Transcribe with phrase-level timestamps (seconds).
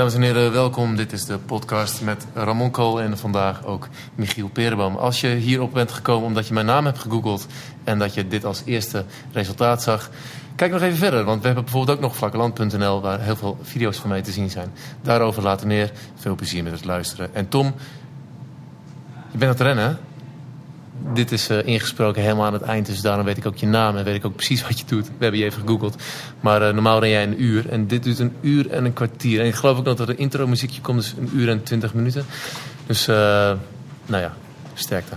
[0.00, 0.96] Dames en heren, welkom.
[0.96, 4.96] Dit is de podcast met Ramon Kool en vandaag ook Michiel Perenboom.
[4.96, 7.46] Als je hierop bent gekomen omdat je mijn naam hebt gegoogeld
[7.84, 10.10] en dat je dit als eerste resultaat zag,
[10.54, 11.24] kijk nog even verder.
[11.24, 14.50] Want we hebben bijvoorbeeld ook nog vlakkeland.nl waar heel veel video's van mij te zien
[14.50, 14.72] zijn.
[15.02, 15.92] Daarover later meer.
[16.14, 17.34] Veel plezier met het luisteren.
[17.34, 17.74] En Tom,
[19.30, 20.09] je bent aan het rennen, hè?
[21.14, 23.96] Dit is uh, ingesproken helemaal aan het eind, dus daarom weet ik ook je naam
[23.96, 25.06] en weet ik ook precies wat je doet.
[25.06, 26.02] We hebben je even gegoogeld.
[26.40, 29.40] Maar uh, normaal ren jij een uur en dit duurt een uur en een kwartier.
[29.40, 31.62] En ik geloof ook nog dat er een intro muziekje komt, dus een uur en
[31.62, 32.26] twintig minuten.
[32.86, 33.16] Dus, uh,
[34.06, 34.34] nou ja,
[34.74, 35.16] sterkte.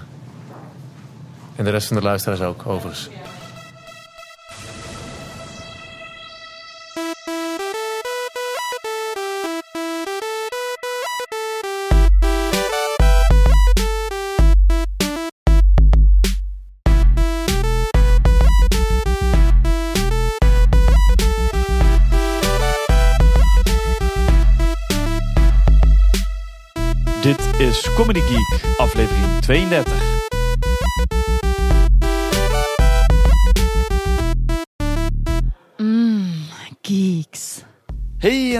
[1.55, 3.09] En de rest van de luisteraars ook, overigens.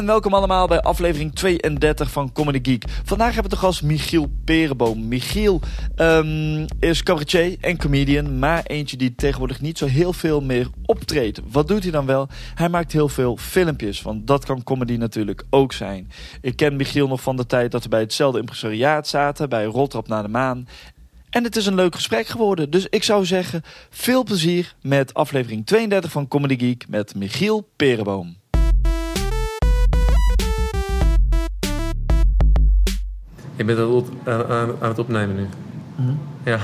[0.06, 2.84] Welkom allemaal bij aflevering 32 van Comedy Geek.
[3.04, 5.08] Vandaag hebben we te gast Michiel Perenboom.
[5.08, 5.60] Michiel
[5.98, 11.42] um, is cabaretier en comedian, maar eentje die tegenwoordig niet zo heel veel meer optreedt.
[11.52, 12.28] Wat doet hij dan wel?
[12.56, 16.12] Hij maakt heel veel filmpjes, want dat kan comedy natuurlijk ook zijn.
[16.42, 20.08] Ik ken Michiel nog van de tijd dat we bij hetzelfde impresariaat zaten, bij Roltrap
[20.08, 20.68] naar de Maan.
[21.30, 22.70] En het is een leuk gesprek geworden.
[22.70, 28.42] Dus ik zou zeggen, veel plezier met aflevering 32 van Comedy Geek met Michiel Perenboom.
[33.56, 35.48] Je bent aan, aan, aan het opnemen nu.
[35.96, 36.20] Mm.
[36.46, 36.60] Ja.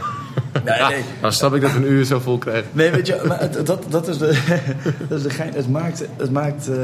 [0.65, 1.03] Nee, nee.
[1.21, 2.69] Dan snap ik dat een uur zo vol krijgen.
[2.71, 4.39] Nee, weet je, maar het, dat, dat is de,
[5.09, 5.53] dat is de gein.
[5.53, 6.75] Het maakt, het, maakt, uh,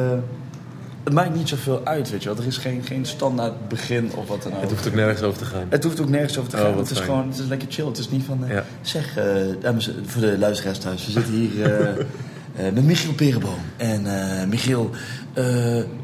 [1.04, 2.38] het maakt niet zoveel uit, weet je wel.
[2.38, 4.62] Er is geen, geen standaard begin of wat dan ook.
[4.62, 5.66] Het hoeft ook nergens over te gaan.
[5.70, 6.72] Het hoeft ook nergens over te Oh, gaan.
[6.72, 7.10] wat het is fijn.
[7.10, 7.86] gewoon, het is lekker chill.
[7.86, 8.64] Het is niet van, uh, Ja.
[8.82, 9.24] zeg, uh,
[9.62, 11.06] dames, voor de luisteraars thuis.
[11.06, 13.60] We zitten hier uh, met Michiel Perenboom.
[13.78, 14.04] En
[14.50, 14.90] Michiel,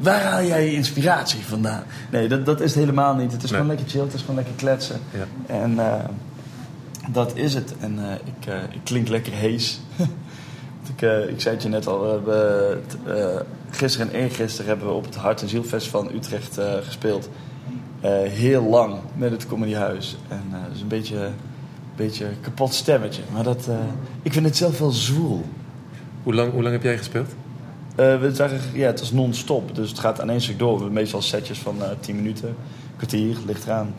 [0.00, 1.82] waar haal jij je inspiratie vandaan?
[2.10, 3.32] Nee, dat, dat is het helemaal niet.
[3.32, 3.60] Het is Nee.
[3.60, 4.04] gewoon lekker chill.
[4.04, 5.00] Het is gewoon lekker kletsen.
[5.10, 5.54] Ja.
[5.54, 5.78] En
[7.10, 7.74] dat is het.
[7.80, 9.80] En uh, ik, ik klink lekker hees.
[10.96, 12.22] ik, ik zei het je net al.
[12.24, 17.28] We gisteren en eergisteren hebben we op het Hart en Zielfestival in Utrecht gespeeld.
[18.28, 20.16] heel lang met het Comedyhuis.
[20.28, 21.32] En dat is een beetje, een
[21.96, 23.22] beetje kapot stemmetje.
[23.32, 23.68] Maar dat,
[24.22, 25.44] ik vind het zelf wel zwoel.
[26.22, 27.30] Hoe lang, hoe lang heb jij gespeeld?
[27.94, 29.74] We zagen, ja, het was non-stop.
[29.74, 30.72] Dus het gaat aan één stuk door.
[30.72, 32.56] We hebben meestal setjes van 10 minuten.
[32.96, 33.94] kwartier, ligt eraan.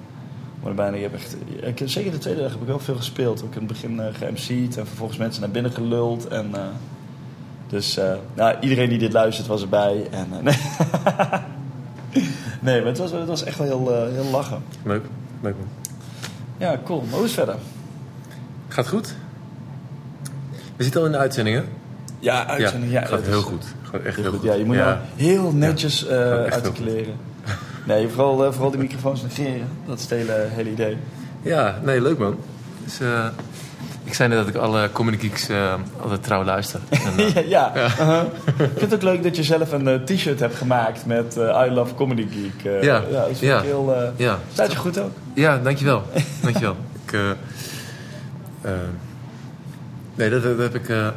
[0.63, 3.43] Maar bijna, heb echt, ik, zeker de tweede dag heb ik wel veel gespeeld.
[3.43, 6.27] Ook in het begin uh, ge-MC'd en vervolgens mensen naar binnen geluld.
[6.27, 6.61] En, uh,
[7.67, 10.07] dus uh, nou, iedereen die dit luistert was erbij.
[10.11, 10.55] En, uh, nee.
[12.59, 14.63] nee, maar het was, het was echt wel heel, uh, heel lachen.
[14.83, 15.05] Leuk.
[15.41, 15.67] Leuk man.
[16.57, 17.01] Ja, cool.
[17.01, 17.55] Maar hoe is het verder?
[18.67, 19.15] Gaat goed?
[20.75, 21.63] We zitten al in de uitzending, hè?
[22.23, 22.91] Ja, uitzending.
[22.91, 23.65] Ja, gaat heel goed.
[23.91, 24.43] Gaat echt Heel goed.
[24.43, 27.15] Ja, je moet nou heel netjes heel articuleren.
[27.85, 29.67] Nee, vooral, uh, vooral die microfoons negeren.
[29.85, 30.97] Dat is het hele, hele idee.
[31.41, 32.37] Ja, nee, leuk man.
[32.83, 33.25] Dus, uh,
[34.03, 36.79] ik zei net dat ik alle Comedy Geeks uh, altijd trouw luister.
[36.89, 37.85] En, uh, ja, ja.
[37.85, 38.21] Uh-huh.
[38.45, 41.95] Ik vind het ook leuk dat je zelf een t-shirt hebt gemaakt met I Love
[41.95, 42.83] Comedy Geek.
[42.83, 43.03] Ja.
[43.11, 43.61] ja, dat Ja.
[43.61, 44.13] heel.
[44.15, 44.39] Ja.
[44.53, 45.11] Staat je goed ook?
[45.33, 46.03] Ja, dankjewel.
[46.41, 46.75] dankjewel.
[47.05, 47.17] ik,
[50.15, 50.89] nee, dat, dat heb ik...
[50.89, 51.07] Uh,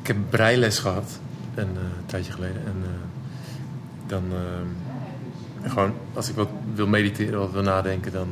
[0.00, 1.18] ik heb breiles gehad.
[1.54, 2.62] Een uh, tijdje geleden.
[2.66, 2.88] En uh,
[4.06, 4.22] dan...
[5.62, 8.28] Gewoon, als ik wat wil mediteren of wil nadenken, dan,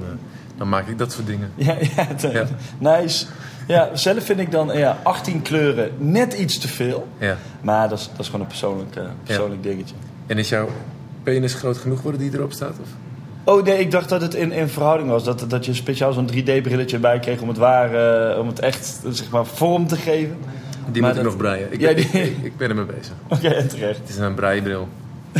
[0.56, 1.52] dan maak ik dat soort dingen.
[1.54, 2.46] Ja, ja, Ja.
[2.78, 3.26] nice.
[3.66, 7.08] Ja, zelf vind ik dan ja, 18 kleuren net iets te veel.
[7.18, 7.36] Ja.
[7.60, 9.94] Maar dat is, dat is gewoon een persoonlijk, persoonlijk dingetje.
[10.26, 10.68] En is jouw
[11.22, 12.74] penis groot genoeg worden die erop staat?
[12.80, 12.88] Of?
[13.44, 15.24] Oh nee, ik dacht dat het in, in verhouding was.
[15.24, 17.94] Dat, dat je speciaal zo'n 3D-brilletje bij kreeg om het waar,
[18.32, 20.36] uh, om het echt zeg maar, vorm te geven.
[20.90, 21.72] Die Maar moet ik nog breien.
[21.72, 23.12] Ik, Ja, ben, die- ik, ik ben ermee bezig.
[23.28, 23.98] Oké, terecht.
[23.98, 24.88] Het is een breiebril.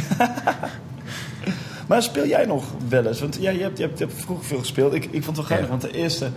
[1.86, 3.20] Maar speel jij nog wel eens?
[3.20, 4.94] Want ja, je, hebt, je, hebt, je hebt vroeger veel gespeeld.
[4.94, 5.66] Ik, ik vond het wel Ja.
[5.66, 6.28] want de eerste,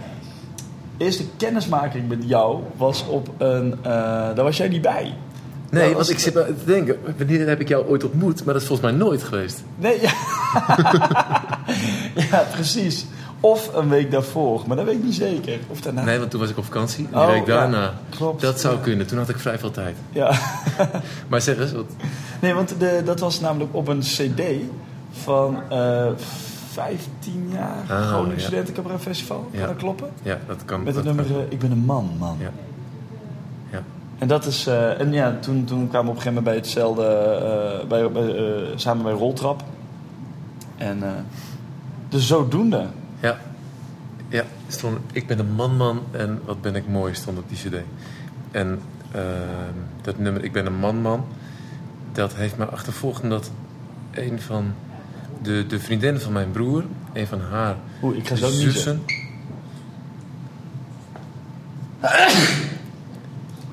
[0.97, 3.67] eerste kennismaking met jou was op een...
[3.79, 3.83] uh,
[4.35, 5.13] daar was jij niet bij.
[5.69, 8.43] Nee, want ik zit maar te denken, wanneer heb ik jou ooit ontmoet?
[8.45, 9.63] Maar dat is volgens mij nooit geweest.
[9.75, 10.11] Nee, ja.
[12.31, 13.05] ja, precies.
[13.39, 15.59] Of een week daarvoor, maar dat weet ik niet zeker.
[15.67, 16.03] Of daarna.
[16.03, 17.03] Nee, want toen was ik op vakantie.
[17.05, 17.93] En die Oh, week ja, daarna.
[18.09, 18.41] klopt.
[18.41, 18.81] Dat zou Ja.
[18.81, 19.07] kunnen.
[19.07, 19.95] Toen had ik vrij veel tijd.
[20.11, 20.31] Ja.
[21.29, 21.85] Maar zeg eens, wat...
[22.41, 24.41] Nee, want de, dat was namelijk op een cd
[25.11, 26.07] van eh
[26.71, 28.43] 15 jaar Ah, Groningen ja.
[28.43, 29.47] Studentencabaret Festival.
[29.51, 29.67] Kan Ja.
[29.67, 30.09] dat kloppen?
[30.23, 30.83] Ja, dat kan.
[30.83, 31.35] Met het nummer kan.
[31.35, 32.37] eh, Ik ben een man, man.
[32.39, 32.49] Ja.
[33.71, 33.81] Ja.
[34.17, 34.67] En dat is...
[34.67, 37.85] eh, en ja, toen, toen kwamen we op een gegeven moment bij hetzelfde...
[37.87, 38.33] bij, bij,
[38.75, 39.63] samen bij Roltrap.
[40.77, 41.07] En uh,
[42.09, 42.88] dus zodoende.
[43.19, 43.39] Ja.
[44.30, 47.75] Ja, stond, ik ben een man-man en wat ben ik mooi stond op die cd.
[48.51, 48.81] En
[49.15, 49.21] uh,
[50.01, 51.25] dat nummer Ik ben een man-man,
[52.12, 53.51] dat heeft me achtervolgd omdat
[54.12, 54.74] een van
[55.42, 56.83] de, de vriendinnen van mijn broer,
[57.13, 59.01] een van haar Oeh, ik ga zo zussen...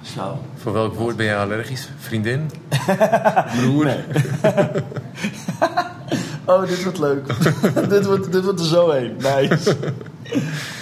[0.03, 0.39] Zo.
[0.57, 1.89] Voor welk woord ben je allergisch?
[1.99, 2.51] Vriendin?
[3.57, 3.95] Broer?
[6.45, 7.27] Oh, dit wordt leuk.
[7.89, 9.17] dit, wordt, dit wordt er zo heen.
[9.17, 9.77] Nice.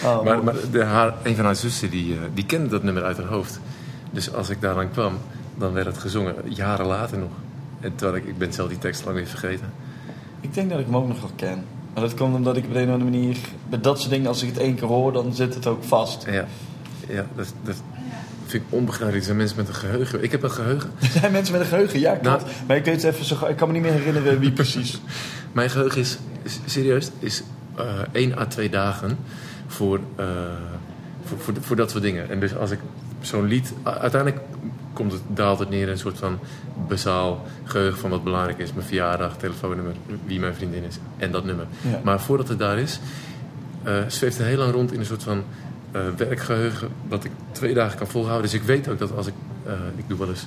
[0.05, 3.05] Oh, maar maar de, haar, een van haar zussen die, uh, die kende dat nummer
[3.05, 3.61] uit haar hoofd.
[4.11, 5.19] Dus als ik daar dan kwam,
[5.59, 6.35] dan werd het gezongen.
[6.45, 7.31] Jaren later nog.
[7.81, 9.73] En terwijl ik, ik ben zelf die tekst lang weer vergeten.
[10.41, 11.65] Ik denk dat ik hem ook nog wel ken.
[11.95, 13.37] Maar dat komt omdat ik op een of andere manier...
[13.69, 16.25] Met dat soort dingen, als ik het één keer hoor, dan zit het ook vast.
[16.31, 16.47] Ja,
[17.09, 17.83] ja dat, dat
[18.47, 19.19] vind ik onbegrijpelijk.
[19.19, 20.23] Er zijn mensen met een geheugen.
[20.23, 20.91] Ik heb een geheugen.
[21.01, 22.45] Er zijn mensen met een geheugen, ja, klopt.
[22.45, 23.47] Nou, maar ik weet even zo...
[23.47, 25.01] Ik kan me niet meer herinneren wie precies.
[25.53, 27.43] Mijn geheugen is, is serieus, is
[27.79, 29.19] uh, één à twee dagen
[29.67, 30.27] voor, uh,
[31.25, 32.31] voor, voor, voor, dat soort dingen.
[32.31, 32.79] En dus als ik
[33.21, 33.73] zo'n lied...
[33.83, 34.43] Uiteindelijk
[34.93, 36.39] komt het, daalt het neer in een soort van
[36.89, 38.73] bazaal geheugen van wat belangrijk is.
[38.73, 39.95] Mijn verjaardag, telefoonnummer,
[40.27, 41.67] wie mijn vriendin is en dat nummer.
[41.81, 42.01] Ja.
[42.05, 43.01] Maar voordat het daar is,
[43.87, 45.45] uh, zweeft het heel lang rond in een soort van
[46.17, 46.89] werkgeheugen...
[47.09, 48.51] wat ik twee dagen kan volhouden.
[48.51, 49.35] Dus ik weet ook dat als ik...
[49.97, 50.47] Ik doe wel eens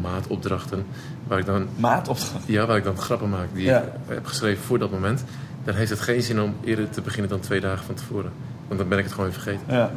[0.00, 0.86] maatopdrachten
[1.26, 1.66] waar ik dan...
[1.76, 2.52] Maatopdrachten?
[2.52, 3.78] Ja, waar ik dan grappen maak die Ja.
[3.80, 5.24] ik heb geschreven voor dat moment.
[5.64, 8.30] Dan heeft het geen zin om eerder te beginnen dan twee dagen van tevoren.
[8.66, 9.74] Want dan ben ik het gewoon weer vergeten.
[9.74, 9.90] Ja.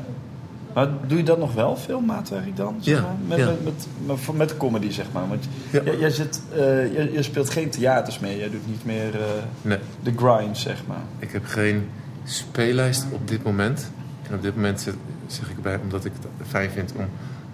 [0.73, 2.75] Maar doe je dat nog wel, veel maatwerk dan?
[2.79, 3.15] Zeg Ja, maar?
[3.27, 3.45] Met, ja.
[3.63, 5.27] met, met, met, comedy, zeg maar.
[5.27, 5.81] Want Ja.
[5.83, 8.37] jij, jij zit, eh, jij, jij speelt geen theaters meer.
[8.37, 9.27] Jij doet niet meer eh,
[9.61, 11.01] Nee, de grind, zeg maar.
[11.19, 11.89] ik heb geen
[12.23, 13.91] speellijst op dit moment.
[14.29, 14.93] En op dit moment zeg,
[15.27, 17.05] zeg ik erbij omdat ik het fijn vind om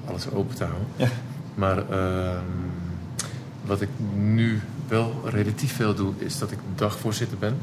[0.07, 0.87] alles open te houden.
[1.59, 2.43] Maar ehm,
[3.65, 7.57] wat ik nu wel relatief veel doe, is dat ik dagvoorzitter ben.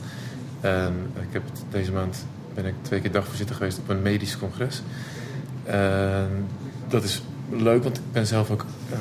[0.61, 4.83] En ik heb deze maand ben ik twee keer dagvoorzitter geweest op een medisch congres.
[5.65, 6.47] En
[6.89, 8.99] dat is leuk, want ik ben zelf ook eh,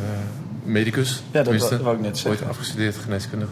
[0.64, 1.10] medicus.
[1.16, 2.48] Ja, dat Tenminste, wou- wou ik net Ooit zeggen.
[2.48, 3.52] afgestudeerd geneeskundige.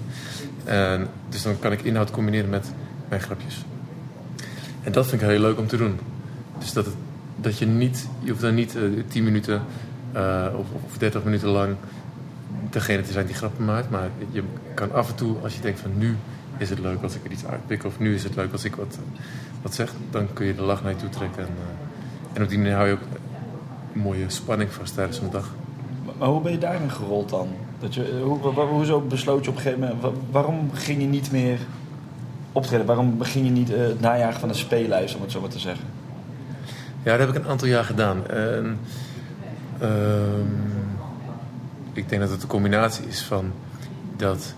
[0.64, 2.72] En dus dan kan ik inhoud combineren met
[3.10, 3.66] mijn grapjes.
[4.84, 6.00] En dat vind ik heel leuk om te doen.
[6.60, 6.96] Dus dat, het,
[7.36, 9.62] dat je niet, je hoeft dan niet eh 10 minuten
[10.14, 11.76] eh, of, of 30 minuten lang
[12.70, 13.90] degene te zijn die grappen maakt.
[13.90, 14.44] Maar je
[14.74, 16.16] kan af en toe, als je denkt van nu
[16.58, 17.84] is het leuk als ik er iets uitpik.
[17.86, 18.98] Of nu is het leuk als ik wat,
[19.62, 19.92] wat zeg.
[20.12, 21.44] Dan kun je de lach naar je toe trekken.
[21.44, 23.00] En, eh, en op die manier hou je ook
[23.94, 25.50] een mooie spanning vast tijdens een dag.
[26.18, 27.48] Maar, hoe ben je daarin gerold dan?
[27.80, 30.02] Dat je, hoe, wa- wa- hoezo besloot je op een gegeven moment...
[30.02, 31.58] wa- waarom ging je niet meer
[32.52, 32.86] optreden?
[32.86, 35.60] Waarom begin je niet eh, het najagen van een speellijst, om het zo maar te
[35.60, 35.86] zeggen?
[37.04, 38.28] Ja, dat heb ik een aantal jaar gedaan.
[38.28, 38.78] En,
[39.80, 40.48] ehm,
[41.94, 43.52] ik denk dat het een combinatie is van
[44.18, 44.54] dat,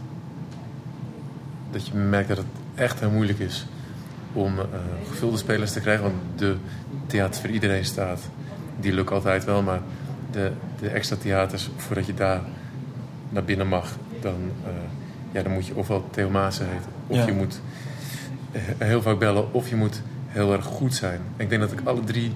[1.71, 2.45] dat je merkt dat het
[2.75, 3.65] echt heel moeilijk is
[4.33, 4.65] om eh,
[5.09, 6.03] gevulde spelers te krijgen.
[6.03, 6.56] Want de
[7.07, 8.21] theater voor iedereen staat,
[8.79, 9.62] die lukt altijd wel.
[9.62, 9.81] Maar
[10.31, 12.41] de, de extra theaters, voordat je daar
[13.29, 14.71] naar binnen mag, dan, eh,
[15.31, 16.91] ja, dan moet je ofwel Theo Maassen heten.
[17.07, 17.25] Of Ja.
[17.25, 17.62] je moet
[18.51, 21.19] eh, heel vaak bellen, of je moet heel erg goed zijn.
[21.38, 22.33] En ik denk dat ik alle drie,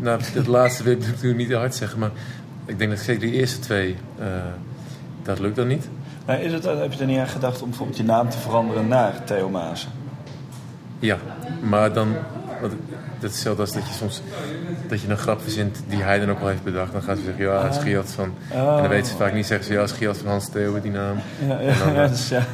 [0.00, 2.10] nou, het laatste wil ik natuurlijk niet te hard zeggen, maar
[2.64, 4.26] ik denk dat zeker die eerste twee, eh,
[5.22, 5.88] dat lukt dan niet.
[6.26, 8.88] Maar is het, heb je er niet aan gedacht om bijvoorbeeld je naam te veranderen
[8.88, 9.62] naar Theo?
[10.98, 11.16] Ja,
[11.62, 12.16] maar dan,
[12.60, 12.72] want
[13.20, 14.22] dat is hetzelfde als dat je soms
[14.88, 16.92] dat je een grap verzint die hij dan ook al heeft bedacht.
[16.92, 18.34] Dan gaan ze zeggen, ja, is Giat van...
[18.52, 18.58] Oh.
[18.58, 21.16] En dan weten ze vaak niet, zeggen ze, ja, Giat van Hans Theo, die naam.
[21.48, 22.46] Ja, En dan, ja, eh, dus ja.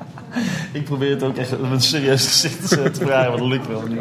[0.72, 3.66] ik probeer het ook echt op een serieus gezicht te te vragen, maar dat lukt
[3.66, 3.98] wel niet.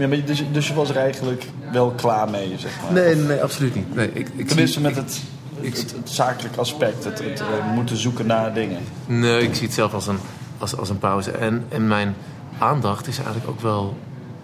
[0.00, 2.92] Ja, maar dus, dus je was er eigenlijk wel klaar mee, zeg maar.
[2.92, 3.94] Nee, nee, absoluut niet.
[3.94, 5.20] Nee, ik, ik Tenminste met het,
[5.60, 8.78] het, het, het zakelijk aspect, het, het eh, moeten zoeken naar dingen.
[9.06, 10.18] Nee, ik zie het zelf als een,
[10.58, 11.30] als, als een pauze.
[11.30, 12.14] En, en mijn
[12.58, 13.96] aandacht is eigenlijk ook wel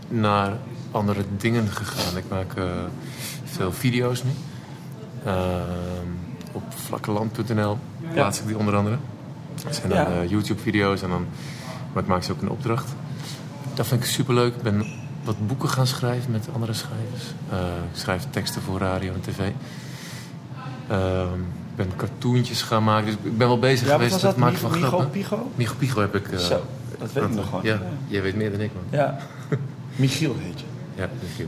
[0.09, 0.53] naar
[0.91, 2.17] andere dingen gegaan.
[2.17, 2.65] Ik maak eh,
[3.45, 4.31] veel video's nu.
[5.25, 5.37] Ehm,
[6.53, 7.79] op vlakkeland.nl
[8.13, 8.97] plaats ik die onder andere.
[9.65, 10.07] Dat zijn dan Ja.
[10.23, 11.27] eh, YouTube-video's en dan
[11.93, 12.95] maar ik maak ze ook een opdracht.
[13.75, 14.55] Dat vind ik superleuk.
[14.55, 14.87] Ik ben
[15.27, 17.25] wat boeken gaan schrijven met andere schrijvers.
[17.51, 17.59] Eh,
[17.93, 19.39] ik schrijf teksten voor radio en tv.
[20.89, 23.07] Ehm, ik ben cartoontjes gaan maken.
[23.07, 24.31] Dus ik ben wel bezig Ja, geweest met dat?
[24.31, 25.11] het maken van Migo, grappen.
[25.11, 25.51] Pigo?
[25.55, 26.29] Migo Pigo heb ik...
[26.29, 26.61] eh, Zo,
[26.99, 27.61] dat weet ik nog gewoon.
[27.65, 29.01] Ja, jij weet meer dan ik, man.
[29.01, 29.17] Ja.
[29.97, 30.67] Michiel heet je.
[30.95, 31.47] Ja, Michiel.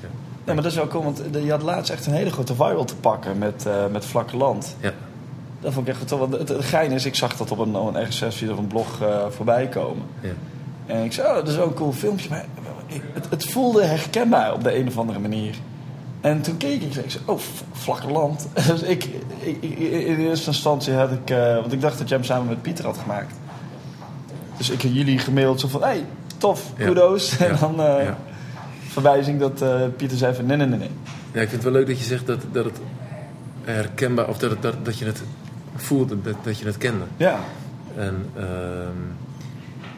[0.00, 0.08] Ja.
[0.44, 2.84] Ja, maar dat is wel cool, want je had laatst echt een hele grote viral
[2.84, 4.76] te pakken met, eh met Vlakke Land.
[4.80, 4.92] Ja.
[5.60, 6.18] Dat vond ik echt goed.
[6.18, 9.00] Want het, het gein is, ik zag dat op een, een RSS of een blog
[9.02, 10.02] eh, voorbij komen.
[10.20, 10.28] Ja.
[10.86, 12.28] En ik zei, oh, dat is wel een cool filmpje.
[12.28, 12.44] Maar
[12.88, 15.54] ik- het, het voelde herkenbaar op de een of andere manier.
[16.20, 18.48] En toen keek ik en ik zei, oh, v- vlakke land.
[18.68, 21.30] Dus ik, ik, in eerste instantie had ik...
[21.30, 23.34] eh, want ik dacht dat jij hem samen met Pieter had gemaakt.
[24.56, 26.04] Dus ik heb jullie gemaild zo van, hey,
[26.38, 27.36] tof, kudos.
[27.36, 27.46] Ja.
[27.46, 28.16] En dan eh, Ja.
[28.88, 30.90] verwijzing dat eh, Pieter zei van, nee, nee, nee, nee.
[31.32, 32.78] Ja, ik vind het wel leuk dat je zegt dat, dat het
[33.64, 35.22] herkenbaar, of dat, het, dat, dat je het
[35.76, 37.04] voelde, dat, dat je het kende.
[37.16, 37.38] Ja,
[37.96, 38.96] En ehm,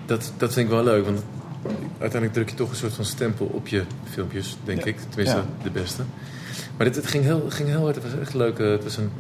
[0.07, 1.23] dat, dat vind ik wel leuk, want
[1.91, 4.85] uiteindelijk druk je toch een soort van stempel op je filmpjes, denk Ja.
[4.87, 4.97] ik.
[5.09, 5.45] Tenminste, Ja.
[5.63, 6.03] de beste.
[6.77, 8.59] Maar dit, het ging heel, ging heel hard, het was echt leuk.
[8.59, 9.11] eh, Het was een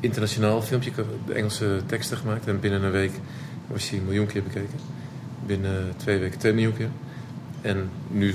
[0.00, 2.46] internationaal filmpje, ik heb de Engelse teksten gemaakt.
[2.46, 3.12] En binnen een week
[3.66, 4.78] was hij een miljoen keer bekeken.
[5.46, 6.88] Binnen twee weken twee miljoen keer.
[7.60, 8.34] En nu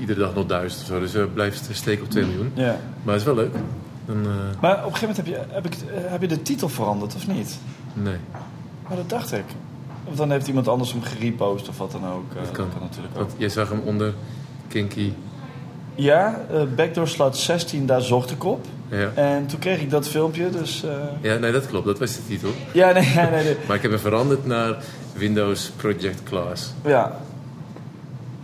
[0.00, 2.50] iedere dag nog duizend of zo, dus het blijft steken op twee miljoen.
[2.54, 2.80] ja.
[3.02, 3.54] Maar het is wel leuk.
[4.06, 6.42] Dan, eh, Maar op een gegeven moment heb je, heb, ik, eh, heb je de
[6.42, 7.58] titel veranderd, of niet?
[7.94, 8.16] nee.
[8.88, 9.44] Maar dat dacht ik.
[10.10, 12.32] Of dan heeft iemand anders hem gerepost of wat dan ook.
[12.36, 12.68] eh, Dat kan.
[12.80, 13.28] natuurlijk ook.
[13.36, 14.14] Jij zag hem onder
[14.68, 15.12] Kinky.
[15.94, 18.66] Ja, eh Backdoor Slot 16, daar zocht ik op.
[18.88, 19.10] Ja.
[19.14, 20.82] En toen kreeg ik dat filmpje, dus...
[20.84, 21.86] eh, ja, nee, dat klopt.
[21.86, 22.50] Dat was de titel.
[22.72, 23.44] Ja, nee, nee, nee.
[23.44, 23.56] nee.
[23.66, 24.76] Maar ik heb hem veranderd naar
[25.14, 26.72] Windows Project Class.
[26.84, 27.16] Ja.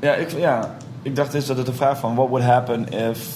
[0.00, 2.14] Ja ik, ja, ik dacht eens dat het een vraag van...
[2.14, 3.28] What would happen if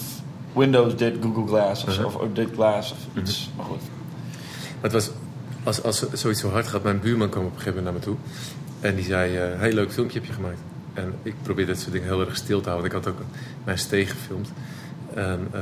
[0.53, 2.05] Windows did Google Glass of, Uh-huh.
[2.05, 3.49] of, of did Glass of iets.
[3.57, 3.81] Maar goed.
[3.81, 5.09] Maar het was,
[5.63, 8.17] als, als zoiets zo hard gaat, mijn buurman kwam op een gegeven moment naar me
[8.17, 8.29] toe.
[8.79, 10.59] En die zei, eh heel leuk filmpje heb je gemaakt.
[10.93, 12.89] En ik probeerde dit soort dingen heel erg stil te houden.
[12.89, 13.19] Ik had ook
[13.63, 14.51] mijn steeg gefilmd.
[15.13, 15.61] En, eh,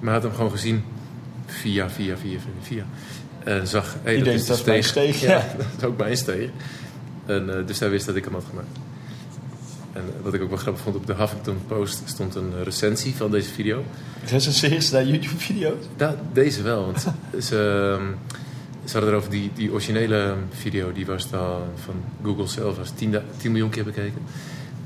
[0.00, 0.84] maar hij had hem gewoon gezien
[1.46, 2.84] via, via, via, via.
[3.44, 5.20] En zag, hey, dat denkt, is dat is mijn steeg.
[5.30, 6.50] Ja, dat is ook mijn steeg.
[7.26, 8.78] En, eh, dus hij wist dat ik hem had gemaakt.
[9.92, 13.30] En wat ik ook wel grappig vond, op de Huffington Post stond een recensie van
[13.30, 13.84] deze video.
[14.26, 15.84] Recenseer ze daar YouTube-video's?
[15.96, 16.84] Ja, deze wel.
[16.84, 17.06] Want
[17.46, 18.06] ze, ehm,
[18.90, 23.10] ze hadden erover die, die originele video, die was dan van Google zelf, was 10,
[23.12, 24.22] da- 10 miljoen keer bekeken.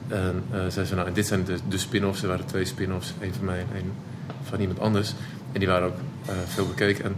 [0.09, 2.23] En eh zeiden ze, nou, en dit zijn de, spin-offs.
[2.23, 3.93] Er waren twee spin-offs, één van mij en één
[4.43, 5.15] van iemand anders.
[5.53, 5.97] En die waren ook
[6.27, 7.05] eh, veel bekeken.
[7.05, 7.17] En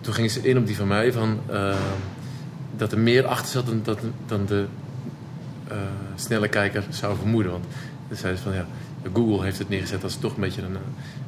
[0.00, 1.76] toen gingen ze in op die van mij, van, ehm,
[2.76, 3.96] dat er meer achter zat dan,
[4.26, 4.64] dan de
[5.68, 5.76] eh,
[6.14, 7.52] snelle kijker zou vermoeden.
[7.52, 7.64] Want
[8.08, 8.66] ze zeiden ze van, ja,
[9.12, 10.74] Google heeft het neergezet als toch een beetje een...
[10.74, 10.80] eh,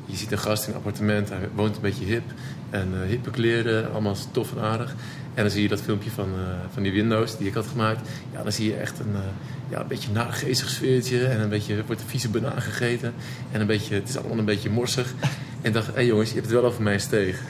[0.06, 2.22] je ziet een gast in een appartement, hij woont een beetje hip.
[2.70, 4.94] En eh, hippe kleren, allemaal tof en aardig.
[5.34, 8.08] En dan zie je dat filmpje van, eh, van die Windows die ik had gemaakt.
[8.32, 9.20] Ja, dan zie je echt een, eh,
[9.68, 11.26] ja, een beetje naargeestig sfeertje.
[11.26, 13.14] En een beetje wordt een vieze banaan gegeten.
[13.52, 15.14] En een beetje, het is allemaal een beetje morsig.
[15.60, 17.40] En ik dacht, hé hey jongens, je hebt het wel over mijn steeg.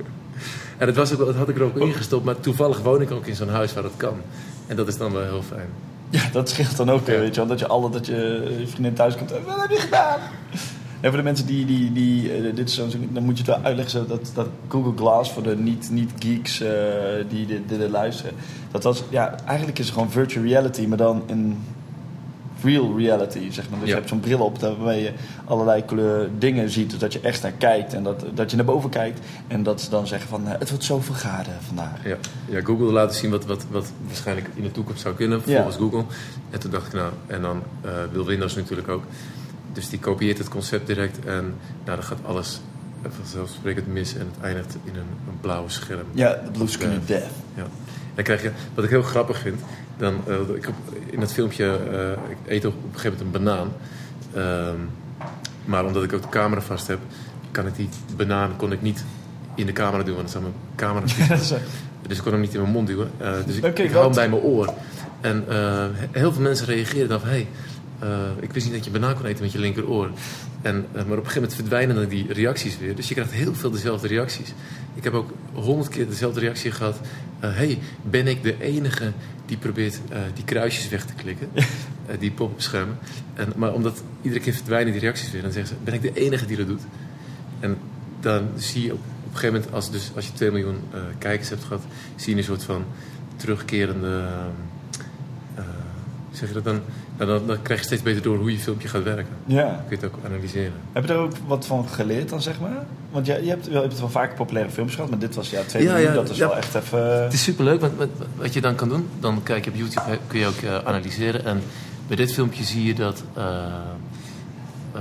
[0.78, 2.24] en dat, was ook, dat had ik er ook ingestopt.
[2.24, 4.20] Maar toevallig woon ik ook in zo'n huis waar dat kan.
[4.66, 5.68] En dat is dan wel heel fijn.
[6.10, 7.20] Ja, dat scheelt dan ook weer, Ja.
[7.20, 7.48] weet je wel.
[7.48, 10.20] Dat je, alle, dat je je vriendin thuis komt en wat heb je gedaan?
[11.00, 13.54] En voor de mensen die, die, die eh, dit is zo, dan moet je het
[13.54, 16.70] wel uitleggen zo dat, dat Google Glass voor de niet, niet geeks eh,
[17.28, 18.32] die dit, dit luisteren.
[18.70, 21.58] Dat was, ja, eigenlijk is het gewoon virtual reality, maar dan in
[22.62, 23.78] real reality, zeg maar.
[23.78, 23.94] Dus Ja.
[23.94, 25.12] je hebt zo'n bril op waarmee je
[25.44, 28.64] allerlei kleur dingen ziet, dus dat je echt naar kijkt en dat, dat je naar
[28.66, 29.20] boven kijkt.
[29.46, 32.04] En dat ze dan zeggen van, eh, het wordt zoveel graden vandaag.
[32.04, 32.16] Ja,
[32.48, 35.74] ja Google wil laten zien wat, wat, wat waarschijnlijk in de toekomst zou kunnen, volgens
[35.76, 35.80] Ja.
[35.80, 36.04] Google.
[36.50, 37.62] En toen dacht ik, nou, en dan
[38.12, 39.02] wil Windows natuurlijk ook.
[39.72, 41.42] Dus die kopieert het concept direct en
[41.84, 42.60] nou, dan gaat alles
[43.08, 46.04] vanzelfsprekend mis en het eindigt in een, een blauwe scherm.
[46.12, 47.30] Ja, de blue screen of death.
[47.54, 47.66] Ja.
[48.14, 49.60] Dan krijg je, wat ik heel grappig vind,
[49.96, 50.74] dan, eh, ik heb
[51.06, 53.72] in dat filmpje, eh, ik eet op een gegeven moment een banaan.
[54.34, 54.76] Ehm,
[55.64, 56.98] maar omdat ik ook de camera vast heb,
[57.50, 59.04] kan ik die banaan kon ik niet
[59.54, 61.06] in de camera duwen, want dan zou mijn camera
[62.06, 63.10] Dus ik kon hem niet in mijn mond duwen.
[63.18, 64.74] Eh, dus ik, Oké, ik hou hem bij mijn oor.
[65.20, 65.56] En eh,
[65.92, 67.28] he- heel veel mensen reageerden dan van...
[67.28, 67.46] Hey,
[68.00, 70.10] eh, ik wist niet dat je banaan kon eten met je linkeroor.
[70.62, 72.96] En, eh, maar op een gegeven moment verdwijnen dan die reacties weer.
[72.96, 74.52] Dus je krijgt heel veel dezelfde reacties.
[74.94, 77.00] Ik heb ook honderd keer dezelfde reactie gehad.
[77.40, 79.12] eh, hey, ben ik de enige
[79.46, 80.00] die probeert
[80.34, 81.48] die kruisjes weg te klikken?
[82.18, 82.98] Die pop-up schermen.
[83.34, 85.42] En, maar omdat iedere keer verdwijnen die reacties weer...
[85.42, 86.82] dan zeggen ze, ben ik de enige die dat doet?
[87.60, 87.76] En
[88.20, 90.76] dan zie je op, op een gegeven moment, als, dus, als je 2 miljoen
[91.18, 91.82] kijkers hebt gehad,
[92.16, 92.84] zie je een soort van
[93.36, 94.28] terugkerende.
[96.32, 96.80] zeg je dat dan?
[97.26, 97.46] Nou, dan?
[97.46, 99.34] Dan krijg je steeds beter door hoe je filmpje gaat werken.
[99.44, 99.62] Ja.
[99.64, 100.72] Dan kun je het ook analyseren.
[100.92, 102.84] Heb je er ook wat van geleerd dan, zeg maar?
[103.10, 105.50] Want je, je, hebt, wel- je hebt wel vaker populaire films gehad, maar dit was
[105.50, 106.14] ja, twee Ja, minuten.
[106.14, 106.46] ja, dat is ja.
[106.46, 107.22] wel echt even...
[107.22, 110.18] Het is superleuk, want wat, wat je dan kan doen, dan kijk je op YouTube,
[110.26, 111.44] kun je ook eh, analyseren.
[111.44, 111.62] En
[112.06, 113.44] bij dit filmpje zie je dat eh,
[114.94, 115.00] eh,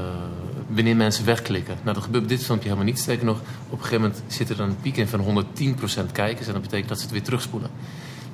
[0.67, 1.75] wanneer mensen wegklikken.
[1.83, 2.99] Nou, dat gebeurt bij dit filmpje helemaal niet.
[2.99, 6.47] Sterker nog, op een gegeven moment zit er dan een piek in van 110% kijkers.
[6.47, 7.69] En dat betekent dat ze het weer terugspoelen.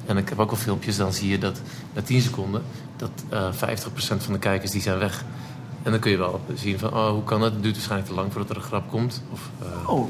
[0.06, 1.62] En ik heb ook al filmpjes, dan zie je dat
[1.94, 2.62] na 10 seconden,
[2.98, 5.24] dat eh 50% van de kijkers die zijn weg.
[5.84, 7.52] En dan kun je wel zien van, oh, hoe kan dat?
[7.54, 9.22] Het duurt waarschijnlijk te lang voordat er een grap komt.
[9.32, 10.10] Of, eh, Oh,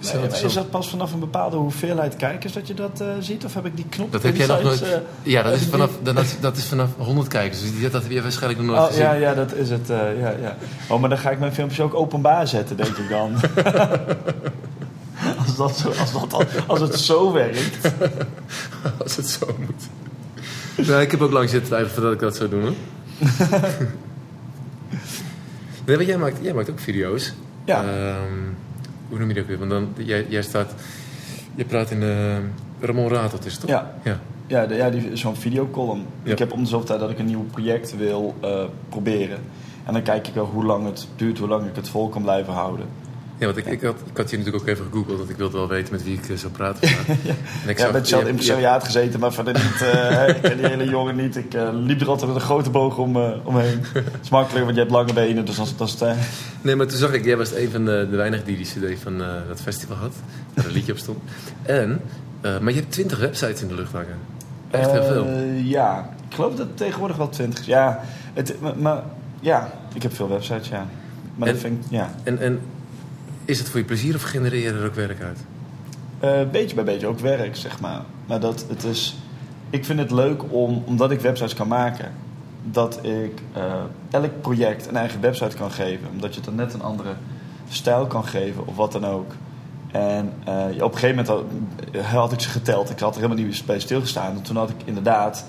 [0.00, 0.46] zo.
[0.46, 3.44] is dat pas vanaf een bepaalde hoeveelheid kijkers dat je dat eh, ziet?
[3.44, 4.84] Of heb ik die knop Dat heb jij nog nooit.
[5.22, 7.60] ja, dat is, vanaf, dat, is- dat is vanaf 100 kijkers.
[7.60, 9.02] Dus die, dat heb je waarschijnlijk nog nooit Oh, gezien.
[9.04, 9.88] ja, ja, dat is het.
[9.88, 10.08] ja,
[10.42, 10.56] ja.
[10.88, 13.32] Oh, maar dan ga ik mijn filmpjes ook openbaar zetten, denk ik dan.
[15.58, 17.92] als, dat als, dat, al- als het zo werkt.
[19.02, 19.88] Als het zo moet.
[20.86, 22.62] Nou, ik heb ook lang zitten twijfelen voordat ik dat zou doen.
[22.62, 22.72] Hoor.
[25.86, 27.34] nee, want jij maakt, jij maakt ook video's.
[27.64, 27.84] Ja.
[27.84, 28.38] Ehm,
[29.08, 29.58] hoe noem je dat weer?
[29.58, 30.74] Want dan, jij, jij staat...
[31.54, 32.38] Je praat in de
[32.80, 33.70] Ramon Ratelt, is het toch?
[33.70, 33.94] Ja.
[34.02, 34.20] ja.
[34.46, 36.06] Ja, de, ja die, zo'n videocolumn.
[36.22, 36.32] Ja.
[36.32, 39.38] Ik heb om de zoveel tijd dat ik een nieuw project wil eh, proberen.
[39.84, 42.22] En dan kijk ik wel hoe lang het duurt, hoe lang ik het vol kan
[42.22, 42.86] blijven houden.
[43.38, 45.56] Ja, want ik, ik, had, ik had je natuurlijk ook even gegoogeld, want ik wilde
[45.58, 46.88] wel weten met wie ik eh, zou praten.
[46.88, 47.16] vandaag.
[47.64, 49.82] En ik Ja, ik ben zelf in impresariaat gezeten, maar verder niet.
[49.92, 51.36] eh, ik ken die hele jongen niet.
[51.36, 53.80] Ik eh, liep er altijd met een grote boog om, omheen.
[53.92, 56.16] Het is makkelijker, want je hebt lange benen, dus dat is, het,
[56.62, 59.02] Nee, maar toen zag ik, jij was een van de, de weinigen die die cd
[59.02, 60.12] van dat festival had.
[60.54, 61.18] Waar een liedje op stond.
[61.62, 62.00] En,
[62.40, 64.16] maar je hebt twintig websites in de lucht hangen.
[64.70, 65.26] Echt heel veel.
[65.62, 67.66] Ja, ik geloof dat het tegenwoordig wel 20 is.
[67.66, 68.00] Ja,
[68.34, 69.02] het, maar, maar
[69.40, 70.86] ja, ik heb veel websites, ja.
[71.36, 72.10] Maar En- dat vind ik, ja.
[72.22, 72.60] En, en
[73.44, 75.38] is het voor je plezier of genereer je er ook werk uit?
[76.20, 78.00] Eh, beetje bij beetje ook werk, zeg maar.
[78.26, 79.16] Maar dat het is.
[79.70, 82.12] Ik vind het leuk om, omdat ik websites kan maken,
[82.62, 83.72] dat ik eh,
[84.10, 86.08] elk project een eigen website kan geven.
[86.12, 87.14] Omdat je het dan net een andere
[87.68, 89.32] stijl kan geven of wat dan ook.
[89.92, 91.28] En eh, op een gegeven moment
[92.04, 92.90] had, ik ze geteld.
[92.90, 94.36] Ik had er helemaal niet bij stilgestaan.
[94.36, 95.44] En toen had ik inderdaad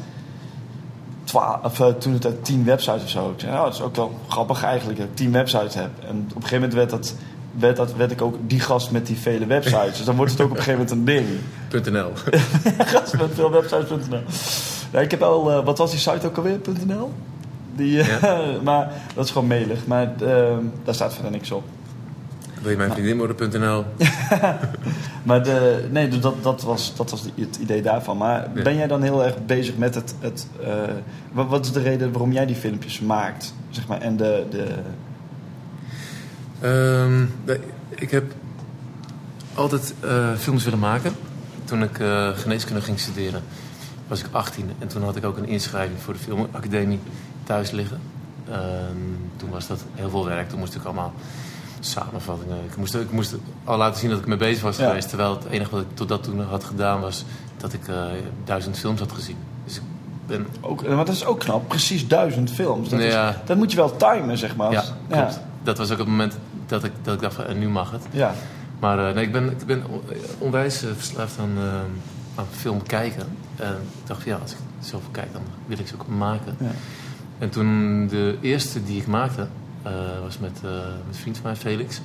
[1.24, 3.32] twaalf, toen het uit tien websites of zo.
[3.32, 5.90] Ik zei, nou, dat is ook wel grappig eigenlijk dat ik tien websites heb.
[6.08, 7.16] En op een gegeven moment werd dat,
[7.60, 9.98] werd dat werd ik ook die gast met die vele websites.
[9.98, 11.26] Dus dan wordt het ook op een gegeven moment
[11.72, 11.94] een ding.
[11.94, 12.12] .nl.
[12.94, 14.22] Gast met veel websites.nl.
[14.92, 16.60] Ja, ik heb al, eh, wat was die site ook alweer?
[16.88, 17.12] .nl?
[17.76, 19.86] Die, eh, maar dat is gewoon mailig.
[19.88, 21.64] Maar eh, daar staat verder niks op.
[22.62, 23.84] Wil je mijn vriendin worden.nl?
[25.24, 28.18] Maar de, nee, dus dat, dat was, dat was het idee daarvan.
[28.18, 28.62] Maar Ja.
[28.62, 30.16] ben jij dan heel erg bezig met het...
[30.20, 30.74] het eh,
[31.32, 33.54] wat, wat is de reden waarom jij die filmpjes maakt?
[33.70, 34.46] Zeg maar, en de...
[34.50, 34.66] de
[36.64, 37.24] Ehm,
[37.90, 38.32] ik heb
[39.54, 41.16] altijd eh, films willen maken.
[41.66, 43.44] Toen ik eh, geneeskunde ging studeren
[44.08, 44.72] was ik 18.
[44.80, 47.00] En toen had ik ook een inschrijving voor de filmacademie
[47.44, 48.00] thuis liggen.
[48.50, 48.60] Ehm,
[49.36, 50.50] toen was dat heel veel werk.
[50.50, 51.14] Toen moest ik allemaal
[51.80, 52.58] samenvattingen...
[52.70, 54.88] Ik moest, ik moest al laten zien dat ik mee bezig was Ja.
[54.88, 55.10] geweest.
[55.10, 57.26] Terwijl het enige wat ik tot dat toen had gedaan was...
[57.58, 57.96] dat ik eh,
[58.44, 59.38] duizend films had gezien.
[59.66, 59.82] Dus ik
[60.28, 60.48] ben...
[60.62, 61.68] ook, maar dat is ook knap.
[61.68, 62.90] Precies duizend films.
[62.90, 64.72] Dat, is- dat moet je wel timen, zeg maar.
[64.72, 65.40] Ja, klopt.
[65.64, 66.38] Dat was ook het moment
[66.74, 68.02] dat ik, dat ik dacht van, en nu mag het.
[68.12, 68.34] Ja.
[68.80, 70.02] Maar eh, nee, ik ben, ik ben on-
[70.38, 71.74] onwijs eh, verslaafd aan, eh,
[72.36, 73.24] aan film kijken.
[73.56, 76.56] En ik dacht van ja, als ik zoveel kijk, dan wil ik ze ook maken.
[76.60, 76.72] Ja.
[77.40, 79.48] En toen de eerste die ik maakte,
[79.84, 79.92] eh,
[80.24, 82.02] was met, eh, met een vriend van mij, Felix.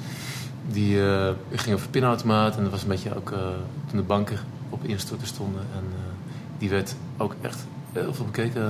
[0.70, 3.38] Die eh, ging over pinautomaat en dat was een beetje ook eh,
[3.87, 4.38] toen de banken
[4.70, 5.61] op instorten stonden.
[5.74, 5.98] En eh,
[6.59, 8.62] die werd ook echt heel veel bekeken,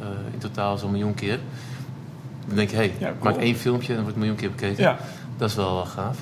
[0.00, 1.38] eh, in totaal zo'n miljoen keer.
[2.46, 3.32] Dan denk je, hé, hey, Ja, cool.
[3.32, 4.82] maak één filmpje en dan wordt een miljoen keer bekeken.
[4.82, 4.98] Ja.
[5.36, 6.18] Dat is wel, wel gaaf.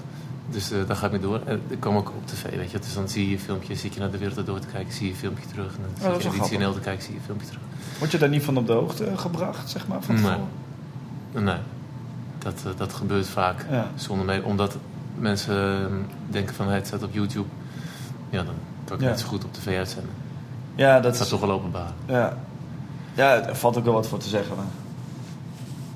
[0.51, 1.41] Dus eh, daar ga ik mee door.
[1.45, 2.79] En ik kwam ook op tv, weet je.
[2.79, 5.07] Dus dan zie je een filmpje, zit je naar de wereld door te kijken, zie
[5.07, 5.75] je een filmpje terug.
[5.77, 6.31] En dan Oh, zit je
[6.73, 7.63] te kijken, zie je een filmpje terug.
[7.99, 10.03] Word je daar niet van op de hoogte gebracht, zeg maar?
[10.03, 10.25] Van Nee.
[10.25, 10.49] tevoren?
[11.45, 11.57] Nee,
[12.39, 13.87] dat, eh, dat gebeurt vaak Ja.
[13.95, 14.45] zonder mee.
[14.45, 14.77] Omdat
[15.19, 15.93] mensen eh,
[16.33, 17.47] denken van hey, het staat op YouTube.
[18.31, 19.09] Ja, dan kan ik Ja.
[19.09, 20.11] net zo goed op tv uitzenden.
[20.75, 21.29] Ja, dat is...
[21.29, 21.93] toch wel openbaar.
[22.07, 22.37] Ja.
[23.15, 24.57] ja, er valt ook wel wat voor te zeggen.
[24.57, 24.65] Maar.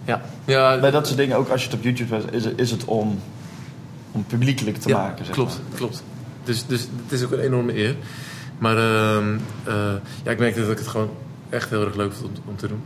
[0.09, 2.59] Ja, ja, Bij dat soort dingen, ook als je het op YouTube zet, is, het-
[2.59, 3.19] is het om,
[4.13, 5.25] om publiekelijk te ja, maken.
[5.25, 5.79] Zeg klopt, maar.
[5.79, 6.03] klopt.
[6.45, 7.97] Dus, dus het is ook een enorme eer.
[8.59, 9.75] Maar ehm, eh,
[10.25, 11.11] ja, ik merkte dat ik het gewoon
[11.49, 12.81] echt heel erg leuk vond om, om te doen.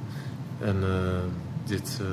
[0.61, 0.89] En eh,
[1.65, 2.07] dit, eh,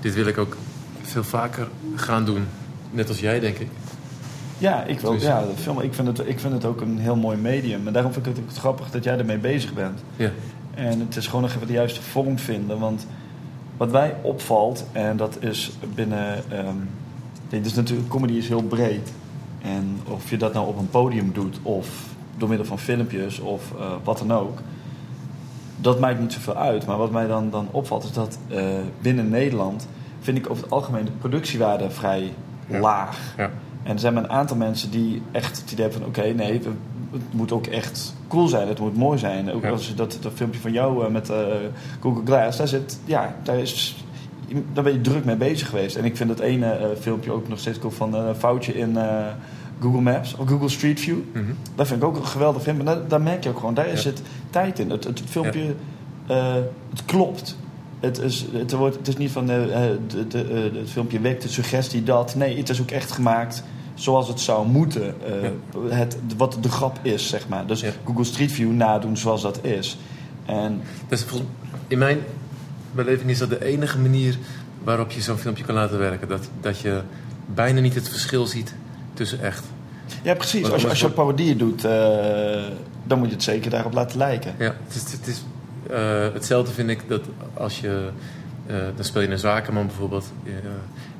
[0.00, 0.56] dit wil ik ook
[1.02, 2.46] veel vaker gaan doen.
[2.90, 3.68] Net als jij, denk ik.
[4.58, 7.36] Ja, ik, wil, ja film, ik, vind het, ik vind het ook een heel mooi
[7.36, 7.86] medium.
[7.86, 10.00] En daarom vind ik het ook grappig dat jij ermee bezig bent.
[10.16, 10.30] Ja,
[10.74, 12.78] En het is gewoon nog even de juiste vorm vinden.
[12.78, 13.06] Want
[13.82, 16.42] wat mij opvalt, en dat is binnen.
[17.48, 19.12] dit is natuurlijk, comedy is heel breed.
[19.62, 21.88] En of je dat nou op een podium doet, of
[22.36, 24.58] door middel van filmpjes, of eh, wat dan ook.
[25.76, 26.86] Dat maakt niet zoveel uit.
[26.86, 28.64] Maar wat mij dan, dan opvalt, is dat eh,
[29.00, 29.88] binnen Nederland.
[30.20, 32.32] vind ik over het algemeen de productiewaarde vrij
[32.66, 32.78] Ja.
[32.80, 33.34] laag.
[33.36, 33.50] ja.
[33.82, 36.08] En er zijn maar een aantal mensen die echt het idee hebben van...
[36.24, 36.70] oké, nee, we-
[37.12, 38.68] het moet ook echt cool zijn.
[38.68, 39.52] Het moet mooi zijn.
[39.52, 39.70] Ook Ja.
[39.70, 41.36] als dat, dat filmpje van jou eh, met eh,
[42.00, 42.58] Google Glass...
[42.58, 44.04] Daar, zit, ja, daar, is,
[44.72, 45.96] daar ben je druk mee bezig geweest.
[45.96, 48.96] En ik vind het ene eh, filmpje ook nog steeds cool van een foutje in
[49.80, 50.36] Google Maps...
[50.36, 51.18] of Google Street View.
[51.32, 51.44] Mhm.
[51.74, 52.84] Dat vind ik ook een geweldig filmpje.
[52.84, 53.96] Maar daar, daar merk je ook gewoon, daar Ja.
[53.96, 54.90] zit tijd in.
[54.90, 55.74] Het, het, het filmpje,
[56.90, 57.56] het klopt.
[58.00, 59.96] Het is, het, wordt, het is niet van de,
[60.28, 62.34] de, het filmpje wekt de suggestie dat.
[62.34, 65.14] Nee, het is ook echt gemaakt zoals het zou moeten.
[65.26, 65.48] eh,
[65.98, 67.66] het, wat de grap is, zeg maar.
[67.66, 67.90] Dus Ja.
[68.04, 69.98] Google Street View nadoen zoals dat is.
[70.46, 71.42] En volgens-
[71.88, 72.18] in mijn
[72.92, 74.38] beleving is dat de enige manier
[74.84, 76.28] waarop je zo'n filmpje kan laten werken.
[76.28, 77.00] Dat, dat je
[77.54, 78.74] bijna niet het verschil ziet
[79.14, 79.64] tussen echt.
[80.22, 80.70] ja, precies.
[80.70, 82.62] Als je, als je parodieën doet, eh,
[83.04, 84.54] dan moet je het zeker daarop laten lijken.
[84.58, 85.42] Ja, het is, het is,
[85.90, 87.20] Eh, hetzelfde vind ik dat
[87.54, 88.08] als je...
[88.66, 90.32] eh, dan speel je een zakenman bijvoorbeeld.
[90.44, 90.52] eh,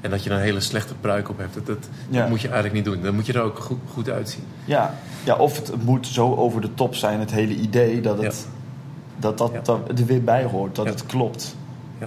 [0.00, 1.55] en dat je dan een hele slechte pruik op hebt.
[1.55, 2.20] Dat, dat, Ja.
[2.20, 3.02] dat moet je eigenlijk niet doen.
[3.02, 4.42] Dan moet je er ook goed, goed uitzien.
[4.64, 4.94] Ja.
[5.24, 8.46] ja, of het moet zo over de top zijn, het hele idee, dat het,
[9.18, 11.57] dat, dat, dat er weer bij hoort, dat het klopt.
[12.00, 12.07] Ja.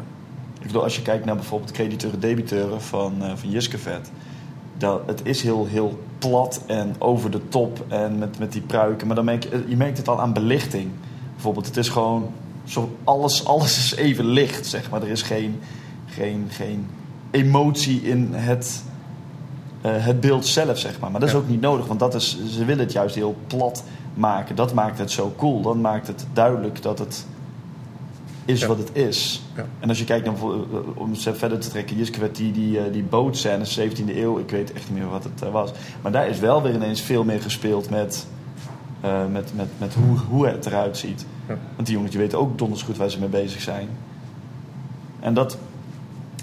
[0.60, 4.12] Ik bedoel, als je kijkt naar bijvoorbeeld crediteuren debiteuren van, eh van Jiskevet.
[4.78, 9.08] Dat, het is heel, heel plat en over de top en met, met die pruiken.
[9.08, 10.90] Maar dan merk je, je merkt het al aan belichting.
[11.34, 12.30] Bijvoorbeeld, het is gewoon...
[12.66, 15.02] Zo, alles, alles is even licht, zeg maar.
[15.02, 15.60] Er is geen,
[16.06, 16.88] geen, geen
[17.32, 18.84] emotie in het,
[19.82, 21.12] eh, het beeld zelf, zeg maar.
[21.12, 21.42] Maar dat is Ja.
[21.42, 24.56] ook niet nodig, want dat is, ze willen het juist heel plat maken.
[24.56, 25.62] Dat maakt het zo cool.
[25.62, 27.26] Dan maakt het duidelijk dat het
[28.46, 28.68] is Ja.
[28.68, 29.42] wat het is.
[29.56, 29.66] Ja.
[29.80, 30.50] En als je kijkt naar eh,
[30.96, 34.74] om het verder te trekken, Jiskewet, die, die, eh, die bootscène, 17e eeuw, ik weet
[34.74, 35.72] echt niet meer wat het was.
[36.02, 38.28] Maar daar is wel weer ineens veel meer gespeeld met,
[39.32, 41.26] met, met, met hoe, hoe het eruit ziet.
[41.48, 41.58] Ja.
[41.76, 43.88] Want die jongens die weten ook donders goed waar ze mee bezig zijn.
[45.20, 45.58] En dat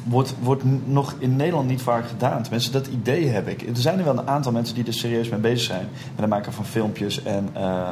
[0.05, 2.43] wordt, wordt nog in Nederland niet vaak gedaan.
[2.43, 3.63] Tenminste, dat idee heb ik.
[3.63, 5.89] Er zijn er wel een aantal mensen die er serieus mee bezig zijn.
[5.91, 7.89] Met het maken van filmpjes en eh, eh,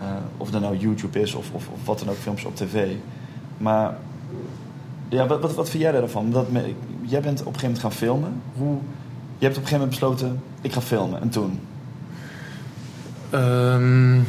[0.00, 2.88] eh, of dat nou YouTube is of, of, of wat dan ook, filmpjes op tv.
[3.58, 3.96] Maar
[5.08, 6.30] ja, wat, wat, wat vind jij daarvan?
[6.30, 8.42] Dat me, jij bent op een gegeven moment gaan filmen.
[8.56, 8.78] Hoe,
[9.38, 11.20] je hebt op een gegeven moment besloten, ik ga filmen.
[11.20, 11.60] En toen?
[13.30, 14.20] Ehm,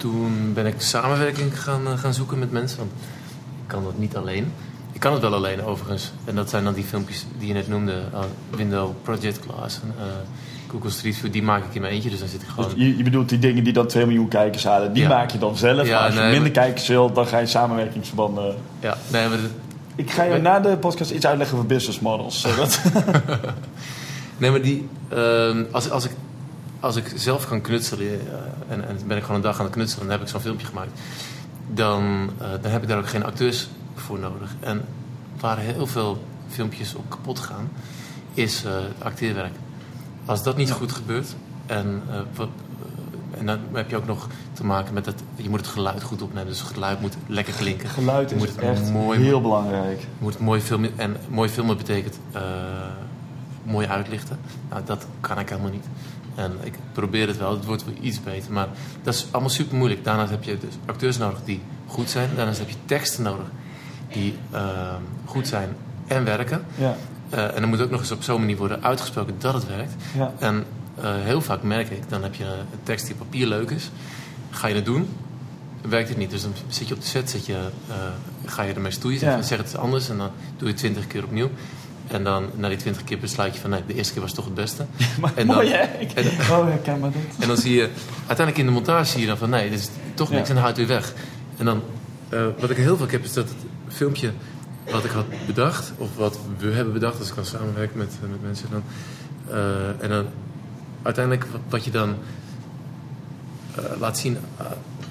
[0.00, 2.78] toen ben ik samenwerking gaan, eh, gaan zoeken met mensen.
[2.78, 2.90] Want
[3.62, 4.52] ik kan dat niet alleen.
[4.92, 6.12] Ik kan het wel alleen overigens.
[6.24, 7.92] En dat zijn dan die filmpjes die je net noemde.
[8.12, 9.80] eh, Window Project Class.
[9.82, 10.04] en, eh,
[10.70, 11.32] Google Street View.
[11.32, 12.10] Die maak ik in mijn eentje.
[12.10, 12.70] Dus dan zit ik gewoon...
[12.74, 15.08] Dus je, je bedoelt die dingen die dan 2 miljoen kijkers halen, die Ja.
[15.08, 15.86] maak je dan zelf.
[15.86, 18.54] Ja, maar als je nee, minder maar- kijkers wil, dan ga je samenwerkingsverbanden.
[18.80, 19.50] Ja, nee, maar dat-
[19.94, 20.40] Ik ga je Nee.
[20.40, 22.40] na de podcast iets uitleggen over business models.
[22.46, 22.80] zodat-
[24.38, 26.10] Nee, maar die, ehm, als, als, ik,
[26.80, 28.34] als ik zelf kan knutselen eh,
[28.68, 30.40] en, en ben ik gewoon een dag aan het knutselen en dan heb ik zo'n
[30.40, 31.00] filmpje gemaakt,
[31.66, 34.54] dan, eh, dan heb ik daar ook geen acteurs voor nodig.
[34.60, 34.84] En
[35.40, 37.70] waar heel veel filmpjes op kapot gaan,
[38.34, 39.52] is eh, acteerwerk.
[40.24, 41.34] Als dat niet goed gebeurt,
[41.66, 42.02] en,
[42.34, 42.48] wat,
[43.38, 46.22] en dan heb je ook nog te maken met het, je moet het geluid goed
[46.22, 47.88] opnemen, dus het geluid moet lekker klinken.
[47.88, 50.06] Geluid is moet het echt mooi heel belangrijk.
[50.18, 50.90] moet mooi filmen.
[50.96, 52.18] En mooi filmen betekent
[53.62, 54.38] mooi uitlichten.
[54.70, 55.86] Nou, dat kan ik helemaal niet.
[56.40, 57.50] En ik probeer het wel.
[57.54, 58.52] Het wordt wel iets beter.
[58.52, 58.68] Maar
[59.02, 60.04] dat is allemaal super moeilijk.
[60.04, 62.28] Daarnaast heb je dus acteurs nodig die goed zijn.
[62.36, 63.46] Daarnaast heb je teksten nodig
[64.12, 65.76] die eh, goed zijn
[66.06, 66.64] en werken.
[66.74, 66.96] Ja,
[67.30, 69.92] Eh, en dan moet ook nog eens op zo'n manier worden uitgesproken dat het werkt.
[70.16, 70.32] ja.
[70.38, 70.64] En
[71.00, 73.90] eh, heel vaak merk ik, dan heb je een tekst die op papier leuk is.
[74.50, 75.08] Ga je het doen,
[75.88, 76.30] werkt het niet.
[76.30, 77.94] Dus dan zit je op de set, zit je, eh,
[78.44, 79.18] ga je ermee stoeien.
[79.18, 79.42] Zeg, Ja.
[79.42, 81.50] zeg het anders en dan doe je het twintig keer opnieuw.
[82.10, 84.44] En dan na die twintig keer besluit je van nee, de eerste keer was toch
[84.44, 84.86] het beste.
[85.20, 85.98] Maar En dan- mooi hè?
[85.98, 86.64] Ik- en- oh,
[87.00, 87.22] maar dit.
[87.38, 89.88] En dan zie je, uiteindelijk in de montage zie je dan van nee, dit is
[90.14, 90.48] toch niks Ja.
[90.48, 91.12] en dan houdt weer weg.
[91.56, 91.82] En dan,
[92.28, 93.56] eh, wat ik heel vaak heb, is dat het
[93.94, 94.32] filmpje
[94.90, 98.30] wat ik had bedacht, of wat we hebben bedacht als ik kan samenwerken met, eh,
[98.30, 98.82] met mensen, dan,
[99.50, 100.26] eh, en dan
[101.02, 102.14] uiteindelijk wat- je dan
[103.98, 104.38] laat zien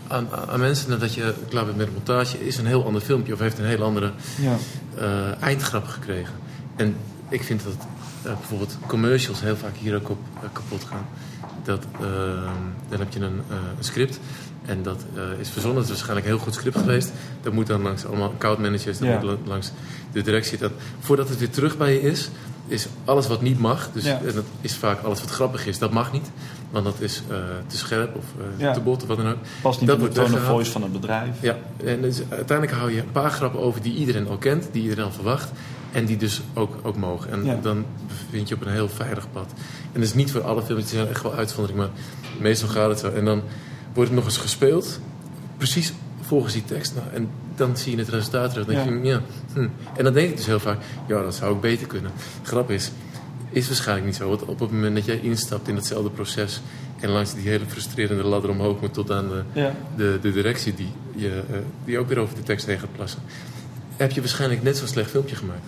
[0.07, 3.33] aan, aan, mensen nadat je klaar bent met de montage, is een heel ander filmpje
[3.33, 4.55] of heeft een heel andere Ja.
[5.39, 6.33] eindgrap gekregen.
[6.79, 6.95] En
[7.29, 7.73] ik vind dat
[8.23, 11.05] eh, bijvoorbeeld commercials heel vaak hier ook op eh, kapot gaan.
[11.63, 11.99] Dat, eh,
[12.89, 14.19] dan heb je een, eh, een script
[14.65, 15.05] en dat
[15.39, 15.77] is verzonnen.
[15.81, 17.11] Het is waarschijnlijk een heel goed script geweest.
[17.41, 19.13] Dat moet dan langs allemaal account managers, dat Ja.
[19.15, 19.71] moet la- langs
[20.11, 20.57] de directie.
[20.57, 22.29] Dat, voordat het weer terug bij je is,
[22.67, 23.89] is alles wat niet mag.
[23.93, 24.19] Dus Ja.
[24.25, 26.31] en dat is vaak alles wat grappig is, dat mag niet.
[26.71, 27.23] Want dat is
[27.67, 28.23] te scherp of
[28.57, 28.73] Ja.
[28.73, 29.37] te bot of wat dan ook.
[29.61, 31.35] Past niet Dat in de tone of voice van het bedrijf.
[31.41, 34.81] Ja, en dus uiteindelijk hou je een paar grappen over die iedereen al kent, die
[34.83, 35.51] iedereen al verwacht.
[35.91, 37.31] En die dus ook, ook mogen.
[37.31, 37.59] En Ja.
[37.61, 39.51] dan bevind je op een heel veilig pad.
[39.91, 41.89] En dat is niet voor alle films, die zijn echt wel uitzondering, maar
[42.39, 43.11] meestal gaat het zo.
[43.11, 43.41] En dan
[43.93, 44.99] wordt het nog eens gespeeld,
[45.57, 46.95] precies volgens die tekst.
[46.95, 48.65] Nou, en dan zie je het resultaat terug.
[48.65, 49.21] Dan denk je, ja.
[49.53, 49.67] hm.
[49.97, 52.11] En dan denk ik dus heel vaak, ja, dat zou ik beter kunnen.
[52.43, 52.91] Grap is,
[53.49, 54.29] is waarschijnlijk niet zo.
[54.29, 56.61] Want op het moment dat jij instapt in hetzelfde proces
[56.99, 59.75] en langs die hele frustrerende ladder omhoog moet tot aan de, Ja.
[59.95, 63.19] de, de directie die, je, eh, die ook weer over de tekst heen gaat plassen,
[63.97, 65.65] heb je waarschijnlijk net zo'n slecht filmpje gemaakt.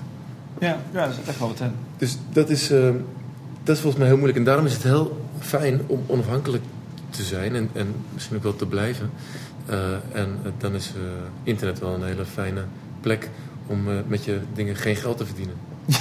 [0.61, 1.71] Ja, ja, er zit echt wel wat in.
[1.97, 2.89] Dus dat is, eh,
[3.63, 4.37] dat is volgens mij heel moeilijk.
[4.39, 6.63] En daarom is het heel fijn om onafhankelijk
[7.09, 9.09] te zijn en, en misschien ook wel te blijven.
[9.65, 9.75] Eh,
[10.11, 11.01] en eh, dan is eh,
[11.43, 12.63] internet wel een hele fijne
[13.01, 13.29] plek
[13.67, 15.55] om met je dingen geen geld te verdienen.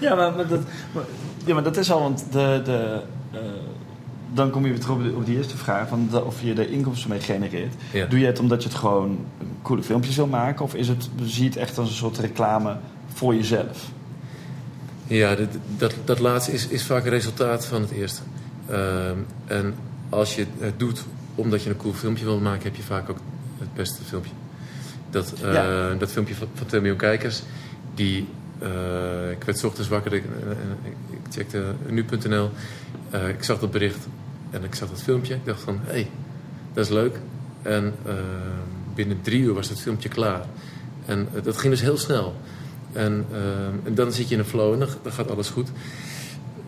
[0.00, 0.60] Ja, maar, maar dat,
[0.92, 1.02] maar,
[1.44, 3.00] ja, maar dat is al, want de, de,
[4.34, 6.54] dan kom je weer terug op, de- op die eerste vraag, van de- of je
[6.54, 7.74] er inkomsten mee genereert.
[7.92, 8.06] Ja.
[8.06, 9.18] Doe je het omdat je het gewoon
[9.62, 12.76] coole filmpjes wil maken, of is het, zie je het echt als een soort reclame
[13.14, 13.90] voor jezelf?
[15.06, 18.22] Ja, dat, dat, dat laatste is, is vaak een resultaat van het eerste.
[18.68, 19.74] Ehm, en
[20.08, 23.18] als je het doet omdat je een cool filmpje wil maken, heb je vaak ook
[23.58, 24.32] het beste filmpje.
[25.10, 25.94] Dat, eh, Ja.
[25.94, 27.42] dat filmpje van, van 2 miljoen kijkers,
[27.94, 30.50] die, eh, ik werd ochtends wakker, ik, eh,
[30.90, 32.50] ik, ik checkte nu.nl,
[33.28, 34.06] ik zag dat bericht
[34.50, 35.34] en ik zag dat filmpje.
[35.34, 36.10] Ik dacht van, hé, hey,
[36.72, 37.18] dat is leuk.
[37.62, 38.14] En eh,
[38.94, 40.44] binnen drie uur was het filmpje klaar.
[41.06, 42.34] En dat ging dus heel snel.
[42.94, 43.38] En, eh,
[43.86, 45.68] en dan zit je in een flow en dan, dan gaat alles goed.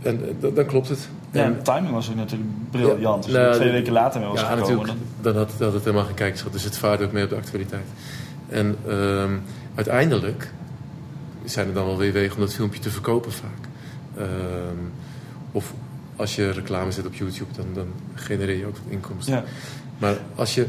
[0.02, 1.08] En eh, dan, dan klopt het.
[1.30, 3.26] Ja, En- de timing was ook natuurlijk briljant.
[3.26, 4.68] Nou, er twee de- weken later was ja, gekomen.
[4.76, 4.98] natuurlijk.
[5.20, 6.54] Dan had, het helemaal geen kijkers gehad.
[6.54, 7.86] Dus het vaart ook mee op de actualiteit.
[8.48, 9.30] En ehm,
[9.74, 10.50] uiteindelijk
[11.44, 13.50] zijn er dan wel weer wegen om dat filmpje te verkopen vaak.
[14.16, 14.26] Ehm,
[15.52, 15.74] of
[16.16, 19.34] als je reclame zet op YouTube, dan, dan genereer je ook wat inkomsten.
[19.34, 19.44] Ja.
[19.98, 20.66] Maar als je...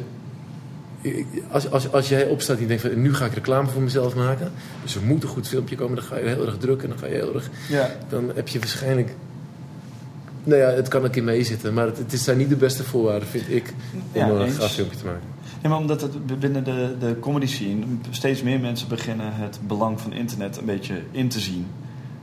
[1.51, 4.15] Als, als, als jij opstaat en je denkt van nu ga ik reclame voor mezelf
[4.15, 4.51] maken.
[4.83, 5.95] Dus er moet een goed filmpje komen.
[5.95, 6.89] Dan ga je heel erg drukken.
[6.89, 7.95] Dan ga je heel erg Ja.
[8.10, 9.15] dan heb je waarschijnlijk.
[10.43, 12.83] Nou ja, het kan een keer meezitten, maar het, het is zijn niet de beste
[12.83, 15.21] voorwaarden, vind ik, om Ja, een gaaf filmpje te maken.
[15.62, 20.01] Ja, maar omdat het binnen de, de comedy scene steeds meer mensen beginnen het belang
[20.01, 21.67] van internet een beetje in te zien.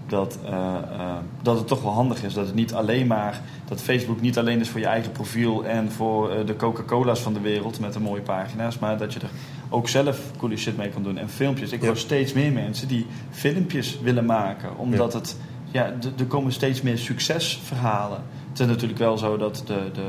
[0.06, 2.34] Dat, eh, eh, dat het toch wel handig is.
[2.34, 3.40] Dat het niet alleen maar.
[3.64, 7.32] Dat Facebook niet alleen is voor je eigen profiel en voor eh, de Coca-Cola's van
[7.32, 8.78] de wereld met de mooie pagina's.
[8.78, 9.30] Maar dat je er
[9.68, 11.18] ook zelf coole shit mee kan doen.
[11.18, 11.72] En filmpjes.
[11.72, 11.86] Ik Ja.
[11.86, 14.76] hoor steeds meer mensen die filmpjes willen maken.
[14.78, 15.36] Omdat het.
[15.70, 18.22] Ja, er komen steeds meer succesverhalen.
[18.50, 20.06] Het is natuurlijk wel zo dat de, de,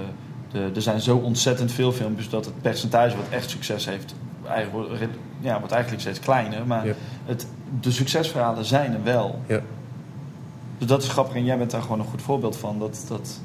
[0.52, 4.16] de, er zijn zo ontzettend veel filmpjes dat het percentage wat echt succes heeft,
[4.48, 5.04] eigenlijk, wordt-
[5.40, 6.68] ja, wordt eigenlijk steeds kleiner.
[6.68, 6.94] Maar Ja.
[7.26, 7.48] het,
[7.82, 9.40] de succesverhalen zijn er wel.
[9.48, 9.60] Ja.
[10.78, 12.80] Dus dat is grappig en jij bent daar gewoon een goed voorbeeld van.
[12.80, 13.40] Dat, dat...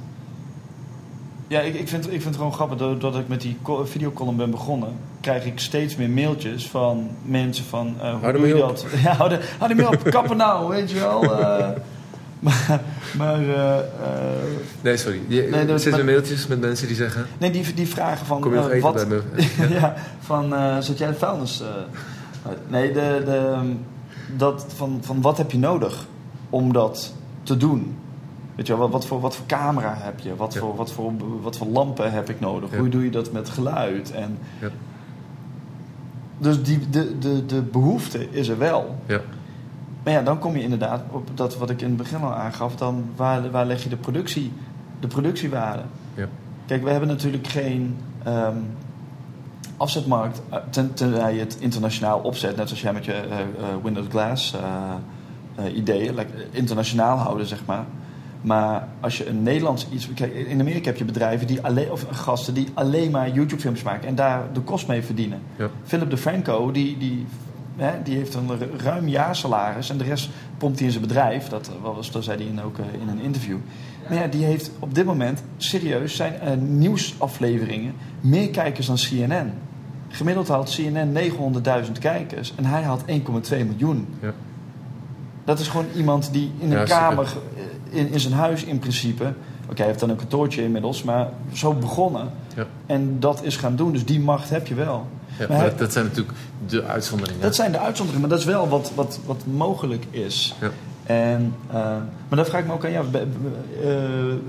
[1.49, 4.37] Ja, ik, ik, vind, ik vind het gewoon grappig doordat ik met die co- videocolumn
[4.37, 4.89] ben begonnen.
[5.21, 7.95] Krijg ik steeds meer mailtjes van mensen van.
[8.01, 8.87] eh, hoe doe je dat?
[9.05, 11.23] Ja, hou, hou ermee op, kappen nou, weet je wel.
[11.41, 11.69] eh.
[12.41, 12.81] maar
[13.17, 13.77] maar eh,
[14.81, 15.21] Nee, sorry.
[15.29, 18.41] Je, Nee, dat- zitten mailtjes met mensen die zeggen: nee, die, die vragen van.
[18.41, 19.23] Kom je nog eten wat, bij me?
[19.81, 19.95] ja.
[20.21, 21.63] van zet jij de vuilnis?
[22.69, 23.57] nee, de, de,
[24.37, 26.07] dat van, van wat heb je nodig
[26.51, 27.13] om dat
[27.51, 27.97] te doen?
[28.55, 30.37] Weet je wat, wat, voor, wat voor camera heb je?
[30.37, 30.61] Wat, Ja.
[30.61, 32.71] voor, wat, voor, wat voor lampen heb ik nodig?
[32.71, 32.79] Ja.
[32.79, 34.13] Hoe doe je dat met geluid?
[34.13, 34.69] En, Ja.
[36.39, 38.97] Dus die, de, de, de behoefte is er wel.
[39.07, 39.21] Ja.
[40.03, 42.77] Maar ja, dan kom je inderdaad op dat wat ik in het begin al aangaf.
[42.77, 44.53] Dan waar, waar leg je de, productie,
[45.01, 45.83] de productiewaarde?
[46.15, 46.27] Ja.
[46.67, 48.57] Kijk, we hebben natuurlijk geen ehm,
[49.77, 52.57] afzetmarkt eh, ten, tenzij je het internationaal opzet.
[52.57, 53.39] Net zoals jij met je eh,
[53.83, 54.55] Windows Glass
[55.55, 56.19] eh, ideeën.
[56.19, 57.85] eh, internationaal houden, zeg maar.
[58.43, 60.09] Maar als je een Nederlands iets...
[60.15, 64.09] Kijk, in Amerika heb je bedrijven die alleen, of gasten die alleen maar YouTube-films maken
[64.09, 65.41] en daar de kost mee verdienen.
[65.57, 65.69] Ja.
[65.85, 67.27] Philip DeFranco, die, die,
[67.77, 71.49] hè, die heeft een ru- ruim jaarsalaris en de rest pompt hij in zijn bedrijf.
[71.49, 73.57] Dat, eh, was, dat zei hij in, ook in een interview.
[74.09, 79.53] Maar ja, die heeft op dit moment serieus zijn nieuwsafleveringen meer kijkers dan CNN.
[80.09, 81.13] Gemiddeld haalt CNN
[81.85, 84.07] 900.000 kijkers en hij haalt 1,2 miljoen.
[84.21, 84.33] Ja.
[85.45, 87.27] Dat is gewoon iemand die in een kamer,
[87.93, 89.33] eh, in, in zijn huis in principe.
[89.69, 92.31] Oké, hij heeft dan een kantoortje inmiddels, maar zo begonnen.
[92.57, 92.67] Ja.
[92.87, 95.07] En dat is gaan doen, dus die macht heb je wel.
[95.27, 97.43] Ja, Maar maar hij- dat zijn natuurlijk de uitzonderingen.
[97.43, 100.55] Dat zijn de uitzonderingen, maar dat is wel wat, wat, wat mogelijk is.
[100.61, 100.71] Ja.
[101.03, 101.75] En, eh,
[102.29, 103.91] maar dan vraag ik me ook aan jou, eh,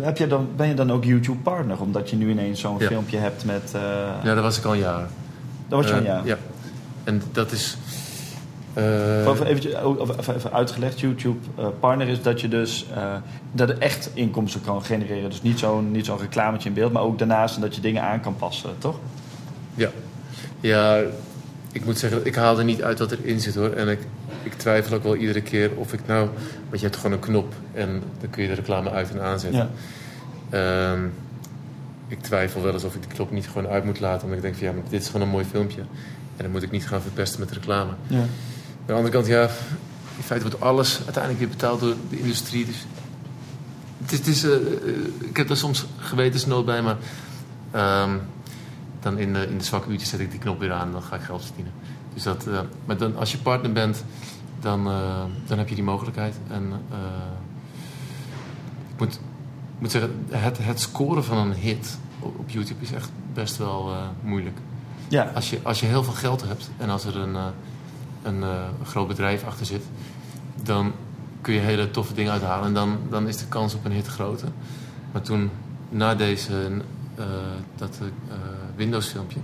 [0.05, 1.81] heb je dan, ben je dan ook YouTube-partner?
[1.81, 3.71] Omdat je nu ineens zo'n filmpje hebt met...
[4.23, 5.07] Ja, dat was ik al een jaar.
[5.67, 6.25] dat was je Eh, een jaar.
[6.25, 6.37] Ja.
[7.03, 7.77] En dat is.
[8.73, 13.15] Eh, oh, even, even uitgelegd, YouTube-partner is dat je dus eh,
[13.51, 15.29] dat er echt inkomsten kan genereren.
[15.29, 18.21] Dus niet zo'n niet zo'n reclametje in beeld, maar ook daarnaast dat je dingen aan
[18.21, 18.95] kan passen, toch?
[19.75, 19.89] Ja.
[20.59, 21.01] Ja,
[21.71, 23.71] ik moet zeggen, ik haal er niet uit wat erin zit hoor.
[23.71, 23.99] En ik,
[24.43, 26.29] ik twijfel ook wel iedere keer of ik nou...
[26.69, 29.69] Want je hebt gewoon een knop en dan kun je de reclame uit en aanzetten.
[30.49, 30.91] Ja.
[30.91, 31.01] Ehm,
[32.07, 34.21] ik twijfel wel eens of ik die knop niet gewoon uit moet laten.
[34.21, 35.81] Omdat ik denk van ja, maar dit is gewoon een mooi filmpje.
[36.37, 37.91] En dan moet ik niet gaan verpesten met reclame.
[38.07, 38.25] ja.
[38.91, 39.41] Aan de andere kant, ja,
[40.17, 42.65] in feite wordt alles uiteindelijk weer betaald door de industrie.
[42.65, 42.85] Dus
[43.97, 44.59] het is, het is, eh, eh,
[45.19, 46.97] ik heb er soms gewetensnood bij, maar
[47.71, 48.17] ehm,
[48.99, 51.01] dan in de, in de zwakke uurtjes zet ik die knop weer aan en dan
[51.01, 51.73] ga ik geld verdienen.
[52.13, 54.03] Dus dat, eh, maar dan, als je partner bent,
[54.59, 56.35] dan, eh, dan heb je die mogelijkheid.
[56.47, 56.97] En eh,
[58.93, 59.19] ik moet,
[59.79, 63.91] moet zeggen, het, het scoren van een hit op, op YouTube is echt best wel
[63.91, 64.57] eh, moeilijk.
[65.07, 65.31] ja.
[65.33, 67.45] Als je, als je heel veel geld hebt en als er een, eh,
[68.23, 69.83] een, eh, een groot bedrijf achter zit,
[70.63, 70.93] dan
[71.41, 74.07] kun je hele toffe dingen uithalen en dan, dan is de kans op een hit
[74.07, 74.47] groter.
[75.11, 75.49] Maar toen,
[75.89, 76.81] na deze,
[77.15, 77.25] eh,
[77.75, 78.35] dat eh,
[78.75, 79.39] Windows filmpje,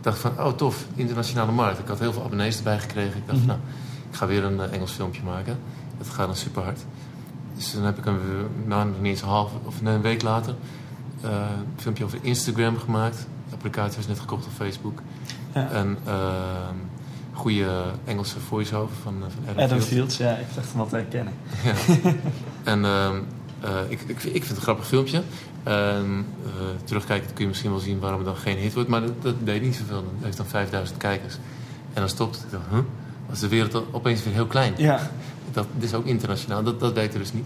[0.00, 1.78] dacht ik van, oh tof, internationale markt.
[1.78, 3.16] Ik had heel veel abonnees erbij gekregen.
[3.16, 3.58] Ik dacht van, nou,
[4.10, 5.58] ik ga weer een Engels filmpje maken.
[5.98, 6.80] Dat gaat dan super hard.
[7.54, 8.18] Dus dan heb ik een,
[8.66, 10.54] nou, nog niet eens een half, of een week later,
[11.20, 13.26] een filmpje over Instagram gemaakt.
[13.48, 15.02] De applicatie was net gekocht op Facebook.
[15.54, 15.70] Ja.
[15.70, 16.76] En ehm
[17.38, 17.66] goede
[18.04, 19.86] Engelse voice-over van, eh, van Adam, Adam Fields.
[19.86, 21.32] Fields, ja, ik dacht hem wel te herkennen.
[21.64, 21.72] Ja.
[22.72, 23.16] en ehm,
[23.60, 25.22] eh, ik, ik, ik vind het een grappig filmpje.
[25.62, 26.50] En eh,
[26.84, 28.88] terugkijkend kun je misschien wel zien waarom het dan geen hit wordt.
[28.88, 29.96] Maar dat, dat deed niet zoveel.
[29.96, 31.34] Het heeft dan 5000 kijkers.
[31.92, 32.44] En dan stopt het.
[32.44, 32.78] Ik dacht, huh?
[33.28, 34.72] Was de wereld opeens weer heel klein.
[34.76, 35.10] Ja,
[35.52, 36.62] Dat dit is ook internationaal.
[36.62, 37.44] Dat, dat werkt er dus niet.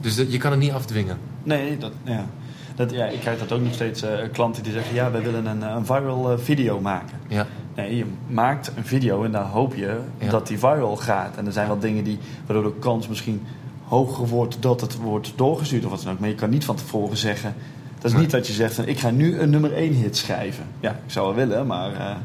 [0.00, 1.18] Dus dat- je kan het niet afdwingen.
[1.42, 2.26] nee, dat, ja.
[2.74, 5.62] Dat, ja, ik krijg dat ook nog steeds klanten die zeggen: Ja, wij willen een,
[5.62, 7.18] een viral video maken.
[7.28, 7.46] Ja,
[7.78, 10.30] Nee, je maakt een video en dan hoop je Ja.
[10.30, 11.36] dat die viral gaat.
[11.36, 13.42] En er zijn wel dingen die, waardoor de kans misschien
[13.84, 16.18] hoger wordt dat het wordt doorgestuurd of wat dan ook.
[16.18, 17.54] Maar je kan niet van tevoren zeggen.
[17.94, 18.20] Dat is Nee.
[18.20, 20.64] niet dat je zegt: van, Ik ga nu een nummer 1 hit schrijven.
[20.80, 22.16] Ja, ik zou wel willen, maar eh, dat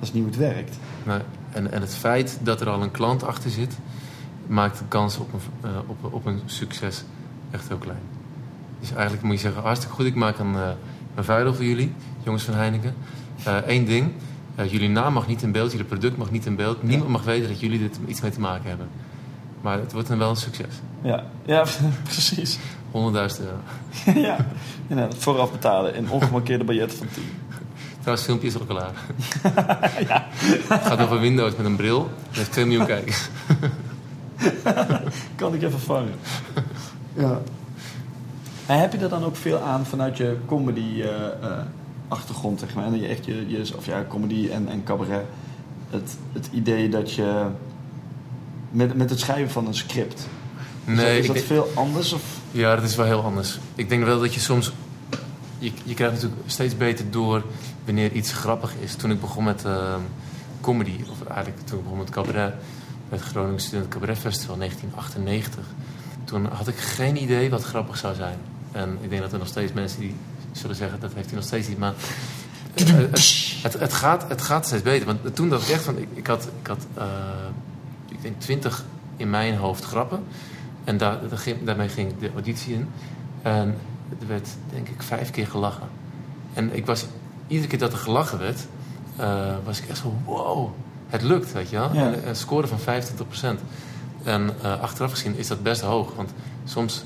[0.00, 0.76] is niet hoe het werkt.
[1.04, 1.18] nee.
[1.52, 3.78] En, en het feit dat er al een klant achter zit,
[4.46, 7.04] maakt de kans op een, eh, op, op een succes
[7.50, 8.00] echt heel klein.
[8.80, 10.68] Dus eigenlijk moet je zeggen, hartstikke goed, ik maak een, eh
[11.14, 12.94] een voor jullie, jongens van Heineken.
[13.44, 14.12] Eén ding,
[14.54, 16.82] eh, jullie naam mag niet in beeld, jullie product mag niet in beeld.
[16.82, 18.88] Niemand mag weten dat jullie dit iets mee te maken hebben.
[19.60, 20.74] Maar het wordt dan wel een succes.
[21.02, 21.64] Ja, ja
[22.02, 22.58] precies.
[22.58, 23.58] 100.000 euro.
[24.28, 24.46] ja,
[24.86, 27.22] inderdaad, vooraf betalen in ongemarkeerde biljetten van 10.
[28.00, 28.92] Trouwens, het filmpje is al klaar.
[30.68, 32.10] Het gaat over Windows met een bril.
[32.28, 33.28] Het heeft 2 miljoen kijkers.
[35.34, 36.14] Kan ik even vangen.
[37.14, 37.40] ja.
[38.66, 41.58] En heb je er dan ook veel aan vanuit je comedy eh, eh,
[42.08, 42.84] achtergrond, zeg maar?
[42.84, 45.24] En je echt je, je of ja, comedy en, en cabaret.
[45.90, 47.46] Het, het idee dat je
[48.70, 50.28] met, met het schrijven van een script.
[50.84, 52.12] Is dat, Nee, is dat denk- veel anders?
[52.12, 52.22] Of?
[52.50, 53.58] Ja, dat is wel heel anders.
[53.74, 54.72] Ik denk wel dat je soms...
[55.58, 57.44] Je, je krijgt natuurlijk steeds beter door
[57.84, 58.94] wanneer iets grappig is.
[58.94, 60.00] Toen ik begon met ehm,
[60.60, 62.54] comedy, of eigenlijk toen ik begon met cabaret...
[63.08, 65.64] met het Groningen Student Cabaret Festival 1998...
[66.24, 68.38] toen had ik geen idee wat grappig zou zijn.
[68.72, 70.14] En ik denk dat er nog steeds mensen die
[70.56, 71.00] zullen zeggen...
[71.00, 71.94] dat heeft hij nog steeds niet, maar...
[72.74, 75.06] eh, het, het, het, gaat, het gaat steeds beter.
[75.06, 75.98] Want toen dacht ik echt van...
[75.98, 77.06] Ik, ik had, ik had eh,
[78.08, 78.84] ik denk twintig
[79.16, 80.24] in mijn hoofd grappen...
[80.84, 81.18] En daar,
[81.64, 82.88] daarmee ging ik de auditie in.
[83.42, 83.76] En
[84.20, 85.88] er werd, denk ik, vijf keer gelachen.
[86.52, 87.06] En ik was,
[87.46, 88.66] iedere keer dat er gelachen werd,
[89.16, 90.68] eh, was ik echt zo, wow,
[91.08, 91.94] het lukt, weet je wel.
[91.94, 92.12] Ja.
[92.12, 93.60] En een score van 25%.
[94.24, 96.14] En achteraf gezien is dat best hoog.
[96.14, 96.30] Want
[96.64, 97.04] soms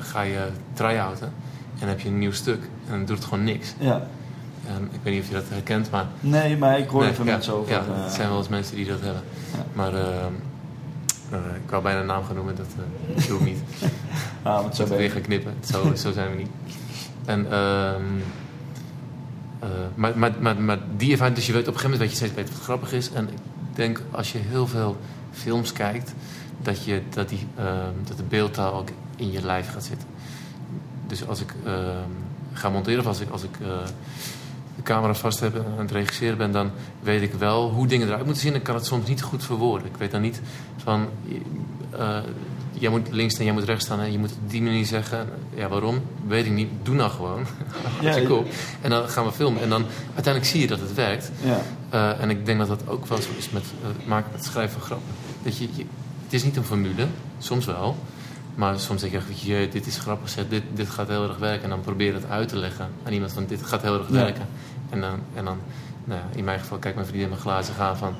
[0.00, 1.32] ga je try-outen
[1.78, 2.62] en heb je een nieuw stuk.
[2.62, 3.74] En dan doet het gewoon niks.
[3.78, 4.06] Ja.
[4.66, 6.06] En ik weet niet of je dat herkent, maar...
[6.20, 7.72] Nee, maar ik hoor Nee, van ja, mensen over.
[7.72, 9.22] Ja, eh, er zijn wel eens mensen die dat hebben.
[9.52, 9.64] Ja.
[9.72, 10.26] Maar eh,
[11.30, 13.58] eh, ik wou bijna een naam gaan noemen, dat eh, dat doe ik niet.
[14.42, 15.54] ah, zo Dat ben weer gaan knippen.
[15.64, 16.50] Zo, zo zijn we niet.
[17.24, 18.02] En, ehm,
[19.58, 22.20] eh, maar, maar, maar, maar die ervaring, dus je weet op een gegeven moment weet
[22.20, 23.12] je steeds beter wat grappig is.
[23.12, 23.38] En ik
[23.72, 24.96] denk als je heel veel
[25.32, 26.14] films kijkt,
[26.62, 30.08] dat, je, dat, die, ehm, dat de beeldtaal ook in je lijf gaat zitten.
[31.18, 32.10] Dus als ik ehm,
[32.52, 33.66] ga monteren of als ik, als ik eh,
[34.76, 36.70] de camera vast heb en aan het regisseren ben, dan
[37.02, 38.54] weet ik wel hoe dingen eruit moeten zien.
[38.54, 39.86] Ik kan het soms niet goed verwoorden.
[39.86, 40.40] Ik weet dan niet
[40.76, 41.06] van,
[41.90, 42.18] eh,
[42.72, 45.28] jij moet links en jij moet rechts staan en je moet op die manier zeggen.
[45.54, 46.02] Ja, waarom?
[46.26, 46.68] Weet ik niet.
[46.82, 47.44] Doe nou gewoon.
[48.00, 48.46] Ja, op.
[48.80, 49.62] En dan gaan we filmen.
[49.62, 51.30] En dan uiteindelijk zie je dat het werkt.
[51.42, 51.60] Ja.
[51.90, 54.72] Eh, en ik denk dat dat ook wel zo is met het maken, met schrijven
[54.72, 55.08] van grappen.
[55.42, 55.84] Dat je, je-
[56.24, 57.06] het is niet een formule,
[57.38, 57.96] soms wel.
[58.54, 61.38] Maar soms denk je echt, je, dit is grappig, zeg, dit, dit gaat heel erg
[61.38, 61.62] werken.
[61.62, 64.06] En dan probeer je het uit te leggen aan iemand van, dit gaat heel erg
[64.08, 64.12] Ja.
[64.14, 64.46] werken.
[64.90, 65.58] En dan, en dan
[66.04, 68.14] nou ja, in mijn geval, kijk mijn vriendin in mijn glazen gaan van,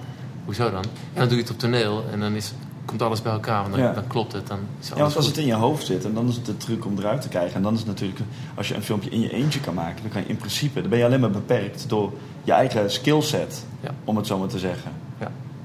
[0.44, 0.82] hoezo dan?
[0.84, 2.52] En dan doe je het op toneel en dan is,
[2.84, 3.60] komt alles bij elkaar.
[3.62, 3.92] Want dan, Ja.
[3.92, 5.26] dan klopt het, dan is Ja, want als goed.
[5.26, 7.54] het in je hoofd zit, en dan is het de truc om eruit te krijgen.
[7.56, 8.20] En dan is het natuurlijk,
[8.54, 10.90] als je een filmpje in je eentje kan maken, dan kan je in principe, dan
[10.90, 12.12] ben je alleen maar beperkt door
[12.44, 13.90] je eigen skillset, Ja.
[14.04, 14.90] om het zo maar te zeggen.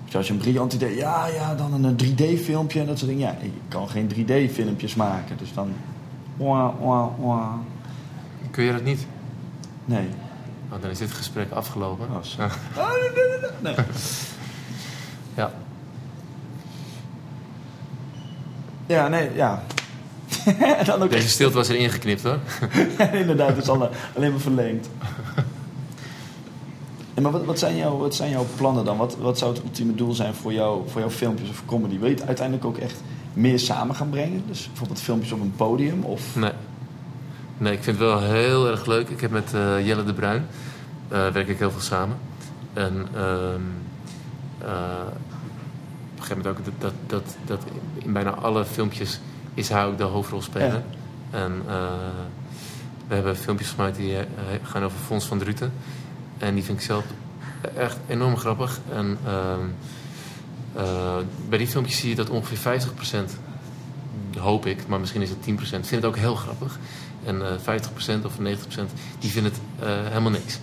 [0.09, 3.27] Dus als je een briljant idee, ja, ja, dan een 3D-filmpje en dat soort dingen.
[3.27, 5.73] Ja, ik kan geen 3D-filmpjes maken, dus dan.
[6.37, 7.53] Wah, wah, wah.
[8.51, 9.05] Kun je dat niet?
[9.85, 10.07] Nee.
[10.69, 12.07] Nou, dan is dit gesprek afgelopen.
[12.15, 12.23] Oh.
[12.23, 12.47] Ja.
[12.81, 12.91] Ah,
[13.61, 13.75] nee.
[15.35, 15.51] Ja.
[18.85, 19.63] Ja, nee, ja.
[20.45, 22.37] en dan ook Deze stilte was er ingeknipt hoor.
[23.13, 24.89] Inderdaad, het is alle- alleen maar verlengd.
[27.19, 28.97] En maar wat, wat, zijn jouw, wat zijn jouw plannen dan?
[28.97, 31.99] Wat, wat zou het ultieme doel zijn voor, jou, voor jouw filmpjes of comedy?
[31.99, 33.01] Wil je het uiteindelijk ook echt
[33.33, 34.43] meer samen gaan brengen?
[34.47, 36.03] Dus bijvoorbeeld filmpjes op een podium?
[36.03, 36.35] Of...
[36.35, 36.51] Nee.
[37.57, 39.09] Nee, ik vind het wel heel erg leuk.
[39.09, 40.45] Ik heb met eh, Jelle de Bruin
[41.07, 42.17] eh, werk ik heel veel samen.
[42.73, 43.61] En ehm,
[44.57, 44.69] eh,
[46.11, 47.63] op een gegeven moment ook dat, dat, dat, dat
[47.97, 49.19] in bijna alle filmpjes
[49.53, 50.83] is hij ook de hoofdrolspeler.
[51.29, 51.73] En eh,
[53.07, 54.15] we hebben filmpjes gemaakt die
[54.63, 55.71] gaan over Fons van Druten.
[56.39, 57.03] En die vind ik zelf
[57.75, 58.79] echt enorm grappig.
[58.93, 59.17] En
[60.73, 61.17] eh,
[61.49, 63.15] bij die filmpjes zie je dat ongeveer 50%
[64.37, 66.79] hoop ik, maar misschien is het 10%, vindt het ook heel grappig.
[67.25, 67.79] En eh
[68.21, 68.41] 50% of 90%
[69.19, 70.59] die vinden het eh, helemaal niks.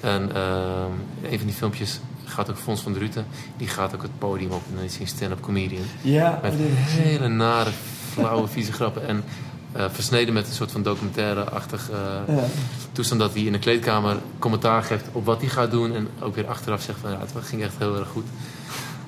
[0.00, 3.26] En ehm, een van die filmpjes gaat ook Fons van der Ruten.
[3.56, 5.82] Die gaat ook het podium op en dan is hij een stand-up comedian.
[6.00, 7.70] Ja, Met hele nare,
[8.12, 9.06] flauwe, vieze grappen.
[9.06, 9.24] En
[9.72, 12.44] eh, versneden met een soort van documentaire-achtig eh, ja.
[12.92, 15.94] toestand dat hij in de kleedkamer commentaar geeft op wat hij gaat doen.
[15.94, 18.26] En ook weer achteraf zegt van ja, het ging echt heel erg goed.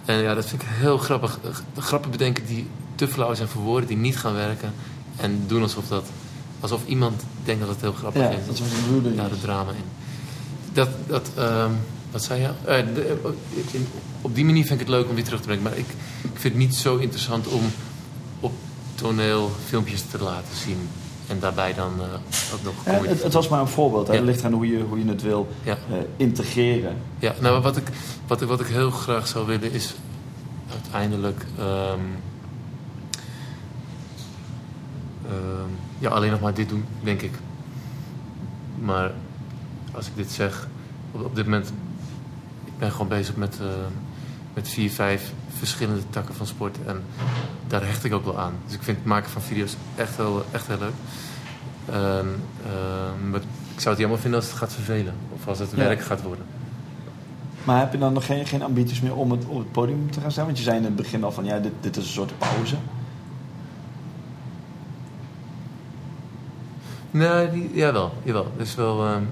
[0.05, 1.39] En ja, dat vind ik heel grappig.
[1.45, 4.73] Eh, Grappen bedenken die te flauw zijn voor woorden, die niet gaan werken.
[5.17, 6.05] En doen alsof, dat,
[6.61, 8.47] alsof iemand denkt dat het heel grappig ja, is.
[8.47, 9.17] dat bedoeling.
[9.17, 9.85] Ja, de drama in.
[10.73, 11.71] Dat, dat ehm,
[12.11, 12.49] wat zei je?
[12.95, 13.35] De-
[14.21, 15.63] op die manier vind ik het leuk om weer terug te brengen.
[15.63, 15.89] Maar ik,
[16.23, 17.63] ik vind het niet zo interessant om
[19.01, 20.89] toneel filmpjes te laten zien.
[21.27, 24.07] En daarbij dan eh, ook nog Ja, het, het was maar een voorbeeld.
[24.07, 24.13] Ja.
[24.13, 25.73] Het ligt aan hoe je, hoe je het wil Ja.
[25.91, 26.97] eh, integreren.
[27.19, 27.89] Ja, nou, wat ik,
[28.27, 29.95] wat, ik, wat ik heel graag zou willen is
[30.73, 31.99] uiteindelijk ehm,
[35.27, 37.33] ehm, ja, alleen nog maar dit doen, denk ik.
[38.79, 39.11] Maar
[39.93, 40.69] als ik dit zeg,
[41.13, 41.73] op, op dit moment,
[42.65, 43.67] ik ben gewoon bezig met, eh,
[44.55, 46.77] met vier, vijf verschillende takken van sport.
[46.87, 47.03] En
[47.67, 48.53] daar hecht ik ook wel aan.
[48.67, 50.93] Dus ik vind het maken van video's echt heel, echt heel leuk.
[51.91, 52.27] Ehm,
[53.31, 53.41] maar
[53.75, 55.15] ik zou het jammer vinden als het gaat vervelen.
[55.35, 55.77] Of als het Ja.
[55.77, 56.45] werk gaat worden.
[57.65, 60.21] Maar heb je dan nog geen, geen ambities meer om het, op het podium te
[60.21, 60.45] gaan staan?
[60.45, 62.77] Want je zei in het begin al van ja, dit, dit is een soort pauze.
[67.11, 68.47] Nee, die, jawel, jawel.
[68.57, 69.23] Dat is wel, ehm,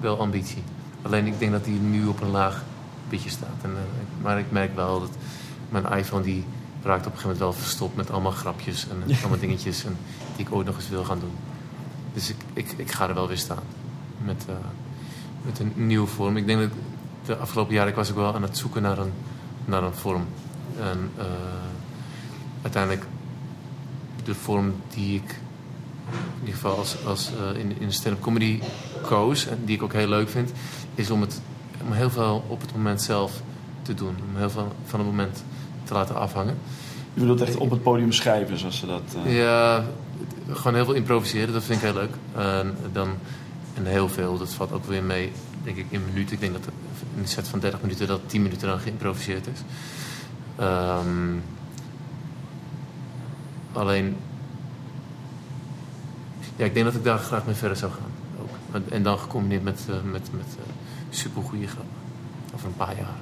[0.00, 0.62] wel ambitie.
[1.02, 2.64] Alleen ik denk dat die nu op een laag
[3.08, 3.48] pitje staat.
[3.62, 5.10] En, eh, maar ik merk wel dat
[5.68, 6.44] mijn iPhone die
[6.82, 9.18] raakt op een gegeven moment wel verstopt met allemaal grapjes en Ja.
[9.20, 9.96] allemaal dingetjes en,
[10.36, 11.34] die ik ooit nog eens wil gaan doen.
[12.12, 13.62] Dus ik, ik, ik ga er wel weer staan
[14.24, 14.54] met, eh,
[15.42, 16.36] met een nieuwe vorm.
[16.36, 16.70] Ik denk dat
[17.24, 19.12] de afgelopen jaren ik was ook wel aan het zoeken naar een,
[19.64, 20.24] naar een vorm.
[20.80, 21.24] En eh,
[22.62, 23.06] uiteindelijk
[24.24, 25.30] de vorm die ik
[26.10, 28.60] in ieder geval als, als, eh, in, in stand-up comedy
[29.02, 30.52] koos, en die ik ook heel leuk vind,
[30.94, 31.40] is om, het,
[31.86, 33.42] om heel veel op het moment zelf
[33.82, 34.16] te doen.
[34.30, 35.44] Om heel veel van het moment
[35.86, 36.56] te laten afhangen.
[37.14, 39.02] Je bedoelt echt op het podium schrijven, zoals ze dat...
[39.24, 39.84] eh, Ja,
[40.50, 42.14] gewoon heel veel improviseren, dat vind ik heel leuk.
[42.36, 43.08] En, dan,
[43.74, 45.32] en heel veel, dat valt ook weer mee,
[45.64, 46.34] denk ik, in minuten.
[46.34, 46.62] Ik denk dat
[47.14, 49.60] in een set van 30 minuten dat 10 minuten dan geïmproviseerd is.
[50.56, 51.34] Ehm,
[53.72, 54.16] alleen,
[56.56, 58.42] ja, ik denk dat ik daar graag mee verder zou gaan.
[58.42, 58.88] Ook.
[58.90, 60.62] En- dan gecombineerd met, eh, met, met eh,
[61.10, 61.94] supergoeie grappen.
[62.54, 63.16] Over een paar jaar.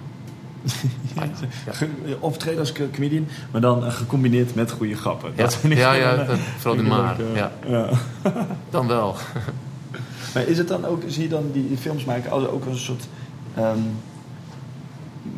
[1.14, 1.28] Jaar,
[2.04, 2.14] ja.
[2.20, 5.32] Optreden als co- comedian, maar dan eh, gecombineerd met goede grappen.
[5.36, 7.20] Ja, vind ik ja, wel ja, eh, dat- vooral ik maar.
[7.20, 7.88] eh, Ja, ja.
[8.70, 9.16] dan wel.
[10.34, 12.80] Maar is het dan ook, zie je dan die, films maken als ook als een
[12.84, 13.04] soort
[13.54, 13.78] ehm,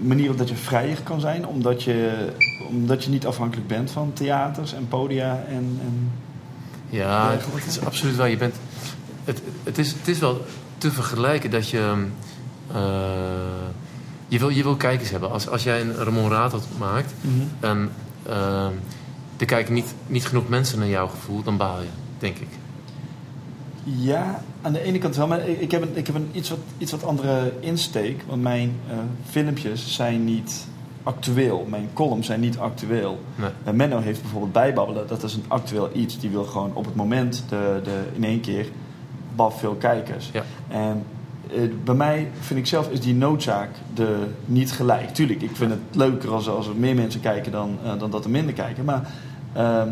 [0.03, 2.29] manier dat je vrijer kan zijn, omdat je,
[2.69, 6.11] omdat je niet afhankelijk bent van theaters en podia en, en
[6.91, 8.31] Ja, het is absoluut waar.
[8.31, 8.55] Je bent,
[9.25, 10.45] het, het, is, het is wel
[10.79, 12.05] te vergelijken dat je.
[12.73, 12.81] eh,
[14.29, 15.31] je, wil, je wil kijkers hebben.
[15.31, 17.15] Als, als jij een Ramon Raadot maakt
[17.61, 17.91] en
[18.23, 18.69] eh,
[19.37, 22.49] er kijken niet, niet genoeg mensen naar jouw gevoel, dan baal je, denk ik.
[23.85, 26.51] Ja, aan de ene kant wel, maar ik ik heb een, ik heb een iets,
[26.51, 28.23] wat, iets wat andere insteek.
[28.27, 28.97] Want mijn eh,
[29.31, 30.67] filmpjes zijn niet
[31.03, 31.67] actueel.
[31.69, 33.21] Mijn columns zijn niet actueel.
[33.35, 33.51] Nee.
[33.65, 35.07] Eh, Menno heeft bijvoorbeeld bijbabbelen.
[35.07, 36.19] Dat is een actueel iets.
[36.21, 38.67] Die wil gewoon op het moment de, de, in één keer
[39.35, 40.31] baf veel kijkers.
[40.33, 40.43] Ja.
[40.69, 41.05] En
[41.55, 45.15] eh, bij mij vind ik zelf is die noodzaak de, niet gelijk.
[45.15, 48.25] Tuurlijk, ik vind het leuker als, als er meer mensen kijken dan, eh, dan dat
[48.25, 48.85] er minder kijken.
[48.85, 49.11] Maar
[49.53, 49.89] ehm,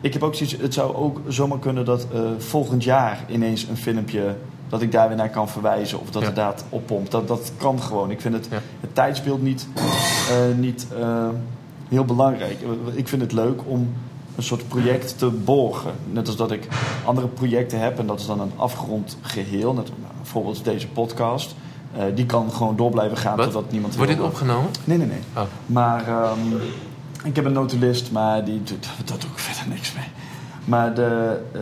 [0.00, 3.76] ik heb ook zoiets, het zou ook zomaar kunnen dat eh, volgend jaar ineens een
[3.76, 4.34] filmpje,
[4.68, 6.28] dat ik daar weer naar kan verwijzen of dat Ja.
[6.28, 7.10] het daad oppompt.
[7.10, 8.10] Dat, dat kan gewoon.
[8.10, 8.58] Ik vind het, Ja.
[8.80, 9.66] het tijdsbeeld niet,
[10.56, 10.86] niet
[11.88, 12.56] heel belangrijk.
[12.92, 13.88] Ik vind het leuk om
[14.38, 15.92] een soort project te borgen.
[16.12, 16.68] Net als dat ik
[17.04, 19.72] andere projecten heb en dat is dan een afgerond geheel.
[19.72, 21.54] Net, bijvoorbeeld deze podcast.
[21.92, 23.44] Eh, die kan gewoon door blijven gaan Wat?
[23.44, 24.70] totdat niemand Wordt dit opgenomen?
[24.84, 25.20] Nee, nee, nee.
[25.36, 25.42] Oh.
[25.66, 26.38] Maar ehm,
[27.24, 30.06] ik heb een notulist, maar die doet, dat doe ik verder niks mee.
[30.64, 31.60] Maar de, eh,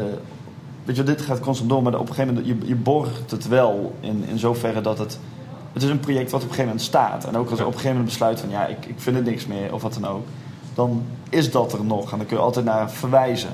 [0.84, 3.48] weet je, dit gaat constant door, maar op een gegeven moment, je, je borgt het
[3.48, 5.18] wel in, in zoverre dat het,
[5.72, 7.24] het is een project wat op een gegeven moment staat.
[7.24, 9.24] En ook als je op een gegeven moment besluit van, ja, ik, ik vind het
[9.24, 10.26] niks meer, of wat dan ook,
[10.76, 12.12] dan is dat er nog.
[12.12, 13.50] En dan kun je altijd naar verwijzen.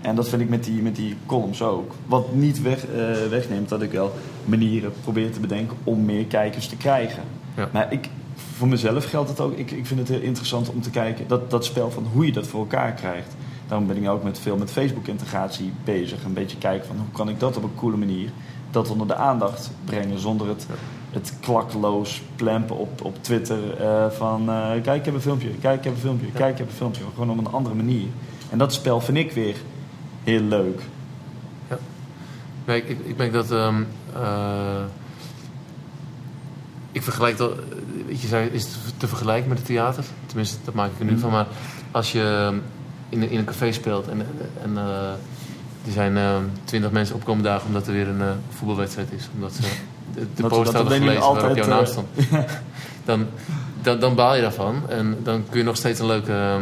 [0.00, 1.92] En dat vind ik met die, met die columns ook.
[2.06, 4.12] Wat niet weg, eh, wegneemt dat ik wel
[4.44, 7.22] manieren probeer te bedenken om meer kijkers te krijgen.
[7.56, 7.68] Ja.
[7.72, 8.08] Maar ik,
[8.56, 9.56] voor mezelf geldt het ook.
[9.56, 12.32] Ik, ik vind het heel interessant om te kijken, dat, dat spel van hoe je
[12.32, 13.34] dat voor elkaar krijgt.
[13.68, 16.24] Daarom ben ik ook met veel met Facebook-integratie bezig.
[16.24, 18.30] Een beetje kijken van hoe kan ik dat op een coole manier
[18.70, 20.66] dat onder de aandacht brengen zonder het,
[21.12, 25.78] het klakloos plempen op, op Twitter eh, van eh, kijk ik heb een filmpje, kijk
[25.78, 27.02] ik heb een filmpje, kijk ik heb een filmpje.
[27.14, 28.06] Gewoon op een andere manier.
[28.50, 29.56] En dat spel vind ik weer
[30.24, 30.80] heel leuk.
[32.64, 33.50] Nee, ik, ik, ik merk dat.
[33.50, 33.82] ehm,
[34.14, 34.82] eh,
[36.92, 37.52] ik vergelijk dat,
[38.06, 40.04] weet je, zei, is het te vergelijken met het theater?
[40.26, 41.20] Tenminste, dat maak ik er nu Mhm.
[41.20, 41.30] van.
[41.30, 41.46] Maar
[41.90, 42.52] als je
[43.08, 44.26] in, een- in een café speelt en,
[44.62, 44.76] en
[45.86, 46.16] er zijn
[46.64, 49.28] twintig mensen opkomen dagen omdat er weer een voetbalwedstrijd is.
[49.34, 49.62] Omdat ze
[50.14, 52.06] de, de Dat- dat hadden waarop altijd, jouw naam eh, stond.
[53.04, 53.26] dan,
[53.82, 54.82] dan, dan baal je daarvan.
[54.88, 56.54] En dan kun je nog steeds een leuke, eh,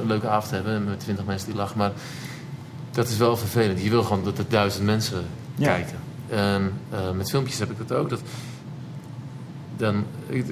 [0.00, 1.78] een leuke avond hebben met twintig mensen die lachen.
[1.78, 1.92] Maar
[2.90, 3.82] dat is wel vervelend.
[3.82, 5.24] Je wil gewoon dat er duizend mensen
[5.54, 5.66] Ja.
[5.74, 5.98] kijken.
[6.28, 8.10] En eh, met filmpjes heb ik dat ook.
[8.10, 8.20] Dat,
[9.76, 10.46] dan, ik-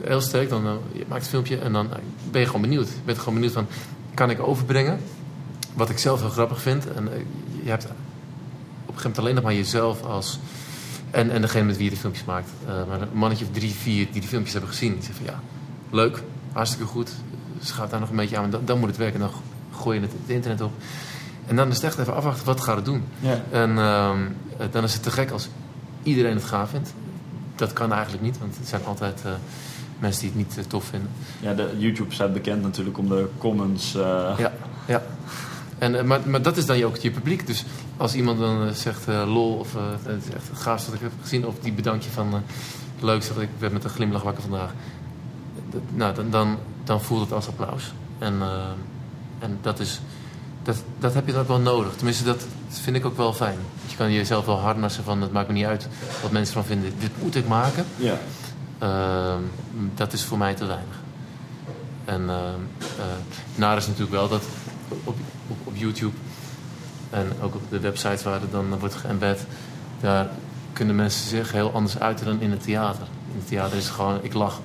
[0.00, 1.88] heel sterk, dan je maakt een filmpje en dan
[2.30, 2.88] ben je gewoon benieuwd.
[2.88, 3.66] Je bent gewoon benieuwd van,
[4.14, 5.00] kan ik overbrengen
[5.74, 6.92] wat ik zelf heel grappig vind?
[6.92, 7.08] En
[7.62, 7.96] je hebt op een
[8.86, 10.38] gegeven moment alleen nog maar jezelf als...
[11.10, 12.50] En, en degene met wie je de filmpjes maakt.
[12.66, 14.92] Eh, maar een mannetje of drie, vier die die filmpjes hebben gezien.
[14.92, 15.40] Die zeggen van, ja,
[15.90, 17.10] leuk, hartstikke goed.
[17.60, 19.20] Schaat daar nog een beetje aan, maar dan, dan moet het werken.
[19.20, 19.30] Dan
[19.72, 20.72] gooi je het, het internet op.
[21.46, 23.04] En dan is het echt even afwachten, wat gaat het doen?
[23.20, 23.42] Ja.
[23.50, 24.18] En ehm,
[24.58, 25.48] eh, dan is het te gek als
[26.02, 26.92] iedereen het gaaf vindt.
[27.56, 29.32] Dat kan eigenlijk niet, want het zijn altijd eh,
[29.98, 31.08] mensen die het niet tof vinden.
[31.40, 33.94] Ja, de YouTube staat bekend natuurlijk om de comments.
[33.94, 34.52] eh, Ja,
[34.86, 35.02] ja.
[35.78, 37.46] En, eh, maar, maar dat is dan je ook je publiek.
[37.46, 37.64] Dus
[37.96, 41.00] als iemand dan eh, zegt eh, lol of eh, het is echt het gaafste wat
[41.00, 41.46] ik heb gezien.
[41.46, 42.42] Of die bedankt je van
[43.00, 44.72] leuk zeg ik werd met een glimlach wakker vandaag.
[45.70, 47.92] Dat- nou, dan, dan, dan voelt het als applaus.
[48.18, 48.34] En,
[49.38, 50.00] en dat, is,
[50.62, 51.92] dat, dat heb je dan ook wel nodig.
[51.96, 53.58] Tenminste, dat vind ik ook wel fijn.
[53.86, 55.88] Je kan jezelf wel harnassen van het maakt me niet uit
[56.22, 56.92] wat mensen ervan vinden.
[56.98, 57.84] Dit moet ik maken.
[57.96, 58.18] ja.
[58.78, 59.42] Ehm,
[59.94, 60.94] dat is voor mij te weinig.
[62.04, 62.24] En
[63.54, 64.42] naar is natuurlijk wel dat
[65.04, 65.16] op
[65.78, 66.16] YouTube
[67.10, 69.46] en ook op de websites waar het dan wordt geëmbed,
[70.00, 70.28] daar
[70.72, 73.06] kunnen mensen zich heel anders uiten dan in het theater.
[73.32, 74.60] In het theater is het gewoon, ik lach.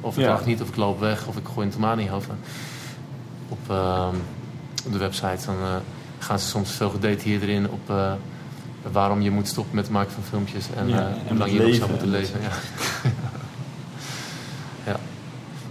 [0.00, 0.28] Of ik Ja.
[0.28, 2.28] lach niet, of ik loop weg, of ik gooi een tomaat in je hoofd.
[3.48, 4.14] Op, ehm,
[4.86, 5.76] op de website dan, eh,
[6.18, 8.12] gaan ze soms veel gedetailleerder in op eh,
[8.92, 11.52] waarom je moet stoppen met het maken van filmpjes en, Ja, eh, en hoe lang
[11.52, 12.40] je nog zou moeten en leven.
[12.40, 12.48] Ja.
[14.92, 14.96] ja.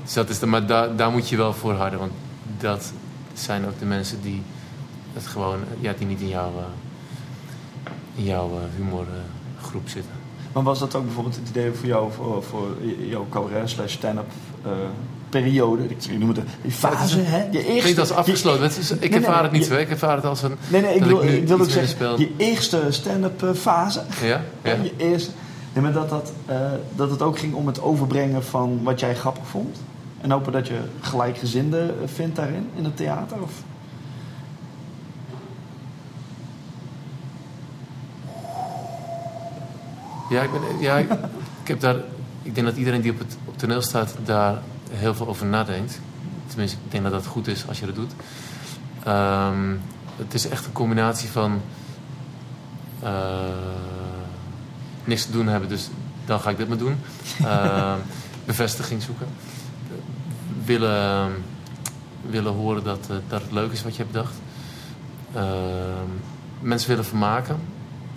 [0.04, 2.12] Dus dat is de, maar daar, daar moet je wel voor harden, want
[2.58, 2.92] dat
[3.34, 4.42] zijn ook de mensen die
[5.14, 6.64] het gewoon, ja, die niet in jouw, eh,
[8.16, 10.12] in jouw eh, humorgroep zitten.
[10.54, 12.68] Maar was dat ook bijvoorbeeld het idee voor jou, voor, voor
[13.08, 14.26] jouw cabaret slash stand-up
[14.64, 14.72] eh,
[15.30, 15.84] periode?
[15.88, 17.44] Ik noem het die fase, hè?
[17.52, 18.66] Je eerste, Klinkt als afgesloten.
[18.66, 19.80] Is- ik nee, ervaar het niet je- zo.
[19.80, 20.56] Ik ervaar het als een.
[20.68, 22.20] Nee, nee, ik wil, ik wil ook zeggen, speel.
[22.20, 24.02] je eerste stand-up fase.
[24.22, 24.42] Ja?
[24.64, 24.74] ja.
[24.84, 25.32] Je eerste,
[25.74, 26.32] nee, maar dat, dat,
[26.96, 29.82] dat het ook ging om het overbrengen van wat jij grappig vond.
[30.22, 33.42] En hopen dat je gelijkgezinden vindt daarin, in het theater?
[33.42, 33.52] Of?
[40.34, 41.08] Ja, ik, ben, ja ik,
[41.64, 41.96] heb daar,
[42.42, 44.62] ik denk dat iedereen die op het op toneel staat daar
[44.92, 46.00] heel veel over nadenkt.
[46.48, 48.12] Tenminste, ik denk dat dat goed is als je dat doet.
[49.04, 49.76] Ehm,
[50.16, 51.62] het is echt een combinatie van
[53.00, 53.12] eh,
[55.04, 55.90] niks te doen hebben, dus
[56.26, 56.96] dan ga ik dit maar doen.
[57.44, 57.98] Ehm,
[58.46, 59.28] bevestiging zoeken.
[60.66, 61.32] Willen,
[62.30, 64.36] willen horen dat, eh, dat het leuk is wat je hebt bedacht.
[65.34, 66.10] Ehm,
[66.60, 67.58] mensen willen vermaken.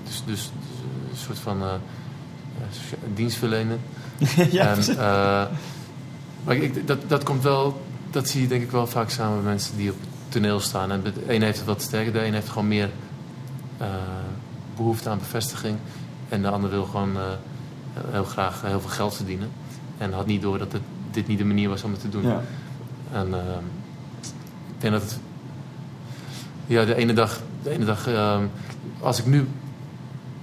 [0.04, 1.62] Dus, dus, dus een soort van
[2.68, 5.46] eh, ja, en, eh,
[6.44, 9.44] maar ik, dat, dat komt wel, dat zie je denk ik wel vaak samen met
[9.44, 10.90] mensen die op het toneel staan.
[10.90, 12.90] En de een heeft het wat sterker, de een heeft gewoon meer
[13.78, 13.88] eh,
[14.76, 15.78] behoefte aan bevestiging.
[16.28, 17.22] En de ander wil gewoon eh,
[18.10, 19.48] heel graag heel veel geld verdienen.
[19.98, 22.22] En had niet door dat het, dit niet de manier was om het te doen.
[22.22, 22.42] ja.
[23.12, 23.34] En
[24.76, 25.18] ik denk dat het.
[26.66, 27.40] Ja, de ene dag.
[27.62, 28.38] De ene dag eh,
[29.00, 29.46] als ik nu.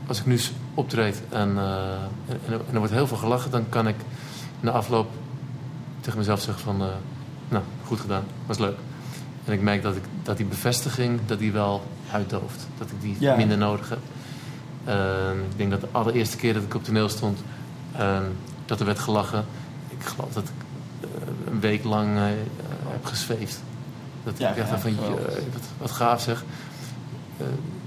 [0.08, 0.40] Als ik nu
[0.74, 1.94] optreed en, eh,
[2.28, 3.96] en, en er- wordt heel veel gelachen, dan kan ik
[4.60, 5.08] na afloop
[6.02, 6.82] tegen mezelf zeggen van.
[6.82, 6.88] eh,
[7.50, 8.78] nou, goed gedaan, was leuk.
[9.46, 12.68] En ik merk dat, ik, dat die bevestiging, dat die wel uitdooft.
[12.78, 13.36] Dat ik die Ja.
[13.36, 14.00] minder nodig heb.
[15.52, 17.40] Ik denk dat de allereerste keer dat ik op toneel stond,
[17.92, 18.36] en
[18.66, 19.46] dat er werd gelachen.
[19.90, 20.50] Ik geloof dat ik
[21.10, 22.18] eh, een week lang
[22.88, 23.62] heb gezweefd.
[24.24, 24.92] Dat Ja, ik echt ja, van.
[24.94, 25.10] "Jee,
[25.54, 26.44] wat, wat gaaf zeg.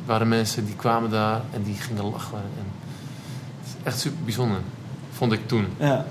[0.07, 2.39] Waren mensen die kwamen daar en die gingen lachen.
[2.39, 2.67] En
[3.61, 4.59] het is echt super bijzonder,
[5.11, 5.67] vond ik toen.
[5.79, 6.07] Ja.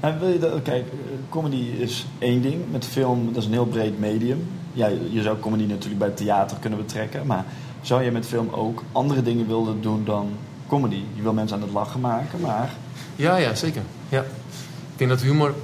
[0.00, 0.86] Maar wil je dat, kijk,
[1.28, 2.70] comedy is één ding.
[2.70, 4.46] Met film, dat is een heel breed medium.
[4.72, 7.26] Ja, je zou comedy natuurlijk bij theater kunnen betrekken.
[7.26, 7.44] Maar
[7.80, 10.30] zou je met film ook andere dingen willen doen dan
[10.66, 11.02] comedy?
[11.14, 12.70] Je wil mensen aan het lachen maken, maar...
[13.16, 13.82] Ja, ja, zeker.
[14.08, 14.20] Ja.
[14.20, 15.54] Ik denk dat humor,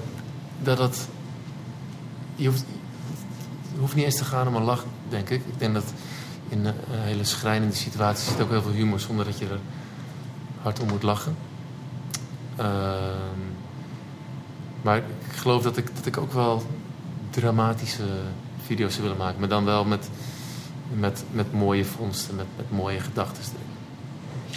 [0.63, 1.09] dat dat...
[2.35, 2.65] Je hoeft,
[3.73, 5.43] je hoeft niet eens te gaan om een lach, denk ik.
[5.47, 5.93] Ik denk dat
[6.51, 9.59] in een hele schrijnende situatie zit ook heel veel humor zonder dat je er
[10.63, 11.37] hard om moet lachen.
[12.57, 13.39] Ehm,
[14.83, 16.63] maar ik geloof dat ik, dat ik ook wel
[17.31, 18.05] dramatische
[18.67, 19.41] video's zou willen maken.
[19.41, 20.09] Maar dan wel met,
[20.95, 23.43] met, met mooie vondsten, met, met mooie gedachten.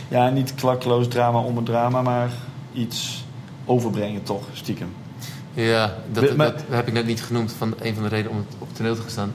[0.07, 2.31] Ja, niet klakkeloos drama om het drama, maar
[2.73, 3.23] iets
[3.65, 4.93] overbrengen, toch, stiekem.
[5.53, 7.53] Ja, dat, maar- dat heb ik net niet genoemd.
[7.53, 9.33] Van een van de redenen om het op toneel te gaan staan...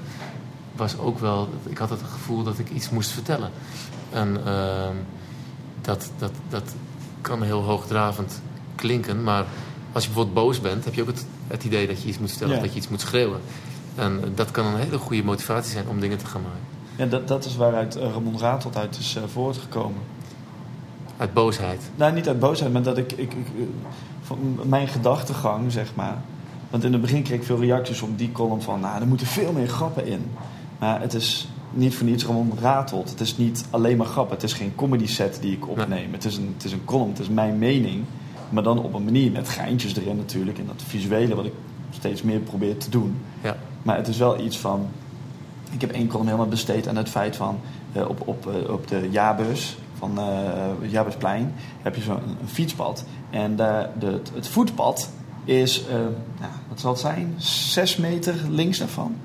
[0.78, 1.48] was ook wel...
[1.66, 3.50] Ik had het gevoel dat ik iets moest vertellen.
[4.12, 4.94] En ehm,
[5.80, 6.74] dat, dat, dat
[7.20, 8.40] kan heel hoogdravend
[8.74, 9.22] klinken.
[9.22, 9.44] Maar
[9.92, 10.84] als je bijvoorbeeld boos bent...
[10.84, 12.54] heb je ook het, het idee dat je iets moet vertellen.
[12.54, 12.60] Ja.
[12.60, 13.40] Dat je iets moet schreeuwen.
[13.94, 16.76] En dat kan een hele goede motivatie zijn om dingen te gaan maken.
[16.96, 20.02] Ja, dat, dat is waaruit eh, Ramon Ratelt uit is eh, voortgekomen.
[21.16, 21.90] Uit boosheid.
[21.96, 23.64] Nou, niet uit boosheid, maar dat ik, ik, ik eh,
[24.22, 26.16] van mijn gedachtegang, zeg maar.
[26.70, 29.26] Want in het begin kreeg ik veel reacties op die column van, nou, er moeten
[29.26, 30.30] veel meer grappen in.
[30.78, 32.26] Maar het is niet voor niets
[32.60, 33.10] Ratelt.
[33.10, 34.34] Het is niet alleen maar grappen.
[34.34, 36.12] Het is geen comedy set die ik opneem.
[36.12, 38.04] Het, is een, het is een column, het is mijn mening.
[38.48, 40.58] Maar dan op een manier met geintjes erin natuurlijk.
[40.58, 41.52] En dat visuele wat ik
[41.90, 43.16] steeds meer probeer te doen.
[43.42, 43.56] Ja.
[43.82, 44.86] Maar het is wel iets van.
[45.70, 47.60] Ik heb één column helemaal besteed aan het feit van.
[47.92, 53.04] eh, op, op, eh, op de jaarbeurs van eh Jaarbeursplein heb je zo'n een fietspad.
[53.30, 55.10] En daar de, het, voetpad
[55.44, 55.84] is,
[56.40, 59.16] nou, wat zal het zijn, zes meter links daarvan.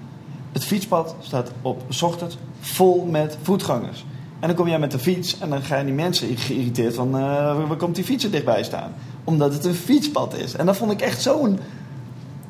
[0.54, 4.06] Het fietspad staat op 's ochtends vol met voetgangers.
[4.40, 7.08] En dan kom jij met de fiets en dan gaan die mensen geïrriteerd van...
[7.18, 7.22] eh,
[7.68, 8.94] waar komt die fietser dichtbij staan?
[9.24, 10.54] Omdat het een fietspad is.
[10.56, 11.60] En dat vond ik echt zo'n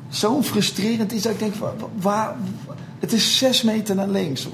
[0.08, 2.36] zo'n frustrerend iets dat ik denk, wa- wa- waar,
[2.98, 4.48] het is zes meter naar links.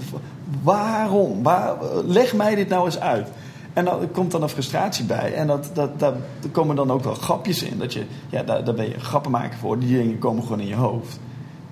[0.63, 1.43] Waarom?
[1.43, 1.77] Waar,
[2.07, 3.29] leg mij dit nou eens uit.
[3.73, 5.35] En dan komt dan een frustratie bij.
[5.35, 6.15] En dat, dat, er
[6.53, 7.79] komen dan ook wel grapjes in.
[7.79, 9.79] Dat je, ja, daar, daar ben je grappen maken voor.
[9.79, 11.19] Die dingen komen gewoon in je hoofd.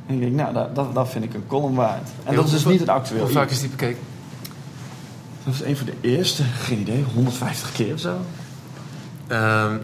[0.09, 2.09] En ik denk, nou, dat, dat, dat vind ik een column waard.
[2.25, 3.23] En dat is dus niet het actueel.
[3.23, 3.99] Hoe vaak is die bekeken?
[5.45, 8.17] Dat is een van de eerste, geen idee, 150 keer of zo.
[9.27, 9.77] Ehm,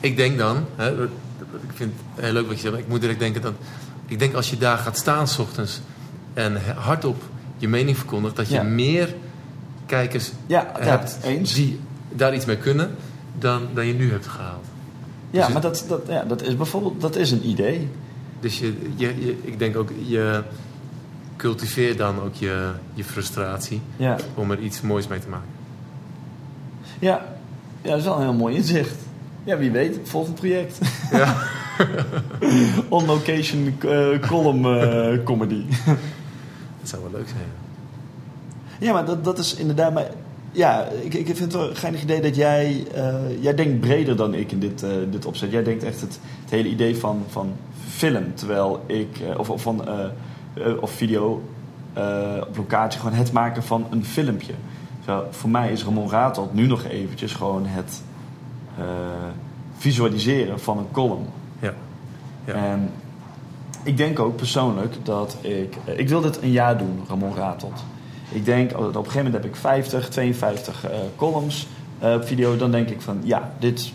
[0.00, 1.08] ik denk dan, hè, ik
[1.74, 3.52] vind het heel leuk wat je zegt, maar ik moet direct denken dat.
[4.06, 5.80] Ik denk als je daar gaat staan s ochtends
[6.34, 7.22] en hardop
[7.56, 8.62] je mening verkondigt, dat je Ja.
[8.62, 9.14] meer
[9.86, 11.54] kijkers Ja, hebt eens.
[11.54, 12.94] die daar iets mee kunnen
[13.38, 14.64] dan, dan je nu hebt gehaald.
[15.30, 17.88] Ja, Dus maar dat, dat, ja, dat is bijvoorbeeld dat is een idee.
[18.42, 20.42] Dus je, je, je- ik denk ook, je
[21.36, 24.16] cultiveert dan ook je, je frustratie Ja.
[24.34, 25.48] om er iets moois mee te maken.
[26.98, 27.24] Ja.
[27.82, 28.94] ja, dat is wel een heel mooi inzicht.
[29.44, 30.78] Ja, wie weet, volgend project.
[31.12, 31.36] Ja.
[32.88, 35.64] On location eh, column eh, comedy.
[36.80, 37.48] Dat zou wel leuk zijn.
[38.80, 39.92] ja, maar dat, dat is inderdaad.
[39.94, 40.06] Maar,
[40.52, 42.86] ja, ik, ik vind het wel een geinig idee dat jij.
[42.94, 45.50] eh, jij denkt breder dan ik in dit, dit opzet.
[45.50, 47.52] Jij denkt echt het, het hele idee van, van
[48.02, 48.34] film.
[48.34, 49.20] Terwijl ik.
[49.20, 49.88] eh, of, of van.
[49.88, 50.04] eh,
[50.54, 51.42] eh, of video.
[52.48, 53.00] op locatie.
[53.00, 54.52] Gewoon het maken van een filmpje.
[55.04, 58.02] Zo, voor mij is Ramon Ratelt nu nog eventjes gewoon het.
[59.76, 61.26] visualiseren van een column.
[61.60, 61.74] Ja.
[62.44, 62.52] Ja.
[62.54, 62.90] En
[63.82, 65.76] ik denk ook persoonlijk dat ik...
[65.96, 67.84] Ik wil dit een jaar doen, Ramon Ratelt.
[68.30, 71.66] Ik denk, oh, op een gegeven moment heb ik 50, 52 eh, columns
[72.00, 72.56] op video.
[72.56, 73.92] Dan denk ik van, ja, dit,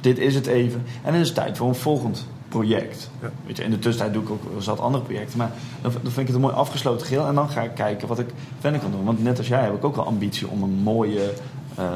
[0.00, 0.82] dit is het even.
[1.02, 3.10] En dan is het tijd voor een volgend project.
[3.20, 3.30] Ja.
[3.46, 5.38] Weet je, in de tussentijd doe ik ook zat andere projecten.
[5.38, 5.50] Maar
[5.82, 7.26] dan, dan vind ik het een mooi afgesloten geheel.
[7.26, 8.28] En dan ga ik kijken wat ik
[8.58, 9.04] verder kan doen.
[9.04, 11.32] Want net als jij heb ik ook wel ambitie om een mooie...
[11.74, 11.92] eh, eh,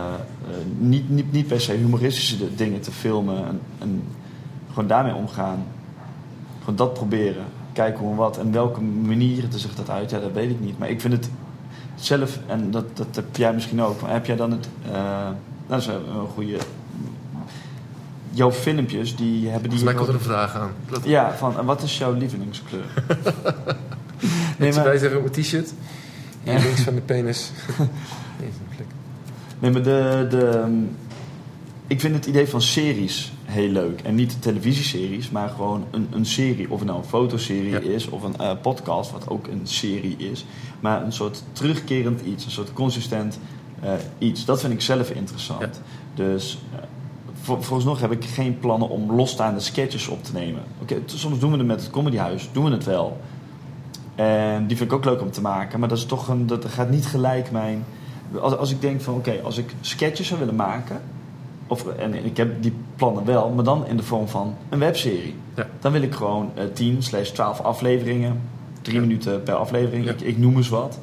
[0.79, 3.47] niet, niet, niet per se humoristische dingen te filmen.
[3.47, 4.03] En, en
[4.69, 5.65] gewoon daarmee omgaan.
[6.59, 7.45] Gewoon dat proberen.
[7.73, 8.39] Kijken hoe en wat.
[8.39, 10.11] En welke manier zich dat uit.
[10.11, 10.79] Ja, dat weet ik niet.
[10.79, 11.31] Maar ik vind het
[11.95, 12.39] zelf...
[12.47, 14.01] En dat, dat heb jij misschien ook.
[14.01, 14.69] Maar heb jij dan het...
[14.93, 15.29] eh,
[15.67, 16.59] dat is een goede...
[18.35, 19.79] Jouw filmpjes, die hebben die...
[19.79, 20.71] Volgens mij komt er een vraag aan.
[21.05, 22.85] Ja, van en wat is jouw lievelingskleur?
[24.59, 25.75] nee, Wij maar, zeggen op mijn t-shirt.
[26.43, 26.61] Hier Ja.
[26.63, 27.51] links van de penis.
[28.41, 28.51] Nee,
[29.61, 30.65] een maar de, de,
[31.87, 34.01] ik vind het idee van series heel leuk.
[34.01, 36.71] En niet televisieseries, maar gewoon een, een serie.
[36.71, 37.79] Of het nou een fotoserie Ja.
[37.81, 40.45] is of een eh, podcast, wat ook een serie is.
[40.81, 43.39] Maar een soort terugkerend iets, een soort consistent
[43.81, 44.45] eh, iets.
[44.45, 45.81] Dat vind ik zelf interessant.
[46.15, 46.79] Dus eh,
[47.45, 50.63] vooralsnog heb ik geen plannen om losstaande sketches op te nemen.
[50.83, 53.21] Oké, soms doen we het met het comedyhuis, doen we het wel.
[54.15, 55.81] En die vind ik ook leuk om te maken.
[55.81, 57.85] Maar dat is toch een, dat gaat niet gelijk mijn.
[58.41, 61.01] Als, als ik denk van oké, als ik sketches zou willen maken.
[61.67, 65.35] Of, en ik heb die plannen wel, maar dan in de vorm van een webserie.
[65.57, 65.67] Ja.
[65.81, 68.41] Dan wil ik gewoon eh 10 slash 12 afleveringen.
[68.83, 69.01] Drie Ja.
[69.01, 70.05] minuten per aflevering.
[70.05, 70.11] Ja.
[70.11, 70.99] Ik, ik noem eens wat.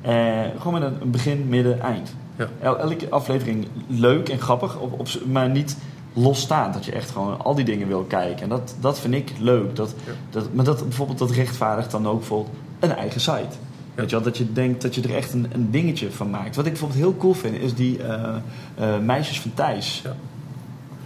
[0.00, 2.14] Eh, gewoon met een, een begin, midden, eind.
[2.36, 2.48] Ja.
[2.60, 5.76] El- elke aflevering leuk en grappig, op, op, maar niet
[6.12, 6.74] losstaand.
[6.74, 8.42] Dat je echt gewoon al die dingen wil kijken.
[8.42, 9.76] En dat, dat vind ik leuk.
[9.76, 10.12] Dat, Ja.
[10.30, 13.56] dat, maar dat, bijvoorbeeld dat rechtvaardigt dan ook bijvoorbeeld een eigen site.
[13.94, 16.56] Weet je wel, dat je denkt dat je er echt een, een dingetje van maakt.
[16.56, 18.34] Wat ik bijvoorbeeld heel cool vind, is die eh,
[18.74, 20.00] eh, Meisjes van Thijs.
[20.04, 20.16] Ja.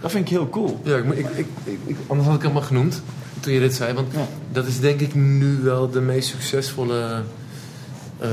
[0.01, 0.79] Dat vind ik heel cool.
[0.83, 1.47] Ja, ik, ik,
[1.85, 3.01] ik, anders had ik hem al genoemd
[3.39, 3.93] toen je dit zei.
[3.93, 4.07] Want
[4.51, 7.21] dat is denk ik nu wel de meest succesvolle
[8.19, 8.29] eh,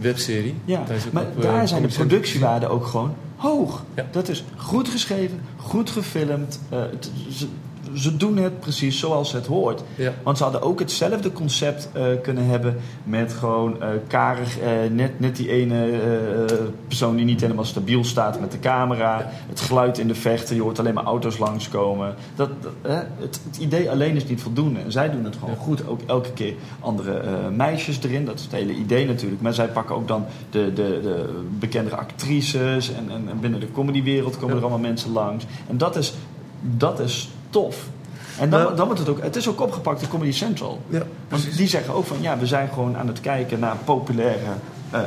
[0.00, 0.54] webserie.
[0.64, 3.84] Ja, maar op, eh, daar zijn de productiewaarden ook gewoon hoog.
[3.94, 4.06] Ja.
[4.10, 6.60] Dat is goed geschreven, goed gefilmd.
[6.68, 7.10] eh, het-
[7.96, 9.82] ze, doen het precies zoals het hoort.
[9.94, 10.12] Ja.
[10.22, 15.20] Want ze hadden ook hetzelfde concept eh, kunnen hebben met gewoon eh, karig, eh, net,
[15.20, 15.90] net die ene
[16.86, 19.30] persoon die niet helemaal stabiel staat met de camera.
[19.48, 22.14] Het geluid in de vechten, je hoort alleen maar auto's langskomen.
[22.34, 22.72] Dat, dat,
[23.18, 24.80] het, het idee alleen is niet voldoende.
[24.80, 25.60] En zij doen het gewoon Ja.
[25.60, 25.88] goed.
[25.88, 28.24] Ook elke keer andere meisjes erin.
[28.24, 29.42] Dat is het hele idee natuurlijk.
[29.42, 32.92] Maar zij pakken ook dan de, de, de bekendere actrices.
[32.92, 35.44] En, en, en binnen de comedywereld komen er allemaal mensen langs.
[35.68, 36.14] En dat is,
[36.60, 37.30] dat is
[37.60, 37.86] tof.
[38.38, 40.80] En dan, dan wordt het ook, het is ook opgepakt in Comedy Central.
[40.88, 44.40] Ja, Want die zeggen ook van ja, we zijn gewoon aan het kijken naar populaire
[44.90, 45.00] eh,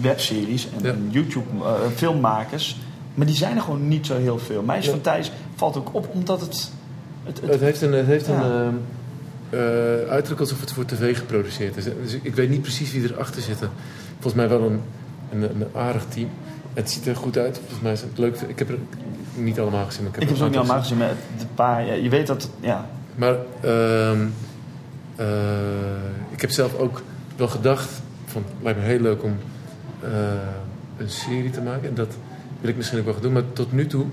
[0.00, 0.88] webseries en, Ja.
[0.90, 2.76] en YouTube eh, filmmakers.
[3.14, 4.62] Maar die zijn er gewoon niet zo heel veel.
[4.62, 4.90] Meisjes Ja.
[4.92, 6.70] van Thijs valt ook op omdat het.
[7.24, 8.32] het, het- Het heeft een, het heeft Ja.
[8.32, 8.74] een ehm,
[9.60, 11.84] eh, uiterlijk alsof het voor tv geproduceerd is.
[11.84, 13.58] Dus ik weet niet precies wie erachter zit.
[14.12, 14.80] Volgens mij wel een,
[15.32, 16.28] een, een aardig team.
[16.74, 17.58] Het ziet er goed uit.
[17.58, 18.40] Volgens mij is het leuk.
[18.40, 18.78] Ik heb er
[19.34, 20.02] niet allemaal gezien.
[20.02, 21.92] Maar ik ik heb heb er ze ook niet allemaal gezien, maar de paar, ja,
[21.92, 22.86] je weet dat het, ja.
[23.14, 24.26] Maar ehm,
[25.16, 25.26] eh,
[26.30, 27.02] ik heb zelf ook
[27.36, 29.36] wel gedacht van het lijkt me heel leuk om
[30.00, 30.10] eh,
[30.96, 31.88] een serie te maken.
[31.88, 32.16] En dat
[32.60, 33.32] wil ik misschien ook wel gaan doen.
[33.32, 34.06] Maar tot nu toe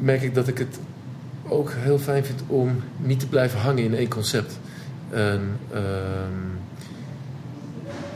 [0.00, 0.78] merk ik dat ik het
[1.48, 4.58] ook heel fijn vind om niet te blijven hangen in één concept.
[5.10, 6.56] En, ehm,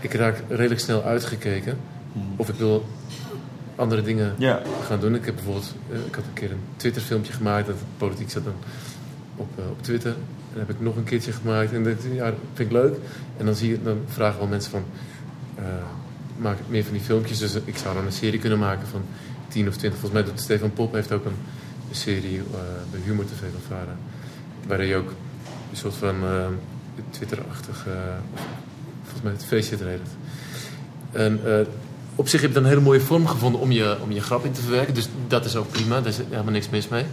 [0.00, 1.78] ik raak redelijk snel uitgekeken.
[2.36, 2.84] Of ik wil
[3.76, 5.14] andere dingen Ja, gaan doen.
[5.14, 7.66] Ik heb bijvoorbeeld, eh, ik had een keer een Twitter filmpje gemaakt.
[7.66, 8.54] Dat politiek zat dan
[9.40, 10.10] op, eh, op Twitter.
[10.10, 11.72] En dan heb ik nog een keertje gemaakt.
[11.72, 12.96] En dat ja, dat vind ik leuk.
[13.36, 14.84] En dan, zie je, dan vragen wel mensen van,
[15.54, 15.64] eh,
[16.36, 17.38] maak meer van die filmpjes.
[17.38, 19.02] Dus ik zou dan een serie kunnen maken van
[19.48, 20.00] 10 of 20.
[20.00, 21.36] Volgens mij doet Stefan Pop heeft ook een,
[21.88, 23.96] een serie eh, bij Humor TV van Vara.
[24.66, 25.08] Waar hij ook
[25.70, 26.14] een soort van
[27.10, 27.86] Twitter-achtig,
[29.02, 30.08] volgens mij het feestje reddet.
[31.12, 31.40] En
[32.20, 34.44] op zich heb je dan een hele mooie vorm gevonden om je, om je grap
[34.44, 34.94] in te verwerken.
[34.94, 37.04] Dus dat is ook prima, daar is helemaal niks mis mee.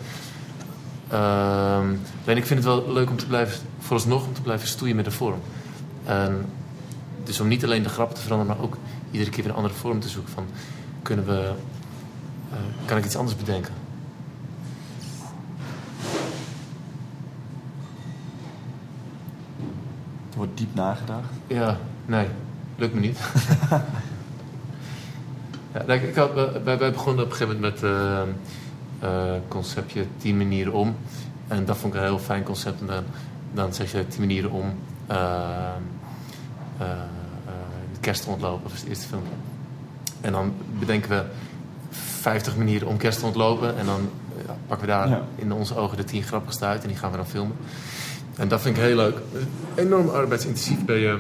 [1.10, 1.88] Ehm,
[2.24, 5.06] alleen ik vind het wel leuk om te blijven, vooralsnog om te blijven stoeien met
[5.06, 5.40] de vorm.
[7.24, 8.78] Dus om niet alleen de grap te veranderen, maar ook
[9.12, 10.34] iedere keer weer een andere vorm te zoeken.
[10.34, 10.46] Van,
[11.02, 11.52] kunnen we,
[12.52, 13.74] eh, kan ik iets anders bedenken?
[20.32, 21.30] er wordt diep nagedacht.
[21.48, 22.28] Ja, nee,
[22.76, 23.20] lukt me niet.
[25.74, 27.92] ja, kijk, ik had, wij, wij begonnen op een gegeven moment met
[29.04, 30.96] uh, conceptje 10 manieren om.
[31.48, 32.80] En dat vond ik een heel fijn concept.
[32.80, 33.04] En dan,
[33.54, 34.74] dan zeg je 10 manieren om
[35.12, 35.18] uh,
[37.94, 38.64] de kerst te ontlopen.
[38.64, 39.24] Dat was de eerste film.
[40.22, 41.24] En dan bedenken we
[41.90, 43.78] 50 manieren om kerst te ontlopen.
[43.78, 44.10] En dan
[44.48, 45.22] ja, pakken we daar ja.
[45.36, 46.82] in onze ogen de 10 grappigste uit.
[46.82, 47.56] En die gaan we dan filmen.
[48.36, 49.18] En dat vind ik heel leuk.
[49.76, 51.20] Enorm arbeidsintensief ben je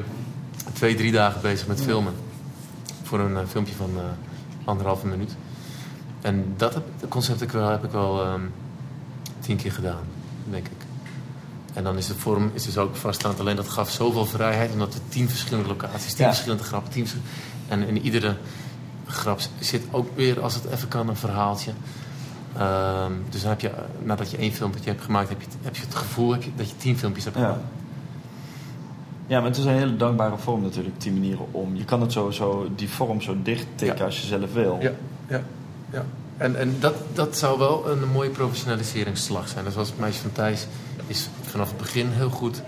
[0.73, 2.13] twee, drie dagen bezig met filmen.
[3.03, 3.89] Voor een uh, filmpje van
[4.67, 5.35] anderhalve minuut.
[6.21, 8.51] En dat heb, concept heb ik wel, heb ik wel um,
[9.39, 10.03] tien keer gedaan,
[10.49, 10.85] denk ik.
[11.73, 13.39] En dan is de vorm is dus ook vaststaand.
[13.39, 16.31] Alleen dat gaf zoveel vrijheid, omdat we tien verschillende locaties, tien ja.
[16.31, 17.07] verschillende grappen, tien
[17.67, 18.35] En in iedere
[19.07, 21.71] grap zit ook weer, als het even kan, een verhaaltje.
[22.59, 23.71] Um, dus dan heb je,
[24.03, 26.69] nadat je één filmpje hebt gemaakt, heb je, heb je het gevoel heb je, dat
[26.69, 27.43] je tien filmpjes hebt ja.
[27.43, 27.65] gemaakt.
[29.27, 31.75] Ja, maar het is een hele dankbare vorm natuurlijk, tien manieren om.
[31.75, 34.05] Je kan het zo die vorm zo dicht tikken ja.
[34.05, 34.77] als je zelf wil.
[34.81, 34.91] Ja,
[35.27, 35.41] ja,
[35.91, 36.05] ja.
[36.37, 39.65] En, en dat, dat zou wel een mooie professionaliseringsslag zijn.
[39.65, 40.67] Dus als Meisje van Thijs
[41.07, 42.61] is vanaf het begin heel goed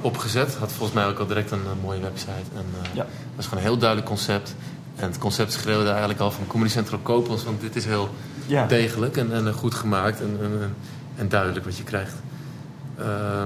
[0.00, 0.54] opgezet.
[0.54, 2.50] Had volgens mij ook al direct een, een mooie website.
[2.54, 3.02] En, uh, ja.
[3.02, 4.54] Dat is gewoon een heel duidelijk concept.
[4.96, 7.44] En het concept schreeuwde eigenlijk al van Comedy Central koop ons.
[7.44, 8.08] Want dit is heel
[8.46, 8.66] ja.
[8.66, 10.74] degelijk en, en, goed gemaakt en, en,
[11.16, 12.14] en, duidelijk wat je krijgt.
[12.98, 13.42] Uh,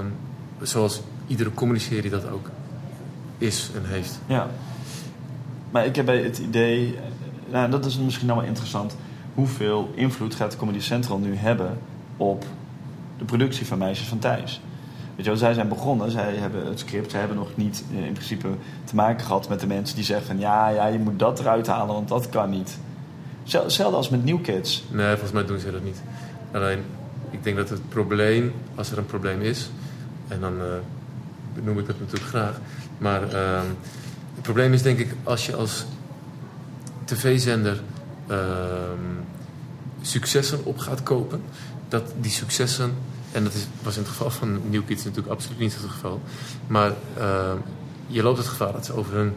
[0.61, 2.49] zoals iedere comedy-serie dat ook
[3.37, 4.19] is en heeft.
[4.25, 4.47] Ja.
[5.71, 6.97] Maar ik heb bij het idee,
[7.51, 8.95] nou, dat is misschien nou wel interessant.
[9.33, 11.77] Hoeveel invloed gaat Comedy Central nu hebben
[12.17, 12.45] op
[13.17, 14.61] de productie van Meisjes van Thijs?
[15.15, 18.05] Weet je wel, zij zijn begonnen, zij hebben het script, zij hebben nog niet eh,
[18.05, 18.47] in principe
[18.83, 21.67] te maken gehad met de mensen die zeggen van ja, ja, je moet dat eruit
[21.67, 22.77] halen, want dat kan niet.
[23.43, 24.83] Hetzelfde als met New Kids.
[24.91, 26.01] Nee, volgens mij doen ze dat niet.
[26.51, 26.83] Alleen,
[27.29, 29.69] ik denk dat het probleem, als er een probleem is,
[30.27, 30.63] en dan uh,
[31.55, 32.59] benoem ik dat natuurlijk graag,
[32.97, 33.61] maar uh,
[34.33, 35.85] het probleem is denk ik als je als
[37.03, 37.81] tv-zender
[38.27, 38.37] uh,
[40.01, 41.41] successen op gaat kopen,
[41.87, 42.93] dat die successen,
[43.31, 46.21] en dat is, was in het geval van New Kids natuurlijk absoluut niet het geval,
[46.67, 46.91] maar
[48.07, 49.33] je loopt het gevaar dat ze over hun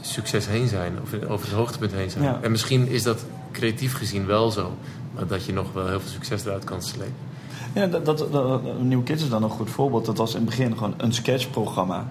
[0.00, 2.24] succes heen zijn, of over het hoogtepunt heen zijn.
[2.24, 2.38] Ja.
[2.42, 4.76] En misschien is dat creatief gezien wel zo,
[5.14, 7.30] maar dat je nog wel heel veel succes eruit kan slepen.
[7.74, 10.04] Ja, dat, dat, dat, New Kids is dan een goed voorbeeld.
[10.06, 12.08] Dat was in het begin gewoon een sketchprogramma.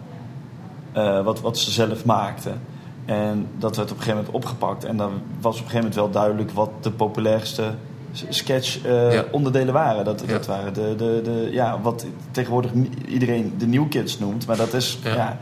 [0.91, 2.62] eh, wat, wat ze zelf maakten.
[3.05, 4.84] En dat werd op een gegeven moment opgepakt.
[4.86, 7.72] En dan was op een gegeven moment wel duidelijk wat de populairste
[8.30, 9.72] sketch eh, Ja.
[9.72, 10.05] waren.
[10.05, 10.28] Dat, Ja.
[10.28, 12.72] dat waren de, de, de, ja, wat tegenwoordig
[13.07, 14.47] iedereen de New Kids noemt.
[14.47, 15.14] Maar dat is, Ja.
[15.16, 15.38] ja.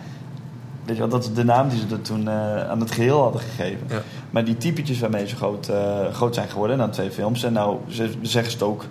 [0.86, 3.22] weet je wel, dat is de naam die ze er toen eh, aan het geheel
[3.22, 3.88] hadden gegeven.
[4.30, 5.72] Maar die typetjes waarmee ze groot,
[6.12, 7.44] groot zijn geworden, na twee films.
[7.44, 8.86] En nou ze, zeggen ze het ook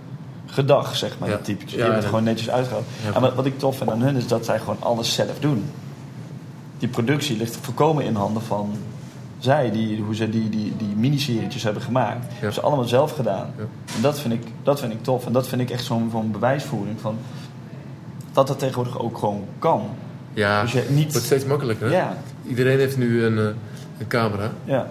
[0.50, 1.34] gedag, zeg maar, Ja.
[1.36, 1.70] die typetjes.
[1.70, 2.84] Ja, die hebben het dat- gewoon netjes uitgehaald.
[3.06, 3.14] Ja.
[3.14, 5.64] En wat, wat ik tof vind aan hun is dat zij gewoon alles zelf doen.
[6.78, 8.70] Die productie ligt volkomen in handen van
[9.38, 12.26] zij, die, hoe ze die, die, die miniserietjes hebben gemaakt.
[12.32, 13.50] Hebben ze allemaal zelf gedaan.
[13.56, 13.62] Ja.
[13.96, 15.26] En dat vind, ik, dat vind ik tof.
[15.26, 17.16] En dat vind ik echt zo'n zo'n bewijsvoering van
[18.32, 19.82] dat dat tegenwoordig ook gewoon kan.
[20.34, 21.88] Ja, Dus je het wordt steeds makkelijker.
[21.90, 21.96] Hè?
[21.96, 23.44] Ja, Iedereen heeft nu een, eh,
[23.98, 24.50] een camera.
[24.64, 24.88] ja,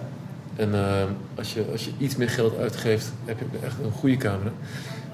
[0.56, 1.02] En eh,
[1.38, 4.50] als, je, als je iets meer geld uitgeeft, heb je echt een goede camera.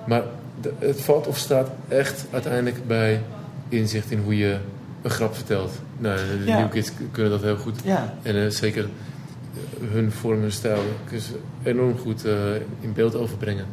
[0.06, 0.22] Maar
[0.60, 3.22] de- het valt of staat echt uiteindelijk bij
[3.68, 4.56] inzicht in hoe je
[5.02, 5.72] een grap vertelt.
[5.98, 6.58] Nou, de Ja.
[6.58, 7.80] New Kids kunnen dat heel goed.
[7.84, 8.14] ja.
[8.22, 11.32] En eh, zeker eh, hun vorm, hun stijl kunnen ze
[11.62, 13.66] enorm goed eh, in beeld overbrengen.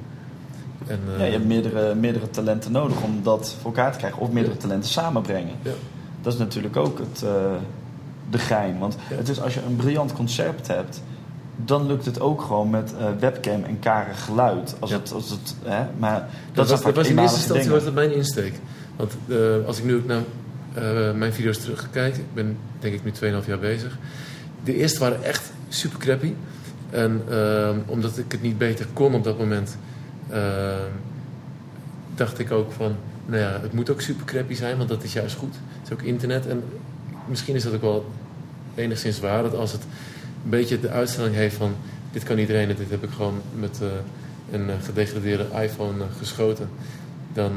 [0.88, 4.20] En, ja je hebt meerdere, meerdere talenten nodig om dat voor elkaar te krijgen.
[4.22, 4.62] Of meerdere Ja.
[4.62, 5.54] talenten samenbrengen.
[5.62, 5.72] Ja.
[6.22, 7.20] Dat is natuurlijk ook het,
[8.30, 8.80] de gein.
[8.80, 11.02] Want het is als je een briljant concept hebt,
[11.56, 14.76] dan lukt het ook gewoon met eh, webcam en karig geluid.
[14.80, 14.98] Als Ja.
[14.98, 15.86] het, als het, hè?
[16.00, 18.54] Maar dat, was, dat was in eerste instantie was dat mijn insteek.
[18.96, 20.22] Want eh, als ik nu ook naar
[20.74, 23.98] eh, mijn video's terugkijk, ik ben denk ik nu 2,5 jaar bezig.
[24.64, 26.34] De eerste waren echt super crappy.
[26.90, 27.22] En
[27.86, 29.78] omdat ik het niet beter kon op dat moment,
[32.16, 32.96] dacht ik ook van,
[33.26, 35.54] nou ja, het moet ook super crappy zijn, want dat is juist goed.
[35.54, 36.64] Het is ook internet en
[37.28, 38.06] misschien is dat ook wel
[38.76, 39.84] enigszins waar, dat als het
[40.50, 41.76] beetje de uitstraling heeft van,
[42.12, 43.88] dit kan iedereen, en dit heb ik gewoon met eh,
[44.52, 46.70] een eh, gedegradeerde iPhone eh, geschoten,
[47.34, 47.52] dan,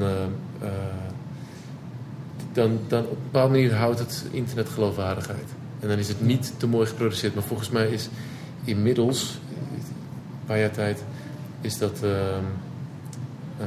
[2.52, 5.48] dan, dan op een bepaalde manier houdt het internet geloofwaardigheid.
[5.80, 7.34] En dan is het niet te mooi geproduceerd.
[7.34, 8.08] Maar volgens mij is
[8.64, 9.38] inmiddels,
[10.40, 11.04] een paar jaar tijd,
[11.60, 12.02] is dat,
[13.58, 13.66] eh,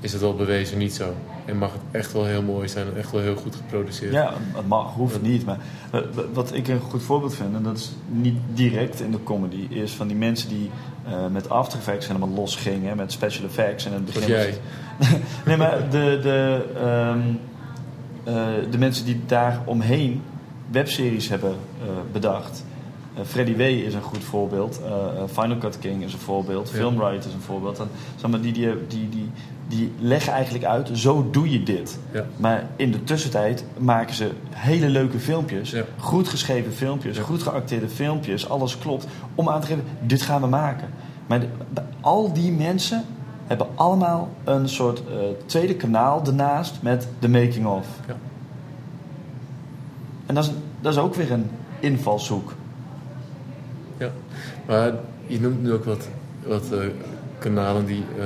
[0.00, 1.14] is het wel bewezen niet zo.
[1.44, 4.12] En mag het echt wel heel mooi zijn en echt wel heel goed geproduceerd.
[4.12, 5.44] Ja, het mag, hoeft niet.
[5.44, 5.58] Maar
[5.90, 6.00] eh,
[6.32, 9.92] wat ik een goed voorbeeld vind, en dat is niet direct in de comedy, is
[9.92, 10.70] van die mensen die
[11.06, 13.84] eh, met After Effects helemaal los gingen, met special effects.
[13.84, 14.54] En in het begin jij.
[15.46, 17.20] nee, maar de, de, ehm,
[18.24, 20.22] eh, de mensen die daar omheen
[20.70, 21.54] webseries hebben
[22.12, 22.64] bedacht.
[23.24, 24.80] Freddy W is een goed voorbeeld.
[25.32, 26.70] Final Cut King is een voorbeeld.
[26.74, 27.10] Ja.
[27.10, 27.78] Is een voorbeeld.
[27.78, 29.30] En, zeg maar, die, die, die, die,
[29.70, 31.98] die leggen eigenlijk uit, zo doe je dit.
[32.12, 32.24] Ja.
[32.36, 35.70] Maar in de tussentijd maken ze hele leuke filmpjes.
[35.70, 35.82] Ja.
[35.98, 37.22] Goed geschreven filmpjes, Ja.
[37.22, 38.48] goed geacteerde filmpjes.
[38.48, 39.06] Alles klopt.
[39.34, 40.88] Om aan te geven, dit gaan we maken.
[41.26, 41.46] Maar de-
[42.00, 43.04] al die mensen
[43.46, 45.14] hebben allemaal een soort eh,
[45.46, 47.86] tweede kanaal ernaast met de making of.
[48.06, 48.16] Ja.
[50.26, 50.50] En dat is,
[50.80, 51.50] dat is ook weer een
[51.80, 52.52] invalshoek.
[53.96, 54.10] Ja,
[54.66, 54.92] maar
[55.26, 56.08] je noemt nu ook wat,
[56.46, 56.78] wat eh,
[57.38, 58.24] kanalen die, eh,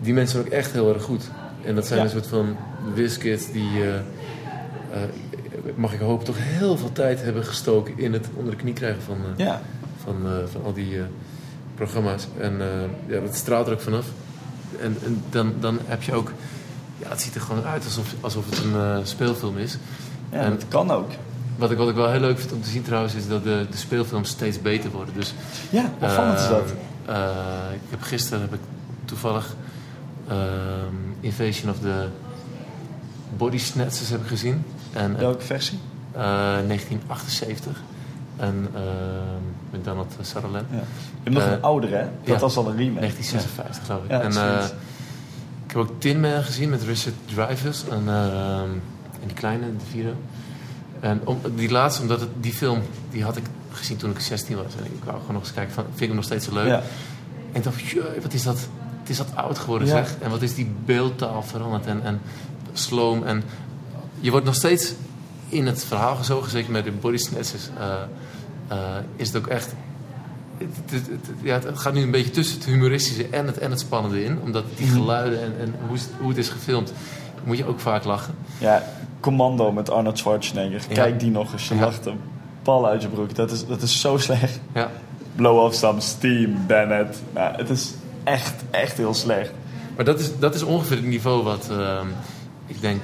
[0.00, 1.22] die mensen zijn ook echt heel erg goed.
[1.64, 2.04] En dat zijn Ja.
[2.04, 2.56] een soort van
[2.94, 4.00] whiskids die, eh, eh,
[5.74, 9.02] mag ik hopen, toch heel veel tijd hebben gestoken in het onder de knie krijgen
[9.02, 9.60] van, eh, Ja,
[10.04, 10.16] van,
[10.52, 11.00] van al die
[11.74, 12.26] programma's.
[12.38, 12.60] En
[13.06, 14.06] ja, dat straalt er ook vanaf.
[14.80, 16.32] En, en dan, dan heb je ook,
[16.98, 19.78] ja, het ziet er gewoon uit alsof, alsof het een speelfilm is.
[20.32, 21.10] ja En- dat kan ook.
[21.56, 23.66] Wat ik, wat ik wel heel leuk vind om te zien trouwens, is dat de,
[23.70, 25.14] de speelfilms steeds beter worden.
[25.14, 25.34] Dus
[25.70, 26.62] Ja, wat is dat?
[27.06, 28.60] Ehm, eh, ik heb gisteren heb ik
[29.04, 29.54] toevallig
[30.28, 32.08] ehm, Invasion of the
[33.36, 34.64] Body Snatchers heb ik gezien.
[34.92, 35.78] En, eh, Welke versie?
[36.12, 36.20] eh,
[36.66, 37.80] 1978.
[38.36, 40.66] En ehm, met Donald Sutherland.
[40.70, 40.76] Ja.
[40.76, 40.82] Je
[41.22, 42.02] hebt nog Eh, een oudere, hè?
[42.24, 42.38] Dat ja.
[42.38, 43.00] was al een remake.
[43.00, 44.10] 1956 geloof ik.
[44.10, 44.64] Ja, en, eh,
[45.66, 47.14] ik heb ook Tin Man gezien met Richard.
[47.90, 48.68] En, ehm,
[49.20, 50.12] en die kleine, de vierde.
[51.00, 54.56] En om, die laatste, omdat het, die film, die had ik gezien toen ik 16
[54.56, 54.64] was.
[54.78, 56.68] En ik wou gewoon nog eens kijken, van, vind ik hem nog steeds zo leuk.
[56.72, 56.82] En
[57.52, 58.68] ik dacht, "Jee, wat is dat,
[59.04, 59.94] het is dat oud geworden Ja.
[59.94, 60.14] zeg.
[60.20, 62.20] En wat is die beeldtaal veranderd en, en
[62.72, 63.22] sloom.
[63.24, 63.42] En
[64.20, 64.92] je wordt nog steeds
[65.48, 67.68] in het verhaal gezogen, zeker met de body snatchers.
[67.78, 67.94] eh,
[68.68, 68.78] eh,
[69.16, 69.74] is het ook echt...
[70.58, 73.70] Het, het- het- ja, het gaat nu een beetje tussen het humoristische en het, en
[73.70, 74.38] het spannende in.
[74.42, 74.94] Omdat die Mhm.
[74.96, 76.92] geluiden en, en hoe, het- hoe het is gefilmd,
[77.44, 78.34] moet je ook vaak lachen.
[78.58, 78.82] Ja,
[79.20, 80.80] Commando met Arnold Schwarzenegger.
[80.88, 80.94] Ja.
[80.94, 81.68] Kijk die nog eens.
[81.68, 81.80] Je Ja.
[81.80, 82.20] lacht een
[82.62, 83.34] pal uit je broek.
[83.34, 84.60] Dat is, dat is zo slecht.
[84.74, 84.90] Ja,
[85.36, 87.22] Blow off some steam, Bennett.
[87.34, 87.92] Nou, het is
[88.24, 89.50] echt, echt heel slecht.
[89.96, 92.06] maar dat is, dat is ongeveer het niveau wat ehm,
[92.66, 93.02] ik denk,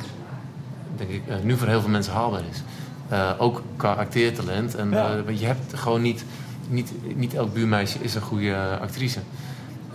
[0.97, 2.62] denk ik, eh, nu voor heel veel mensen haalbaar is.
[3.09, 4.75] Eh, ook qua acteertalent.
[4.75, 5.16] En, Ja.
[5.27, 6.25] eh, je hebt gewoon niet,
[6.68, 9.18] niet, niet elk buurmeisje is een goede actrice.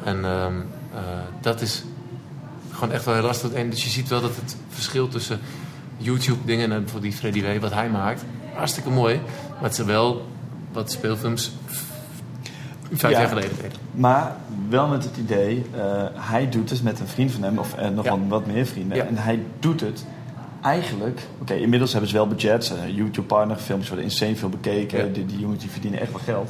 [0.03, 0.53] En ehm,
[0.93, 0.99] eh,
[1.41, 1.83] dat is
[2.71, 3.51] gewoon echt wel heel lastig.
[3.51, 5.39] En dus je ziet wel dat het verschil tussen
[5.97, 8.23] YouTube dingen en bijvoorbeeld die Freddy W, wat hij maakt,
[8.55, 9.19] hartstikke mooi.
[9.53, 10.25] Maar het zijn wel
[10.71, 11.51] wat speelfilms
[12.93, 13.19] vijf Ja.
[13.19, 13.77] jaar geleden deden.
[13.91, 14.35] Maar
[14.69, 15.81] wel met het idee, eh,
[16.13, 18.09] hij doet het met een vriend van hem, of eh, nog Ja.
[18.17, 18.97] wel wat meer vrienden.
[18.97, 19.05] Ja.
[19.05, 20.05] En hij doet het
[20.61, 21.21] eigenlijk.
[21.41, 22.69] Oké, inmiddels hebben ze wel budgets.
[22.69, 25.05] eh, YouTube-partner, filmpjes worden insane veel bekeken.
[25.07, 25.13] Ja.
[25.13, 26.49] Die, die jongens die verdienen echt wel geld.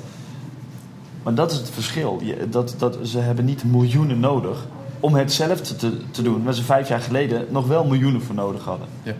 [1.23, 2.19] Maar dat is het verschil.
[2.23, 4.65] Je, dat, dat, ze hebben niet miljoenen nodig
[4.99, 8.63] om hetzelfde te, te doen waar ze vijf jaar geleden nog wel miljoenen voor nodig
[8.63, 8.87] hadden.
[9.03, 9.13] Ja.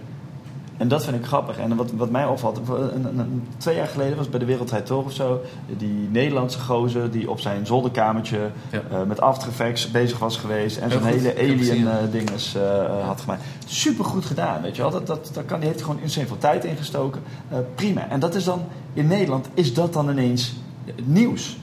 [0.78, 1.58] En dat vind ik grappig.
[1.58, 4.86] En wat, wat mij opvalt, een, een- een- twee jaar geleden was bij de Wereldrijd
[4.86, 5.42] Tour of zo,
[5.78, 8.82] die Nederlandse gozer die op zijn zolderkamertje Ja.
[8.92, 13.22] eh, met After Effects bezig was geweest en zo'n hele alien eh dinges eh, had
[13.22, 13.42] gemaakt.
[13.66, 14.92] Super goed gedaan, weet je wel.
[14.92, 17.22] Dat, dat, dat kan, die heeft gewoon insane veel tijd ingestoken.
[17.76, 18.10] Prima.
[18.10, 18.62] En dat is dan,
[18.94, 20.54] in Nederland is dat dan ineens
[21.04, 21.58] nieuws.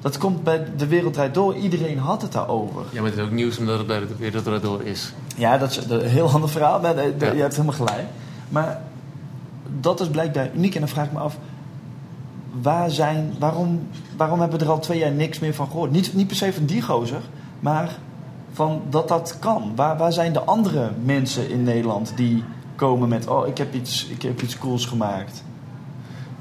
[0.00, 1.54] Dat komt bij de Wereldrijd Door.
[1.56, 2.82] Iedereen had het daarover.
[2.90, 5.12] Ja, maar het is ook nieuws omdat het bij de Wereld door is.
[5.36, 6.80] Ja, dat is een heel ander verhaal.
[6.80, 7.32] maar de- de- Ja.
[7.32, 8.06] Je hebt helemaal gelijk.
[8.50, 8.80] Maar
[9.80, 10.74] dat is blijkbaar uniek.
[10.74, 11.38] En dan vraag ik me af...
[12.62, 15.90] Waar zijn, waarom, waarom hebben we er al twee jaar niks meer van gehoord?
[15.90, 17.20] Niet, niet per se van die gozer,
[17.60, 17.96] maar
[18.52, 19.72] van dat dat kan.
[19.76, 22.44] Waar, waar zijn de andere mensen in Nederland die
[22.76, 23.26] komen met...
[23.26, 25.42] Oh, ik heb iets, ik heb iets cools gemaakt.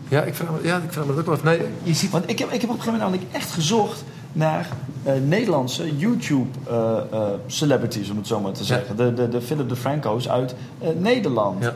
[0.07, 1.43] Ja, ik vraag me, ja, ik vraag me dat ook wel af.
[1.43, 2.09] Nee, je ziet...
[2.11, 4.03] Want ik heb, ik heb op een gegeven moment namelijk echt gezocht
[4.33, 4.67] naar
[5.03, 8.65] eh, Nederlandse YouTube-celebrities, om het zo maar te Ja.
[8.65, 8.95] zeggen.
[8.95, 11.63] De, de, de Philip de Franco's uit eh, Nederland.
[11.63, 11.73] Ja.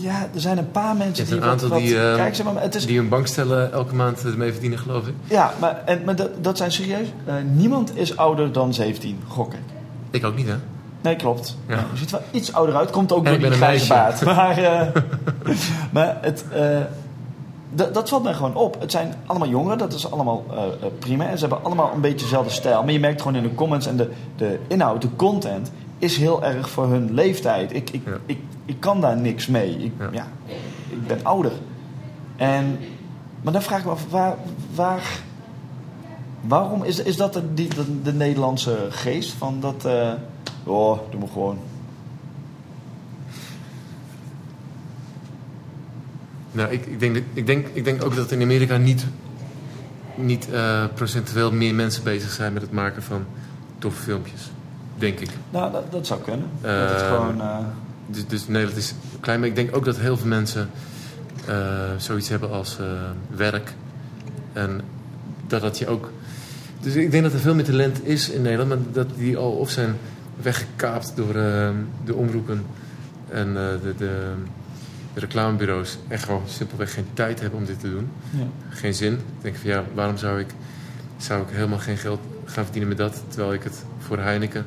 [0.00, 2.62] Ja, er zijn een paar mensen die een aantal wat, die, eh, Kijk, zeg maar,
[2.62, 5.14] het is, Die hun bankstellen elke maand ermee verdienen, geloof ik.
[5.24, 7.08] ja, maar, en, maar dat, dat zijn serieus.
[7.24, 9.60] eh, niemand is ouder dan 17, gok ik.
[10.10, 10.54] Ik ook niet, hè?
[11.00, 11.56] Nee, klopt.
[11.68, 11.74] Ja.
[11.92, 12.90] Je ziet wel iets ouder uit.
[12.90, 14.24] Komt ook En door ik die grijze baard.
[14.24, 14.86] Maar, eh,
[15.92, 16.78] maar het, eh,
[17.92, 18.80] dat, valt mij gewoon op.
[18.80, 19.78] Het zijn allemaal jongeren.
[19.78, 21.28] Dat is allemaal eh, eh, prima.
[21.28, 22.82] En ze hebben allemaal een beetje dezelfde stijl.
[22.84, 25.72] Maar je merkt gewoon in de comments en de, de inhoud, de content...
[25.98, 27.74] is heel erg voor hun leeftijd.
[27.74, 28.12] Ik, ik, Ja.
[28.26, 28.38] ik,
[28.68, 29.76] ik kan daar niks mee.
[29.76, 30.08] Ik, Ja.
[30.12, 30.26] ja.
[30.88, 31.52] ik ben ouder.
[32.36, 32.78] En,
[33.42, 34.36] maar dan vraag ik me af, waar...
[34.74, 35.02] waar
[36.40, 39.84] Waarom is, is dat de, die, de, de Nederlandse geest van dat...
[39.84, 40.12] eh,
[40.64, 41.58] oh, doe maar gewoon.
[46.52, 49.06] Nou, ik, ik, denk, ik, denk, ik denk ook dat in Amerika niet,
[50.14, 53.24] niet eh, procentueel meer mensen bezig zijn met het maken van
[53.78, 54.50] toffe filmpjes.
[54.96, 55.30] Denk ik.
[55.50, 56.50] Nou, dat, dat zou kunnen.
[56.60, 57.40] dat het Eh, gewoon...
[58.10, 60.70] Dus, dus Nederland is klein, maar ik denk ook dat heel veel mensen
[61.46, 62.86] eh, zoiets hebben als eh,
[63.36, 63.74] werk.
[64.52, 64.80] En
[65.46, 66.10] dat dat je ook.
[66.80, 69.50] Dus ik denk dat er veel meer talent is in Nederland, maar dat die al
[69.52, 69.96] of zijn
[70.42, 71.70] weggekaapt door eh,
[72.04, 72.64] de omroepen
[73.28, 75.98] en de, de, de reclamebureaus.
[76.08, 78.10] En gewoon simpelweg geen tijd hebben om dit te doen.
[78.30, 78.46] ja.
[78.68, 79.12] Geen zin.
[79.12, 80.48] Ik denk van ja, waarom zou ik,
[81.16, 84.66] zou ik helemaal geen geld gaan verdienen met dat, terwijl ik het voor Heineken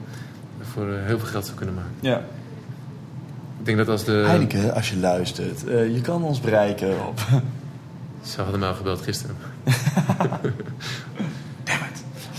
[0.61, 1.91] voor heel veel geld zou kunnen maken.
[1.99, 2.23] ja.
[3.61, 4.11] Ik denk dat als de.
[4.11, 7.19] Heineken, als je luistert, eh, je kan ons bereiken op...
[8.31, 9.35] Ze hadden mij al gebeld gisteren.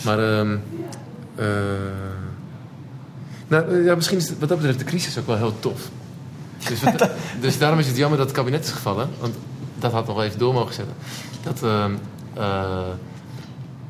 [0.04, 0.56] Maar, ehm
[1.34, 1.46] eh,
[3.48, 5.88] nou, eh, ja, misschien is het, wat dat betreft de crisis ook wel heel tof.
[6.68, 7.10] Dus, wat-
[7.40, 9.08] dus daarom is het jammer dat het kabinet is gevallen.
[9.20, 9.34] Want
[9.78, 10.94] dat had nog wel even door mogen zetten.
[11.42, 11.92] Dat ehm,
[12.34, 12.88] eh,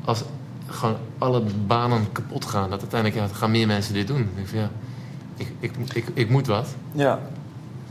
[0.05, 0.23] als
[0.67, 4.21] gewoon alle banen kapot gaan, dat uiteindelijk ja, gaan meer mensen dit doen.
[4.21, 4.69] Ik denk van, ja,
[5.35, 6.67] ik, ik, ik, ik moet wat.
[6.91, 7.19] Ja.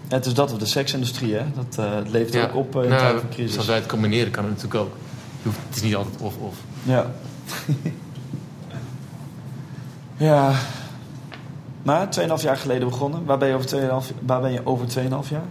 [0.09, 1.45] Ja, Het is dat of de seksindustrie, hè.
[1.55, 3.57] Dat eh, levert Ja, ook op eh, in nou, van crisis.
[3.57, 4.97] Als wij het combineren, kan het natuurlijk ook.
[5.43, 6.55] Het is niet altijd of-of.
[6.82, 7.07] Ja.
[10.16, 10.53] ja.
[11.82, 13.24] Maar 2,5 jaar geleden begonnen.
[13.24, 15.45] Waar ben je over 2,5 waar ben je over 2,5 jaar?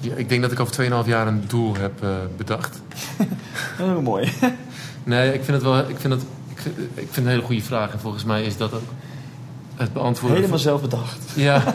[0.00, 2.80] Ja, ik denk dat ik over 2,5 jaar een doel heb eh, bedacht.
[3.76, 4.32] Heel mooi.
[5.04, 5.78] Nee, ik vind het wel.
[5.88, 7.92] Ik vind het, ik vind, ik vind het een hele goede vraag.
[7.92, 8.88] En volgens mij is dat ook
[9.74, 10.36] het beantwoorden.
[10.38, 11.18] Helemaal van- zelf bedacht.
[11.34, 11.62] Ja.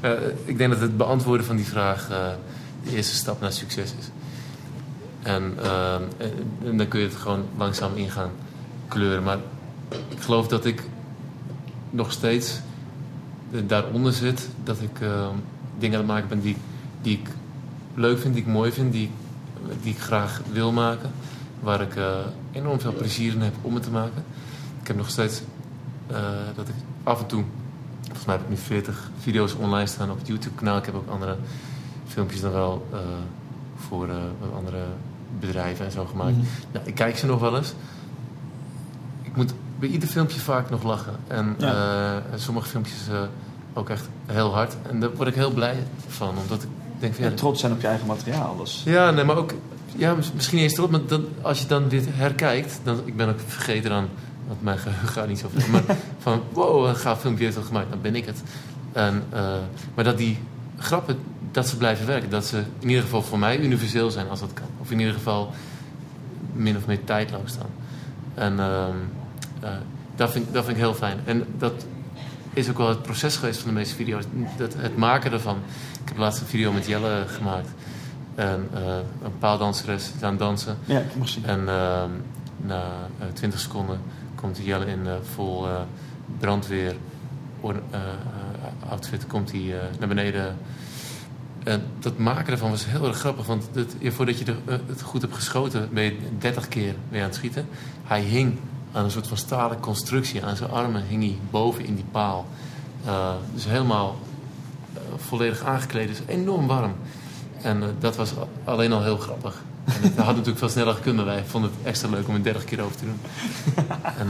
[0.00, 0.10] Eh,
[0.44, 2.16] ik denk dat het beantwoorden van die vraag eh,
[2.84, 4.10] de eerste stap naar succes is.
[5.22, 5.54] En,
[6.64, 8.30] en dan kun je het gewoon langzaam in gaan
[8.88, 9.22] kleuren.
[9.22, 9.38] Maar
[10.08, 10.82] ik geloof dat ik
[11.90, 12.60] nog steeds
[13.66, 14.48] daaronder zit.
[14.64, 14.98] Dat ik
[15.78, 16.56] dingen aan het maken ben die,
[17.02, 17.28] die ik
[17.94, 21.10] leuk vind, die ik mooi vind, die, ik- die ik graag wil maken.
[21.60, 22.16] Waar ik eh,
[22.52, 24.24] enorm veel plezier in heb om het te maken.
[24.80, 25.42] Ik heb nog steeds
[26.06, 26.16] eh,
[26.56, 27.44] dat ik af en toe,
[28.02, 30.76] volgens mij heb ik nu 40 video's online staan op het YouTube-kanaal.
[30.78, 31.36] Ik heb ook andere
[32.06, 32.98] filmpjes dan wel eh,
[33.88, 34.08] voor
[34.56, 34.82] andere
[35.40, 36.36] bedrijven en zo gemaakt.
[36.36, 36.44] Mhm.
[36.72, 37.74] Nou, ik kijk ze nog wel eens.
[39.22, 41.14] Ik moet bij ieder filmpje vaak nog lachen.
[41.26, 42.22] En Ja.
[42.34, 43.08] sommige filmpjes
[43.74, 44.76] ook echt heel hard.
[44.88, 45.76] En daar word ik heel blij
[46.08, 48.56] van, omdat ik denk van ja, En trots zijn op je eigen materiaal.
[48.56, 48.82] Dus.
[48.84, 49.52] ja, nee, maar ook
[49.96, 52.80] Ja, mis- misschien eens erop, maar dan, als je dan dit herkijkt...
[52.82, 54.08] Dan, ik ben ook vergeten dan,
[54.46, 55.70] want mijn geheugen gaat niet zo ver.
[55.70, 55.82] Maar
[56.18, 57.90] van, wow, een gaaf filmpje heeft dat gemaakt.
[57.90, 58.42] Dan ben ik het.
[58.92, 59.54] En, eh,
[59.94, 60.38] maar dat die
[60.78, 61.18] grappen,
[61.52, 62.30] dat ze blijven werken.
[62.30, 64.66] Dat ze in ieder geval voor mij universeel zijn als dat kan.
[64.80, 65.50] Of in ieder geval
[66.52, 67.70] min of meer tijdloos staan.
[68.34, 68.96] En ehm,
[69.60, 69.70] eh,
[70.16, 71.18] dat, vind, dat vind ik heel fijn.
[71.24, 71.84] En dat
[72.52, 74.24] is ook wel het proces geweest van de meeste video's.
[74.56, 75.56] Dat, het maken ervan.
[76.02, 77.68] Ik heb laatst een video met Jelle gemaakt.
[78.34, 80.78] En eh, een paaldanseres aan het dansen.
[80.84, 81.44] Ja, ik mag zien.
[81.44, 82.10] En ehm,
[82.56, 82.84] na
[83.18, 84.00] eh, 20 seconden
[84.34, 85.66] komt Jelle in eh, vol
[86.38, 86.96] brandweer
[88.88, 90.56] outfit komt hij naar beneden.
[91.64, 93.46] En dat maken ervan was heel erg grappig.
[93.46, 93.68] Want
[94.02, 94.54] voordat je
[94.86, 97.68] het goed hebt geschoten, ben je 30 keer weer aan het schieten.
[98.04, 98.58] Hij hing
[98.92, 100.44] aan een soort van stalen constructie.
[100.44, 102.46] Aan zijn armen hing hij boven in die paal.
[103.04, 104.18] Eh, dus helemaal
[104.94, 106.08] eh, volledig aangekleed.
[106.08, 106.92] Dus enorm warm.
[107.62, 108.32] En eh, dat was
[108.64, 109.62] alleen al heel grappig.
[109.84, 112.44] En het had natuurlijk veel sneller gekund, maar wij vonden het extra leuk om het
[112.44, 113.18] 30 keer over te doen.
[114.18, 114.28] En,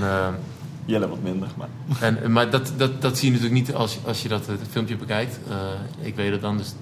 [0.85, 1.69] Jelle wat minder, maar...
[2.01, 4.55] en, maar dat, dat, dat zie je natuurlijk niet als, je- als je dat eh,
[4.71, 5.39] filmpje bekijkt.
[6.01, 6.75] Ik weet het dan, dus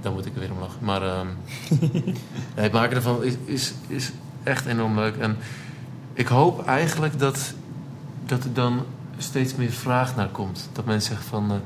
[0.00, 0.78] dan moet ik er weer om lachen.
[0.84, 1.26] Maar ehm,
[2.54, 4.10] het maken ervan is, is, is
[4.42, 5.16] echt enorm leuk.
[5.16, 5.36] En
[6.18, 7.54] ik hoop eigenlijk dat,
[8.26, 8.84] dat er dan
[9.18, 10.68] steeds meer vraag naar komt.
[10.72, 11.56] Dat mensen zeggen van, eh,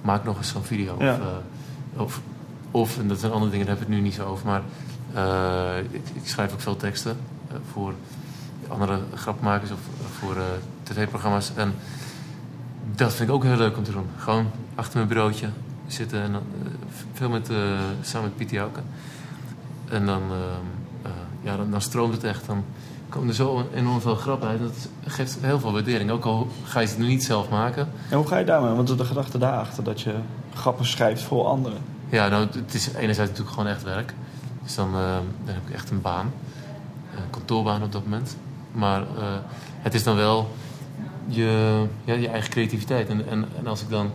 [0.00, 0.96] maak nog eens zo'n video.
[0.98, 1.12] Ja.
[1.12, 2.20] Of, eh, of,
[2.70, 4.46] of, en dat zijn andere dingen, daar heb ik het nu niet zo over.
[4.46, 4.62] Maar
[5.14, 7.16] eh, ik, ik schrijf ook veel teksten
[7.72, 7.94] voor
[8.68, 9.80] andere grapmakers of
[10.18, 10.36] voor
[10.82, 11.52] tv-programma's.
[11.54, 11.74] En
[12.94, 14.06] dat vind ik ook heel leuk om te doen.
[14.16, 15.48] Gewoon achter mijn bureautje
[15.86, 16.42] zitten en dan,
[17.12, 17.50] veel met,
[18.02, 18.80] samen met Pieter Jouke.
[19.88, 20.66] En dan, ehm,
[21.02, 21.10] eh,
[21.42, 22.46] ja, dan, dan stroomt het echt.
[22.46, 22.64] Dan
[23.12, 24.60] komen er zo enorm veel grappen uit.
[24.60, 26.10] Dat geeft heel veel waardering.
[26.10, 27.88] Ook al ga je ze nu niet zelf maken.
[28.08, 28.72] En hoe ga je daarmee?
[28.72, 30.14] Want de gedachte daarachter dat je
[30.54, 31.78] grappen schrijft voor anderen.
[32.08, 34.14] Ja, nou, het is enerzijds natuurlijk gewoon echt werk.
[34.62, 36.32] Dus dan, eh, dan heb ik echt een baan.
[37.16, 38.36] Een kantoorbaan op dat moment.
[38.72, 39.24] Maar eh,
[39.80, 40.48] het is dan wel
[41.26, 43.08] je, ja, je eigen creativiteit.
[43.08, 44.10] En, en, en als ik dan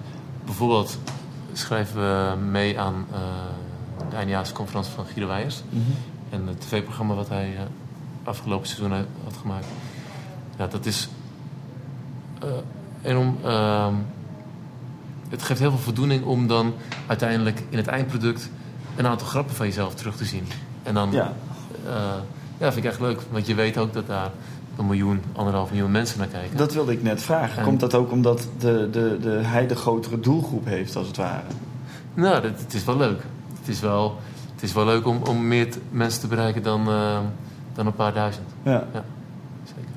[0.46, 0.98] bijvoorbeeld
[1.54, 3.06] schrijven we mee aan
[4.10, 5.62] de eindejaarsconferentie van Guido Weijers.
[6.30, 7.58] En het tv-programma wat hij
[8.28, 8.92] afgelopen seizoen
[9.24, 9.66] had gemaakt.
[10.58, 11.10] Ja, dat is
[12.42, 12.50] eh,
[13.02, 13.38] enorm...
[13.44, 13.94] ehm,
[15.30, 16.74] het geeft heel veel voldoening om dan
[17.08, 18.50] uiteindelijk in het eindproduct
[18.96, 20.44] een aantal grappen van jezelf terug te zien.
[20.84, 21.34] En dan, Ja.
[21.86, 21.94] eh,
[22.58, 23.22] ja, vind ik echt leuk.
[23.32, 24.32] Want je weet ook dat daar
[24.78, 26.58] een miljoen, anderhalf miljoen mensen naar kijken.
[26.58, 27.58] Dat wilde ik net vragen.
[27.58, 31.18] En- Komt dat ook omdat de, de, de, hij de grotere doelgroep heeft, als het
[31.18, 31.42] ware?
[32.14, 33.22] Nou, dat, het is wel leuk.
[33.60, 34.18] Het is wel,
[34.54, 37.20] het is wel leuk om, om meer mensen te bereiken dan, eh,
[37.78, 38.48] dan een paar duizend.
[38.64, 38.88] Ja.
[39.66, 39.90] Zeker.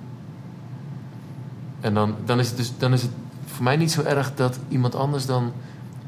[1.81, 3.11] En dan, dan, is het dus, dan is het
[3.47, 5.53] voor mij niet zo erg dat iemand anders dan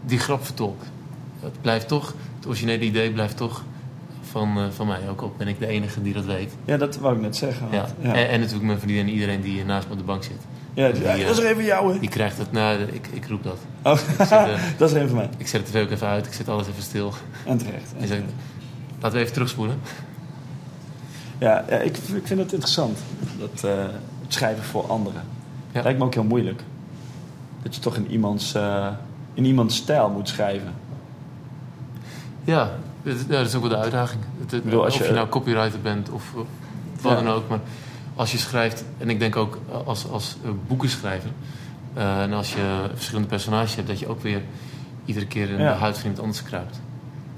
[0.05, 0.87] die grap vertolkt.
[1.41, 3.63] Het blijft toch, het originele idee blijft toch
[4.23, 5.09] van, eh, van mij.
[5.11, 6.53] Ook al ben ik de enige die dat weet.
[6.65, 7.67] ja, dat wou ik net zeggen.
[7.71, 7.87] Ja.
[8.01, 8.15] ja.
[8.15, 10.41] En, en natuurlijk mijn vriendin en iedereen die naast me op de bank zit.
[10.75, 11.99] Ja, die- die, ja, eh, dat is er even jou, hè?
[11.99, 13.59] Die krijgt het, nou, ik, ik roep dat.
[13.83, 14.47] Oh, zit, eh,
[14.77, 15.29] dat is er even van mij.
[15.39, 17.13] Ik zet de tv ook even uit, ik zet alles even stil.
[17.47, 17.93] En terecht.
[17.99, 18.19] En zeg,
[19.01, 19.77] laten we even terugspoelen.
[21.43, 22.99] Ja, ja ik, ik vind het interessant.
[23.39, 23.71] Dat, eh,
[24.23, 25.23] het schrijven voor anderen.
[25.73, 25.83] Ja.
[25.83, 26.63] Lijkt me ook heel moeilijk.
[27.63, 28.89] Dat je toch in iemands, eh,
[29.35, 30.73] in iemands stijl moet schrijven.
[32.45, 32.71] Ja,
[33.03, 34.21] dat, ja, dat is ook wel de uitdaging.
[34.41, 36.33] Het, het- bedoel, of je, je- nou copywriter bent of
[37.01, 37.49] wat dan ook.
[37.49, 37.61] Maar
[38.15, 41.31] als je schrijft, en ik denk ook als, als boekenschrijver...
[41.95, 43.89] eh, en als je verschillende personages hebt...
[43.89, 44.43] dat je ook weer
[45.05, 46.81] iedere keer in de huid van iemand anders kruipt.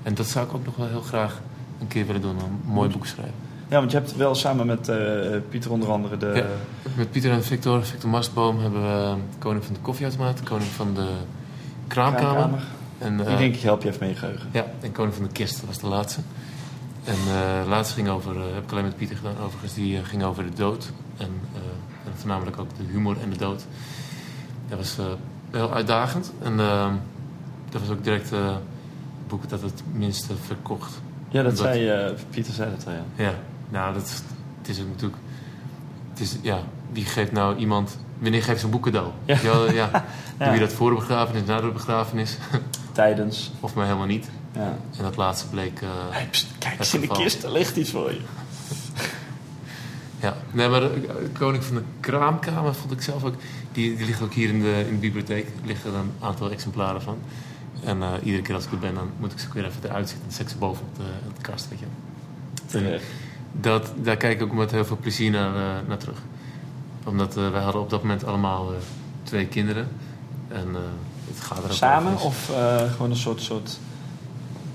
[0.03, 1.41] En dat zou ik ook nog wel heel graag
[1.81, 2.37] een keer willen doen.
[2.39, 3.35] Een mooi boek schrijven.
[3.69, 4.97] Ja, want je hebt wel samen met eh,
[5.49, 6.32] Pieter onder andere de...
[6.35, 6.45] Ja.
[6.97, 8.59] Met Pieter en Victor, Victor Mastboom...
[8.61, 11.09] hebben we eh, koning van de koffieautomaat, koning van de
[11.86, 12.32] kraamkamer.
[12.32, 12.62] kraamkamer.
[12.99, 14.49] En, eh, Die denk ik help je even mee geheugen.
[14.53, 16.20] Ja, en Koning van de Kist dat was de laatste.
[17.05, 19.97] En eh de laatste ging over, eh, heb ik alleen met Pieter gedaan, overigens, die
[19.99, 20.91] eh, ging over de dood.
[21.16, 21.59] En, eh,
[22.07, 23.65] en voornamelijk ook de humor en de dood.
[24.69, 25.05] Dat was eh,
[25.51, 26.32] heel uitdagend.
[26.43, 26.93] En eh,
[27.70, 31.01] dat was ook direct eh, het boek dat het minste verkocht.
[31.28, 33.24] Ja, dat zei eh, Pieter zei dat al, ja.
[33.24, 33.35] Ja,
[33.75, 34.23] nou, dat
[34.59, 35.23] het is ook natuurlijk...
[36.11, 36.59] Het is, ja,
[36.93, 37.99] wie geeft nou iemand...
[38.19, 39.11] Wanneer geeft ze een boek cadeau?
[39.25, 39.39] Ja.
[39.43, 39.73] Ja.
[39.73, 40.05] Ja.
[40.45, 42.37] Doe je dat voor de begrafenis, na de begrafenis?
[42.93, 43.53] Tijdens.
[43.61, 44.29] of maar helemaal niet.
[44.53, 44.77] Ja.
[44.97, 45.81] En dat laatste bleek...
[45.83, 48.21] eh, Hey, pst, kijk eens in de kist, er ligt iets voor je.
[50.21, 53.35] Ja, nee, maar de de Koning van de Kraamkamer vond ik zelf ook.
[53.73, 55.47] Die, die ligt ook hier in de, in de bibliotheek.
[55.47, 57.19] Er liggen er een aantal exemplaren van.
[57.85, 59.81] En eh, iedere keer als ik er ben, dan moet ik ze ook weer even
[59.85, 60.27] eruit zitten.
[60.29, 61.87] Dan zet ze boven op de, op de kast, weet je.
[62.67, 63.05] Terecht.
[63.60, 66.18] Dat, daar kijk ik ook met heel veel plezier naar, eh, naar terug.
[67.05, 68.76] Omdat eh, wij hadden op dat moment allemaal eh,
[69.22, 69.89] twee kinderen.
[70.48, 70.68] En
[71.28, 72.52] het gaat er Samen of
[72.90, 73.78] gewoon een soort, soort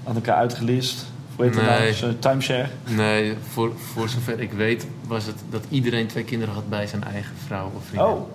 [0.04, 1.80] aan elkaar uitgelist Hoe heet dat nou?
[1.82, 2.20] Nee.
[2.20, 2.70] Timeshare?
[2.88, 7.04] Nee, voor, voor zover ik weet was het dat iedereen twee kinderen had bij zijn
[7.04, 8.08] eigen vrouw of vriendin.
[8.08, 8.28] Oh.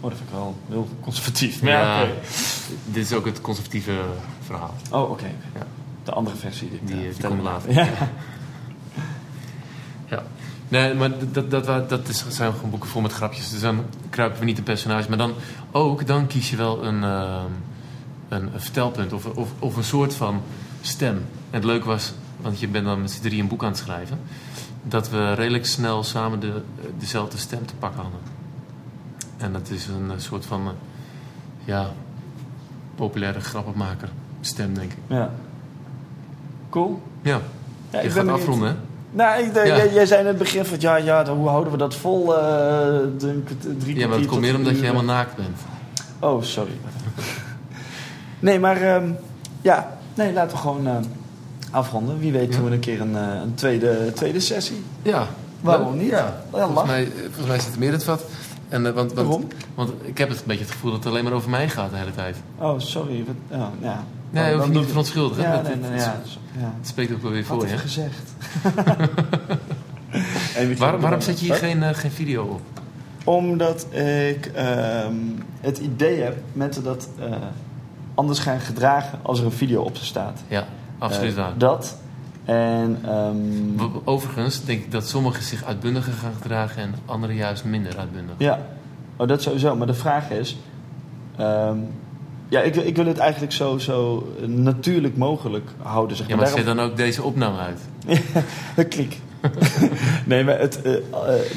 [0.00, 1.60] Oh, dat vind ik wel heel conservatief.
[1.60, 2.12] Ja, Maar ja, oké.
[2.84, 3.92] dit is ook het conservatieve
[4.44, 4.74] verhaal.
[4.90, 5.30] Oh, oké.
[5.54, 5.66] Ja.
[6.04, 7.72] De andere versie die ik Die, die komt later.
[7.72, 7.88] Ja.
[10.68, 13.50] Nee, maar dat, dat, dat, is, zijn gewoon boeken vol met grapjes.
[13.50, 15.08] Dus dan kruipen we niet de personage.
[15.08, 15.32] Maar dan
[15.70, 17.50] ook, dan kies je wel een, ehm,
[18.28, 20.42] een, een vertelpunt of, of, of een soort van
[20.80, 21.14] stem.
[21.16, 23.78] En het leuke was, want je bent dan met z'n drie een boek aan het
[23.78, 24.18] schrijven...
[24.82, 26.62] dat we redelijk snel samen de,
[26.98, 28.20] dezelfde stem te pakken hadden.
[29.36, 30.72] En dat is een eh, soort van, eh,
[31.64, 31.92] ja,
[32.94, 34.08] populaire grappenmaker
[34.40, 34.98] stem, denk ik.
[35.06, 35.30] ja.
[36.70, 37.02] Cool.
[37.22, 37.40] Ja,
[37.90, 38.74] Ja, je ik gaat afronden, hè?
[39.16, 39.66] Nou, ik, Ja.
[39.66, 42.36] jij, jij zei in het begin van ja, ja, dan- hoe houden we dat vol?
[42.38, 45.56] eh, denk ik, drie Ja, maar het komt meer omdat je helemaal naakt bent.
[46.20, 46.72] Oh, sorry.
[48.38, 49.10] nee, maar ehm,
[49.60, 51.02] ja, nee, laten we gewoon ehm,
[51.70, 52.18] afronden.
[52.18, 52.58] Wie weet Ja.
[52.58, 54.82] doen we een keer een, eh, een tweede, tweede sessie.
[55.02, 55.26] Ja.
[55.60, 56.08] Waarom niet?
[56.10, 56.34] Ja.
[56.54, 58.24] Ja, volgens, mij, volgens mij zit er meer in het vat.
[58.68, 59.48] En, eh, want, want, Waarom?
[59.74, 61.90] Want ik heb het een beetje het gevoel dat het alleen maar over mij gaat
[61.90, 62.36] de hele tijd.
[62.58, 63.24] Oh, sorry.
[63.26, 64.04] Wat, oh, ja.
[64.42, 65.42] Nee, hoef je dan niet doe- te verontschuldigen.
[65.42, 66.04] Ja, Het- nee, het- nee, het-
[66.54, 66.60] ja.
[66.60, 66.72] ja.
[66.78, 67.72] Het spreekt ook wel weer voor je.
[67.72, 67.78] hè?
[67.78, 68.32] gezegd.
[70.78, 71.22] Waarom, waarom kijken.
[71.22, 72.60] zet je hier geen, eh, geen video op?
[73.24, 75.14] Omdat ik ehm,
[75.60, 77.26] het idee heb mensen dat eh,
[78.14, 80.40] anders gaan gedragen als er een video op ze staat.
[80.48, 80.64] Ja,
[80.98, 81.52] absoluut Eh, waar.
[81.58, 81.96] Dat.
[82.44, 87.98] En ehm, Overigens denk ik dat sommigen zich uitbundiger gaan gedragen en anderen juist minder
[87.98, 88.34] uitbundig.
[88.38, 88.58] ja,
[89.16, 89.76] oh, dat sowieso.
[89.76, 90.56] Maar de vraag is...
[91.36, 91.76] ehm,
[92.48, 96.16] ja, ik, ik wil het eigenlijk zo, zo natuurlijk mogelijk houden.
[96.16, 96.44] Zeg Ja, maar.
[96.44, 97.80] maar zet dan ook deze opname uit.
[98.76, 99.16] Daarom- Klik.
[100.26, 101.00] nee, maar het, eh, eh,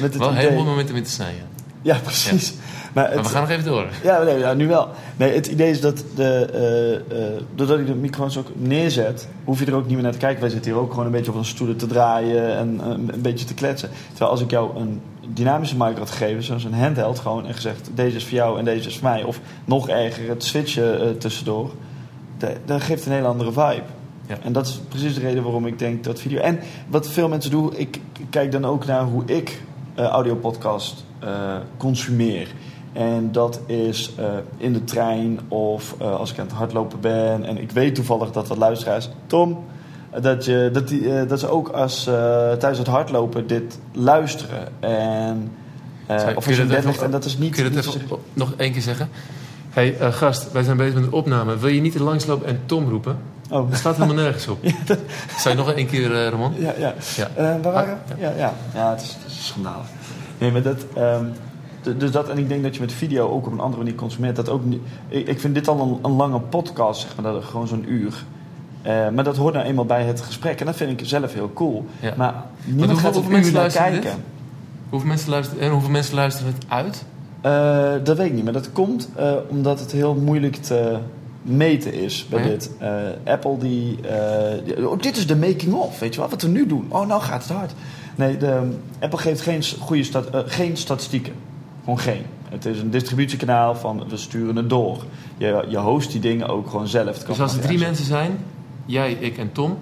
[0.00, 0.44] het Wel een idee...
[0.44, 1.42] heleboel momenten om in te snijden.
[1.82, 2.54] Ja, precies.
[2.92, 3.86] Maar, Maar het, we gaan nog even door.
[4.02, 4.88] Ja, nee, ja, nu wel.
[5.16, 9.58] Nee, het idee is dat de, eh, eh, doordat ik de microfoons ook neerzet, hoef
[9.60, 10.40] je er ook niet meer naar te kijken.
[10.40, 13.22] Wij zitten hier ook gewoon een beetje op een stoelen te draaien en eh, een
[13.22, 13.88] beetje te kletsen.
[14.08, 15.00] Terwijl als ik jou een
[15.32, 18.64] dynamische mic had gegeven, zoals een handheld gewoon, en gezegd deze is voor jou en
[18.64, 21.70] deze is voor mij, of nog erger, het switchen eh, tussendoor,
[22.38, 23.82] da- dat geeft een hele andere vibe.
[24.26, 24.38] Ja.
[24.42, 26.40] En dat is precies de reden waarom ik denk dat video.
[26.40, 28.00] En wat veel mensen doen, ik
[28.30, 29.62] kijk dan ook naar hoe ik
[29.94, 32.48] eh audiopodcast eh, consumeer.
[32.92, 34.12] En dat is
[34.56, 37.44] in de trein of als ik aan het hardlopen ben.
[37.44, 39.64] En ik weet toevallig dat wat luisteraars, Tom,
[40.20, 42.14] dat, je, dat, die, eh, dat ze ook als, eh,
[42.52, 44.68] tijdens het hardlopen dit luisteren.
[44.80, 45.52] En,
[46.06, 47.02] eh, of als je even- ligt.
[47.02, 47.54] En dat is niet.
[47.54, 49.08] Kun je dat even op- nog één keer zeggen?
[49.70, 51.58] Hé, hey, gast, wij zijn bezig met een opname.
[51.58, 53.18] Wil je niet langslopen en Tom roepen?
[53.50, 54.58] Oh, Dat staat helemaal nergens op.
[55.40, 56.52] Zou je nog één keer, Ramon?
[56.58, 56.94] Ja, ja.
[57.16, 57.28] Ja.
[57.36, 58.20] Waar waren Ah?
[58.20, 58.54] Ja, ja.
[58.74, 59.86] ja het, is, het is schandalig.
[60.38, 60.84] Nee, maar dat...
[60.94, 61.24] ehm,
[61.98, 64.36] dus dat, en ik denk dat je met video ook op een andere manier consumeert.
[64.36, 64.62] Dat ook
[65.08, 68.24] ik, ik vind dit al een, een lange podcast, zeg maar, dat, gewoon zo'n uur.
[68.82, 70.60] Eh, maar dat hoort nou eenmaal bij het gesprek.
[70.60, 71.84] En dat vind ik zelf heel cool.
[72.00, 72.14] Ja.
[72.16, 72.34] Maar
[72.64, 74.10] niemand hoeveel- gaat uur mensen naar luisteren kijken.
[74.10, 74.20] dit?
[74.88, 77.04] Hoeveel mensen luisteren, en hoeveel mensen luisteren het uit?
[77.40, 80.96] Eh, dat weet ik niet, maar dat komt eh, omdat het heel moeilijk te
[81.42, 82.50] meten is bij Oh ja?
[82.50, 82.70] dit.
[83.24, 83.98] Apple die,
[84.64, 86.86] die- oh, dit is de making of, weet je wel, wat we nu doen.
[86.88, 87.72] Oh, nou gaat het hard.
[88.14, 88.70] Nee, de,
[89.00, 91.32] Apple geeft geen goede stat, geen statistieken.
[91.84, 92.22] Gewoon geen.
[92.48, 95.04] Het is een distributiekanaal van we sturen het door.
[95.36, 97.18] Je, je host die dingen ook gewoon zelf.
[97.18, 98.38] Het Dus als er drie mensen zijn,
[98.86, 99.78] jij, ik en Tom,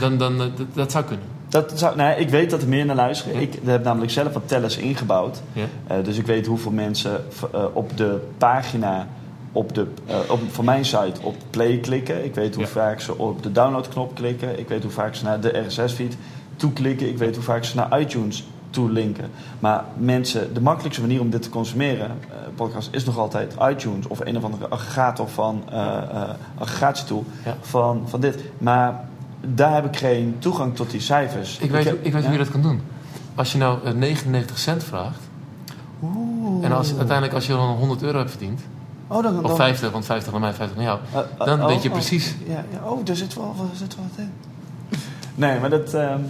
[0.00, 1.26] dan, dan eh, dat, dat zou kunnen.
[1.48, 3.34] Dat zou, nee, ik weet dat er meer naar luisteren.
[3.34, 3.40] Ja.
[3.40, 5.42] Ik heb namelijk zelf wat tellers ingebouwd.
[5.52, 5.64] Ja?
[5.86, 9.08] Eh, dus ik weet hoeveel mensen eh, op de pagina,
[9.52, 9.86] op de,
[10.28, 12.24] op, van mijn site op play klikken.
[12.24, 12.70] Ik weet hoe Ja.
[12.70, 14.58] vaak ze op de downloadknop klikken.
[14.58, 16.16] Ik weet hoe vaak ze naar de RSS-feed
[16.56, 17.08] toeklikken.
[17.08, 19.30] Ik weet hoe vaak ze naar iTunes toelinken.
[19.58, 24.06] Maar mensen, de makkelijkste manier om dit te consumeren, eh, podcast, is nog altijd iTunes
[24.06, 26.22] of een of andere aggregator van uh, uh,
[26.58, 27.56] aggregatietool Ja.
[27.60, 28.38] van, van dit.
[28.58, 29.04] Maar
[29.40, 31.58] daar heb ik geen toegang tot die cijfers.
[31.58, 32.20] Ik weet, ik weet ja.
[32.22, 32.80] hoe je dat kan doen.
[33.34, 35.20] Als je nou eh, 99 cent vraagt,
[36.02, 36.64] Oeh.
[36.64, 38.60] en als, uiteindelijk als je dan 100 euro hebt verdiend,
[39.06, 41.60] Oh, dan, of dan- 50, want 50 naar mij, 50 naar jou, Uh, uh, dan
[41.60, 42.34] oh, weet je oh, precies.
[42.46, 44.32] Ja, ja, oh, daar zit wel, daar zit wel wat in.
[45.34, 45.94] Nee, maar dat...
[45.94, 46.20] ehm,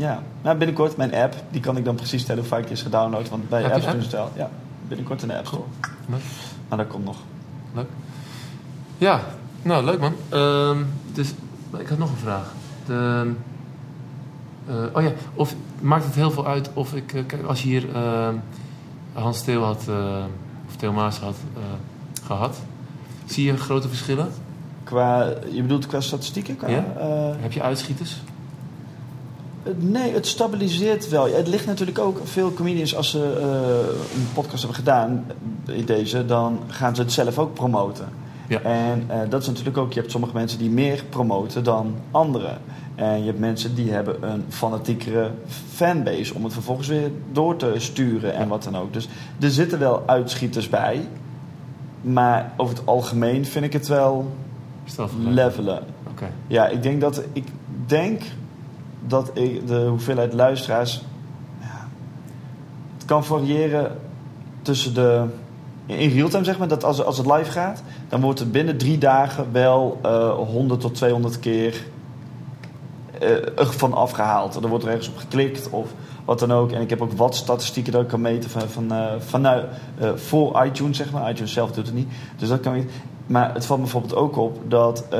[0.00, 1.34] ja, nou, binnenkort mijn app.
[1.50, 3.28] Die kan ik dan precies tellen hoe vaak die is gedownload.
[3.28, 4.30] Want bij Heb je apps een doen ze het wel.
[4.34, 4.50] Ja,
[4.88, 5.62] binnenkort in de App Store.
[6.08, 6.20] Leuk.
[6.68, 7.16] Maar dat komt nog.
[7.74, 7.88] Leuk.
[8.98, 9.20] Ja,
[9.62, 10.12] nou leuk man.
[10.28, 10.78] Ehm,
[11.12, 11.32] dus
[11.78, 12.52] ik had nog een vraag.
[12.86, 13.32] De,
[14.66, 17.68] eh, oh ja, of maakt het heel veel uit of ik, eh, kijk, als je
[17.68, 18.34] hier ehm,
[19.12, 20.24] Hans Theo had, eh,
[20.68, 21.62] of Theo Maas had eh,
[22.26, 22.56] gehad,
[23.26, 24.28] zie je grote verschillen?
[24.84, 26.56] Qua, je bedoelt qua statistieken?
[26.56, 26.84] Qua, Ja.
[26.98, 28.20] eh, Heb je uitschieters?
[29.62, 31.34] Het- Nee, het stabiliseert wel.
[31.34, 35.24] Het ligt natuurlijk ook, veel comedians als ze eh, een podcast hebben gedaan,
[35.66, 38.08] in deze, dan gaan ze het zelf ook promoten.
[38.48, 38.60] Ja.
[38.60, 42.58] En eh, dat is natuurlijk ook, je hebt sommige mensen die meer promoten dan anderen.
[42.94, 45.30] En je hebt mensen die hebben een fanatiekere
[45.72, 48.92] fanbase om het vervolgens weer door te sturen en wat dan ook.
[48.92, 49.08] Dus
[49.40, 51.08] er zitten wel uitschieters bij.
[52.00, 54.30] Maar over het algemeen vind ik het wel
[55.28, 55.82] levelen.
[56.10, 56.30] Oké.
[56.46, 57.44] Ja, ik denk dat, ik
[57.86, 58.22] denk
[59.06, 61.02] dat ik de hoeveelheid luisteraars.
[61.60, 61.88] Ja,
[62.94, 63.98] het kan variëren
[64.62, 65.24] tussen de.
[65.86, 68.98] In real-time zeg maar, dat als, als het live gaat, dan wordt er binnen drie
[68.98, 71.84] dagen wel eh 100 tot 200 keer
[73.20, 74.54] eh, ervan afgehaald.
[74.54, 75.92] Er wordt er ergens op geklikt of
[76.24, 76.72] wat dan ook.
[76.72, 79.64] En ik heb ook wat statistieken dat ik kan meten van, van, eh, vanuit,
[79.98, 81.30] eh, voor iTunes, zeg maar.
[81.30, 82.08] iTunes zelf doet het niet.
[82.36, 82.84] Dus dat kan.
[83.30, 85.18] Maar het valt bijvoorbeeld ook op dat eh,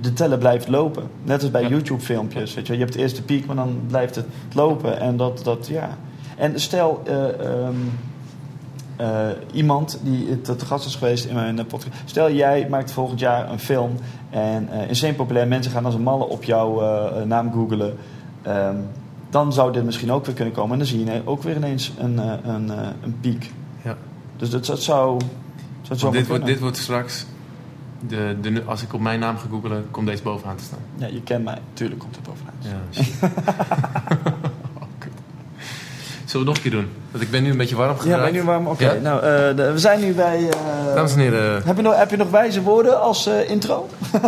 [0.00, 1.02] de teller blijft lopen.
[1.22, 1.68] Net als bij Ja.
[1.68, 2.54] YouTube-filmpjes.
[2.54, 5.00] Weet je, je hebt eerst de piek, maar dan blijft het lopen.
[5.00, 5.96] En dat, dat ja.
[6.36, 7.74] En stel, eh, ehm,
[8.96, 11.96] eh, iemand die te, gast is geweest in mijn podcast.
[12.04, 13.92] Stel, jij maakt volgend jaar een film.
[14.30, 16.82] En insane populair mensen gaan als een malle op jouw
[17.24, 17.96] naam googelen.
[18.42, 18.76] Ehm,
[19.30, 20.72] dan zou dit misschien ook weer kunnen komen.
[20.72, 22.18] En dan zie je ook weer ineens een,
[22.48, 23.52] een, eh, een piek.
[23.82, 23.96] Ja.
[24.36, 25.20] Dus dat, dat zou.
[25.88, 27.26] Dat zou dit, wordt, dit wordt straks...
[28.00, 30.78] De, de, als ik op mijn naam ga googelen, komt deze bovenaan te staan.
[30.96, 31.58] Ja, je kent mij.
[31.72, 32.54] Tuurlijk komt het bovenaan.
[32.58, 32.76] Ja.
[36.30, 36.34] Oh.
[36.34, 36.88] Zullen we het nog een keer doen?
[37.10, 38.22] Want ik ben nu een beetje warm Ja, geraakt.
[38.22, 38.66] ben je nu warm?
[38.66, 39.00] Oké, Ja?
[39.00, 40.48] nou, eh, de- we zijn nu bij...
[40.48, 43.88] eh, Dames en heren, heb, je nog, heb je nog wijze woorden als eh, intro?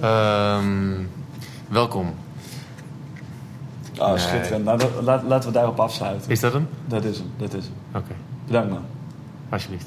[0.00, 0.94] ehm,
[1.68, 2.14] welkom.
[3.98, 4.18] Oh, Nee.
[4.18, 4.64] schitterend.
[4.64, 6.30] Nou, laten we daarop afsluiten.
[6.30, 6.68] Is dat hem?
[6.86, 8.02] Dat is hem, dat is hem.
[8.02, 8.12] Oké,
[8.46, 8.82] Bedankt man.
[9.48, 9.86] alsjeblieft.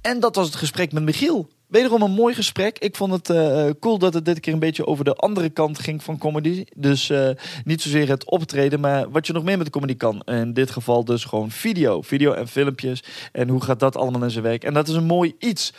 [0.00, 1.48] En dat was het gesprek met Michiel.
[1.66, 2.78] Wederom een mooi gesprek.
[2.78, 5.78] Ik vond het eh, cool dat het dit keer een beetje over de andere kant
[5.78, 6.64] ging van comedy.
[6.76, 7.28] Dus eh,
[7.64, 10.22] niet zozeer het optreden, maar wat je nog meer met comedy kan.
[10.24, 12.02] In dit geval dus gewoon video.
[12.02, 13.02] Video en filmpjes.
[13.32, 14.64] En hoe gaat dat allemaal in zijn werk.
[14.64, 15.72] En dat is een mooi iets.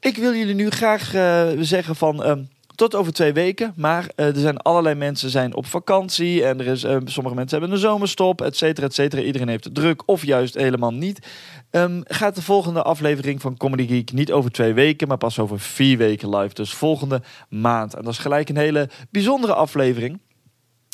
[0.00, 2.24] Ik wil jullie nu graag eh, zeggen van...
[2.24, 2.42] ehm,
[2.78, 3.72] tot over twee weken.
[3.76, 6.44] Maar eh, er zijn allerlei mensen zijn op vakantie.
[6.44, 9.22] En er is, eh, sommige mensen hebben een zomerstop, et cetera, et cetera.
[9.22, 11.26] Iedereen heeft het druk of juist helemaal niet.
[11.70, 15.60] Ehm, gaat de volgende aflevering van Comedy Geek niet over twee weken, maar pas over
[15.60, 16.54] vier weken live.
[16.54, 17.94] Dus volgende maand.
[17.94, 20.18] En dat is gelijk een hele bijzondere aflevering.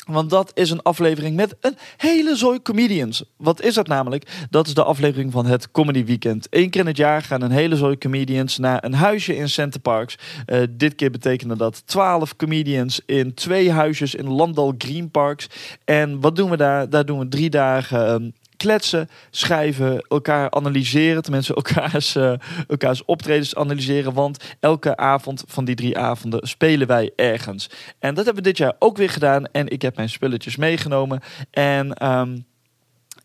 [0.05, 3.23] Want dat is een aflevering met een hele zooi comedians.
[3.37, 4.47] Wat is dat namelijk?
[4.49, 6.47] Dat is de aflevering van het Comedy Weekend.
[6.49, 9.79] Eén keer in het jaar gaan een hele zooi comedians naar een huisje in Center
[9.79, 10.17] Parks.
[10.45, 15.47] Eh, dit keer betekende dat 12 comedians in twee huisjes in Landal Green Parks.
[15.85, 16.89] En wat doen we daar?
[16.89, 21.21] Daar doen we drie dagen ehm, kletsen, schrijven, elkaar analyseren.
[21.23, 22.33] Tenminste, elkaars, eh,
[22.67, 24.13] elkaars optredens analyseren.
[24.13, 27.69] Want elke avond van die drie avonden spelen wij ergens.
[27.99, 29.45] En dat hebben we dit jaar ook weer gedaan.
[29.45, 31.21] En ik heb mijn spulletjes meegenomen.
[31.51, 31.93] En...
[31.93, 32.37] ehm,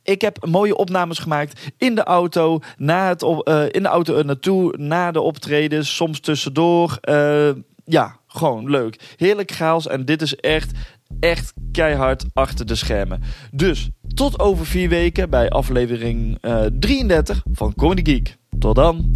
[0.02, 4.24] ik heb mooie opnames gemaakt in de auto, na het eh, in de auto er
[4.24, 6.98] naartoe, na de optredens, soms tussendoor.
[7.00, 7.50] Eh,
[7.84, 9.14] ja, gewoon leuk.
[9.16, 10.72] Heerlijk chaos en dit is echt,
[11.20, 13.22] echt keihard achter de schermen.
[13.50, 18.36] Dus tot over vier weken bij aflevering eh, 33 van Comedy Geek.
[18.58, 19.12] Tot dan.